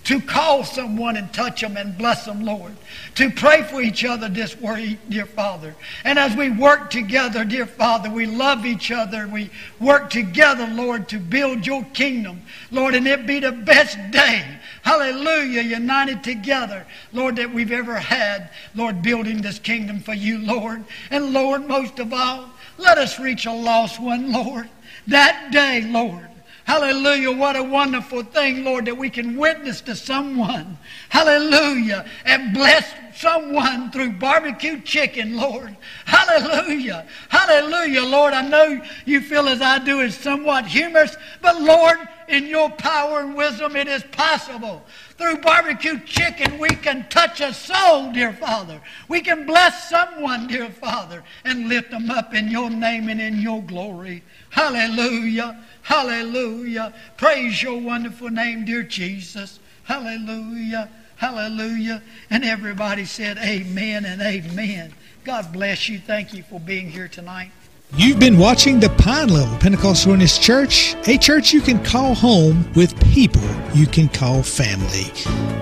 to 0.04 0.20
call 0.20 0.64
someone 0.64 1.16
and 1.16 1.32
touch 1.32 1.62
them 1.62 1.76
and 1.76 1.96
bless 1.96 2.26
them, 2.26 2.44
Lord. 2.44 2.72
To 3.16 3.30
pray 3.30 3.62
for 3.62 3.80
each 3.80 4.04
other 4.04 4.28
this 4.28 4.58
way, 4.60 4.98
dear 5.08 5.24
Father. 5.24 5.74
And 6.04 6.18
as 6.18 6.36
we 6.36 6.50
work 6.50 6.90
together, 6.90 7.44
dear 7.44 7.66
Father, 7.66 8.10
we 8.10 8.26
love 8.26 8.66
each 8.66 8.90
other. 8.90 9.26
We 9.26 9.50
work 9.80 10.10
together, 10.10 10.66
Lord, 10.66 11.08
to 11.08 11.18
build 11.18 11.66
your 11.66 11.84
kingdom. 11.94 12.42
Lord, 12.70 12.94
and 12.94 13.08
it 13.08 13.26
be 13.26 13.40
the 13.40 13.52
best 13.52 13.98
day 14.10 14.44
hallelujah, 14.84 15.62
united 15.62 16.22
together, 16.22 16.86
Lord, 17.12 17.36
that 17.36 17.52
we've 17.52 17.72
ever 17.72 17.96
had, 17.96 18.50
Lord, 18.74 19.02
building 19.02 19.42
this 19.42 19.58
kingdom 19.58 20.00
for 20.00 20.14
you, 20.14 20.38
Lord. 20.38 20.84
And 21.10 21.32
Lord, 21.32 21.66
most 21.66 21.98
of 21.98 22.12
all, 22.12 22.50
let 22.78 22.98
us 22.98 23.18
reach 23.18 23.46
a 23.46 23.52
lost 23.52 24.00
one, 24.00 24.32
Lord. 24.32 24.68
That 25.06 25.50
day, 25.50 25.82
Lord. 25.82 26.28
Hallelujah. 26.64 27.30
What 27.30 27.56
a 27.56 27.62
wonderful 27.62 28.22
thing, 28.22 28.64
Lord, 28.64 28.86
that 28.86 28.96
we 28.96 29.10
can 29.10 29.36
witness 29.36 29.82
to 29.82 29.94
someone. 29.94 30.78
Hallelujah. 31.10 32.06
And 32.24 32.54
bless 32.54 32.90
someone 33.14 33.90
through 33.90 34.12
barbecue 34.12 34.80
chicken, 34.80 35.36
Lord. 35.36 35.76
Hallelujah. 36.06 37.06
Hallelujah, 37.28 38.02
Lord. 38.02 38.32
I 38.32 38.48
know 38.48 38.82
you 39.04 39.20
feel 39.20 39.46
as 39.48 39.60
I 39.60 39.78
do 39.78 40.00
is 40.00 40.16
somewhat 40.16 40.66
humorous, 40.66 41.16
but 41.42 41.60
Lord, 41.60 41.98
in 42.28 42.46
your 42.46 42.70
power 42.70 43.20
and 43.20 43.36
wisdom, 43.36 43.76
it 43.76 43.88
is 43.88 44.02
possible. 44.12 44.82
Through 45.16 45.38
barbecue 45.38 46.00
chicken, 46.00 46.58
we 46.58 46.68
can 46.68 47.08
touch 47.08 47.40
a 47.40 47.52
soul, 47.52 48.12
dear 48.12 48.32
Father. 48.32 48.80
We 49.08 49.20
can 49.20 49.46
bless 49.46 49.88
someone, 49.88 50.46
dear 50.46 50.70
Father, 50.70 51.22
and 51.44 51.68
lift 51.68 51.90
them 51.90 52.10
up 52.10 52.34
in 52.34 52.48
your 52.48 52.70
name 52.70 53.08
and 53.08 53.20
in 53.20 53.40
your 53.40 53.62
glory. 53.62 54.22
Hallelujah. 54.50 55.62
Hallelujah. 55.82 56.94
Praise 57.16 57.62
your 57.62 57.80
wonderful 57.80 58.30
name, 58.30 58.64
dear 58.64 58.82
Jesus. 58.82 59.60
Hallelujah. 59.84 60.88
Hallelujah. 61.16 62.02
And 62.30 62.44
everybody 62.44 63.04
said 63.04 63.38
amen 63.38 64.04
and 64.04 64.20
amen. 64.20 64.92
God 65.24 65.52
bless 65.52 65.88
you. 65.88 65.98
Thank 65.98 66.34
you 66.34 66.42
for 66.42 66.60
being 66.60 66.90
here 66.90 67.08
tonight. 67.08 67.50
You've 67.96 68.18
been 68.18 68.38
watching 68.38 68.80
the 68.80 68.88
Pine 68.88 69.28
Level 69.28 69.56
Pentecostal 69.58 70.10
Holiness 70.10 70.36
Church, 70.36 70.96
a 71.06 71.16
church 71.16 71.52
you 71.52 71.60
can 71.60 71.80
call 71.84 72.12
home 72.12 72.68
with 72.74 72.98
people 73.12 73.40
you 73.72 73.86
can 73.86 74.08
call 74.08 74.42
family. 74.42 75.04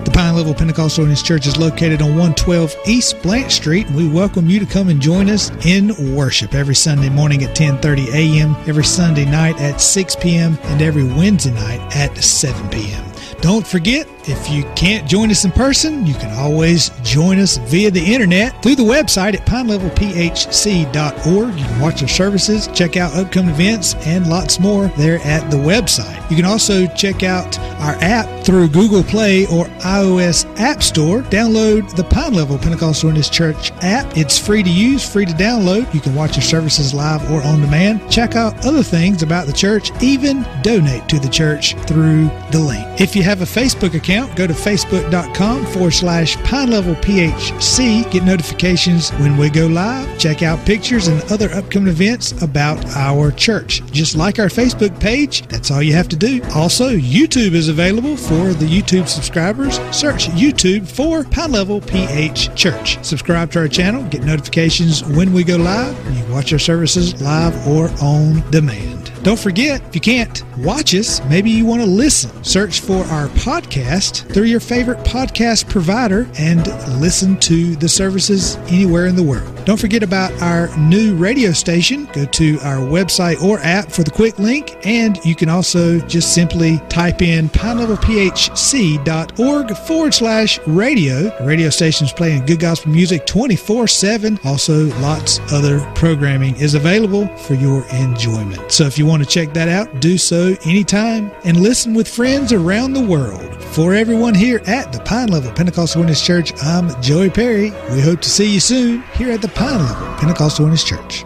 The 0.03 0.09
Pine 0.11 0.35
Level 0.35 0.55
Pentecostal 0.55 1.03
Holiness 1.03 1.21
Church 1.21 1.45
is 1.45 1.57
located 1.57 2.01
on 2.01 2.09
112 2.09 2.75
East 2.87 3.21
Blanche 3.21 3.53
Street, 3.53 3.85
and 3.85 3.95
we 3.95 4.09
welcome 4.09 4.49
you 4.49 4.59
to 4.59 4.65
come 4.65 4.89
and 4.89 4.99
join 4.99 5.29
us 5.29 5.51
in 5.63 6.15
worship 6.15 6.55
every 6.55 6.73
Sunday 6.73 7.09
morning 7.09 7.43
at 7.43 7.55
10:30 7.55 8.11
a.m., 8.15 8.55
every 8.67 8.83
Sunday 8.83 9.25
night 9.25 9.59
at 9.61 9.79
6 9.79 10.15
p.m., 10.15 10.57
and 10.63 10.81
every 10.81 11.03
Wednesday 11.03 11.53
night 11.53 11.81
at 11.95 12.17
7 12.17 12.67
p.m. 12.71 13.05
Don't 13.41 13.67
forget, 13.67 14.07
if 14.25 14.49
you 14.49 14.63
can't 14.75 15.07
join 15.07 15.29
us 15.31 15.43
in 15.43 15.51
person, 15.51 16.05
you 16.05 16.13
can 16.13 16.31
always 16.37 16.89
join 17.01 17.39
us 17.39 17.57
via 17.57 17.91
the 17.91 18.13
internet 18.13 18.61
through 18.63 18.75
the 18.75 18.83
website 18.83 19.35
at 19.35 19.45
pinelevelphc.org. 19.45 21.59
You 21.59 21.65
can 21.65 21.81
watch 21.81 22.01
our 22.01 22.07
services, 22.07 22.69
check 22.73 22.95
out 22.95 23.13
upcoming 23.13 23.53
events, 23.53 23.95
and 24.05 24.29
lots 24.29 24.59
more 24.59 24.87
there 24.97 25.19
at 25.19 25.49
the 25.51 25.57
website. 25.57 26.29
You 26.29 26.37
can 26.37 26.45
also 26.45 26.87
check 26.95 27.23
out 27.23 27.59
our 27.79 27.95
app 28.01 28.45
through 28.45 28.69
Google 28.69 29.03
Play 29.03 29.45
or 29.47 29.65
iOS 29.81 30.45
App 30.59 30.81
Store. 30.81 31.21
Download 31.23 31.93
the 31.95 32.03
Pine 32.05 32.33
Level 32.33 32.57
Pentecostal 32.57 33.09
Holiness 33.09 33.29
Church 33.29 33.71
app. 33.81 34.17
It's 34.17 34.39
free 34.39 34.63
to 34.63 34.69
use, 34.69 35.07
free 35.07 35.25
to 35.25 35.33
download. 35.33 35.93
You 35.93 35.99
can 35.99 36.15
watch 36.15 36.35
our 36.35 36.41
services 36.41 36.93
live 36.93 37.29
or 37.29 37.43
on 37.43 37.61
demand. 37.61 38.09
Check 38.09 38.35
out 38.35 38.65
other 38.65 38.83
things 38.83 39.21
about 39.21 39.47
the 39.47 39.53
church, 39.53 39.91
even 40.01 40.45
donate 40.61 41.07
to 41.09 41.19
the 41.19 41.29
church 41.29 41.75
through 41.81 42.29
the 42.51 42.59
link. 42.59 43.01
If 43.01 43.15
you 43.15 43.23
have 43.23 43.41
a 43.41 43.45
Facebook 43.45 43.95
account, 43.95 44.12
go 44.35 44.47
to 44.47 44.53
facebook.com 44.53 45.65
forward 45.67 45.91
slash 45.91 46.35
Pine 46.43 46.69
Level 46.69 46.95
PHC. 46.95 48.09
Get 48.11 48.23
notifications 48.23 49.09
when 49.11 49.37
we 49.37 49.49
go 49.49 49.67
live. 49.67 50.17
Check 50.19 50.43
out 50.43 50.63
pictures 50.65 51.07
and 51.07 51.21
other 51.31 51.49
upcoming 51.51 51.89
events 51.89 52.31
about 52.43 52.85
our 52.95 53.31
church. 53.31 53.81
Just 53.91 54.15
like 54.15 54.39
our 54.39 54.47
Facebook 54.47 54.99
page, 54.99 55.47
that's 55.47 55.71
all 55.71 55.81
you 55.81 55.93
have 55.93 56.09
to 56.09 56.15
do. 56.15 56.41
Also, 56.53 56.95
YouTube 56.95 57.53
is 57.53 57.69
available 57.69 58.15
for 58.15 58.53
the 58.53 58.65
YouTube 58.65 59.07
subscribers. 59.07 59.77
Search 59.91 60.27
YouTube 60.27 60.87
for 60.87 61.23
Pine 61.23 61.51
Level 61.51 61.81
PH 61.81 62.55
Church. 62.55 63.03
Subscribe 63.03 63.51
to 63.51 63.59
our 63.59 63.67
channel, 63.67 64.03
get 64.09 64.23
notifications 64.23 65.03
when 65.03 65.33
we 65.33 65.43
go 65.43 65.57
live. 65.57 65.97
You 66.15 66.33
watch 66.33 66.53
our 66.53 66.59
services 66.59 67.19
live 67.21 67.67
or 67.67 67.89
on 68.01 68.49
demand. 68.51 69.03
Don't 69.23 69.39
forget, 69.39 69.81
if 69.87 69.95
you 69.95 70.01
can't 70.01 70.43
watch 70.57 70.93
us, 70.93 71.23
maybe 71.29 71.49
you 71.49 71.65
want 71.65 71.81
to 71.81 71.87
listen. 71.87 72.43
Search 72.43 72.81
for 72.81 73.05
our 73.05 73.29
podcast 73.29 74.02
through 74.11 74.45
your 74.45 74.59
favorite 74.59 74.99
podcast 74.99 75.67
provider 75.69 76.27
and 76.37 76.67
listen 76.99 77.39
to 77.41 77.75
the 77.75 77.89
services 77.89 78.57
anywhere 78.67 79.07
in 79.07 79.15
the 79.15 79.23
world. 79.23 79.53
Don't 79.65 79.79
forget 79.79 80.03
about 80.03 80.31
our 80.41 80.75
new 80.77 81.15
radio 81.15 81.53
station. 81.53 82.05
Go 82.11 82.25
to 82.25 82.59
our 82.59 82.79
website 82.79 83.41
or 83.41 83.59
app 83.59 83.89
for 83.89 84.03
the 84.03 84.11
quick 84.11 84.37
link, 84.37 84.75
and 84.85 85.17
you 85.23 85.35
can 85.35 85.47
also 85.47 86.01
just 86.01 86.35
simply 86.35 86.79
type 86.89 87.21
in 87.21 87.47
pinelevelphc.org 87.49 89.77
forward 89.77 90.13
slash 90.13 90.59
radio. 90.67 91.33
Radio 91.45 91.69
station's 91.69 92.11
playing 92.11 92.45
good 92.45 92.59
gospel 92.59 92.91
music 92.91 93.25
24 93.25 93.87
7. 93.87 94.37
Also, 94.43 94.87
lots 94.99 95.39
other 95.51 95.79
programming 95.95 96.57
is 96.57 96.75
available 96.75 97.25
for 97.37 97.53
your 97.53 97.85
enjoyment. 97.87 98.69
So 98.71 98.85
if 98.85 98.97
you 98.97 99.05
want 99.05 99.23
to 99.23 99.29
check 99.29 99.53
that 99.53 99.69
out, 99.69 100.01
do 100.01 100.17
so 100.17 100.57
anytime 100.65 101.31
and 101.45 101.61
listen 101.61 101.93
with 101.93 102.07
friends 102.07 102.51
around 102.51 102.93
the 102.93 103.05
world. 103.05 103.51
For 103.73 103.92
everyone 103.95 104.33
here 104.33 104.61
at 104.65 104.93
the 104.93 104.99
Pine 104.99 105.27
Level 105.27 105.51
Pentecostal 105.51 106.01
Holiness 106.01 106.25
Church, 106.25 106.53
I'm 106.63 107.01
Joey 107.01 107.29
Perry. 107.29 107.71
We 107.91 108.01
hope 108.01 108.21
to 108.21 108.29
see 108.29 108.53
you 108.53 108.59
soon 108.59 109.01
here 109.15 109.31
at 109.31 109.41
the 109.41 109.49
Pine 109.49 109.79
Level 109.79 110.15
Pentecostal 110.17 110.65
Holiness 110.65 110.83
Church. 110.83 111.25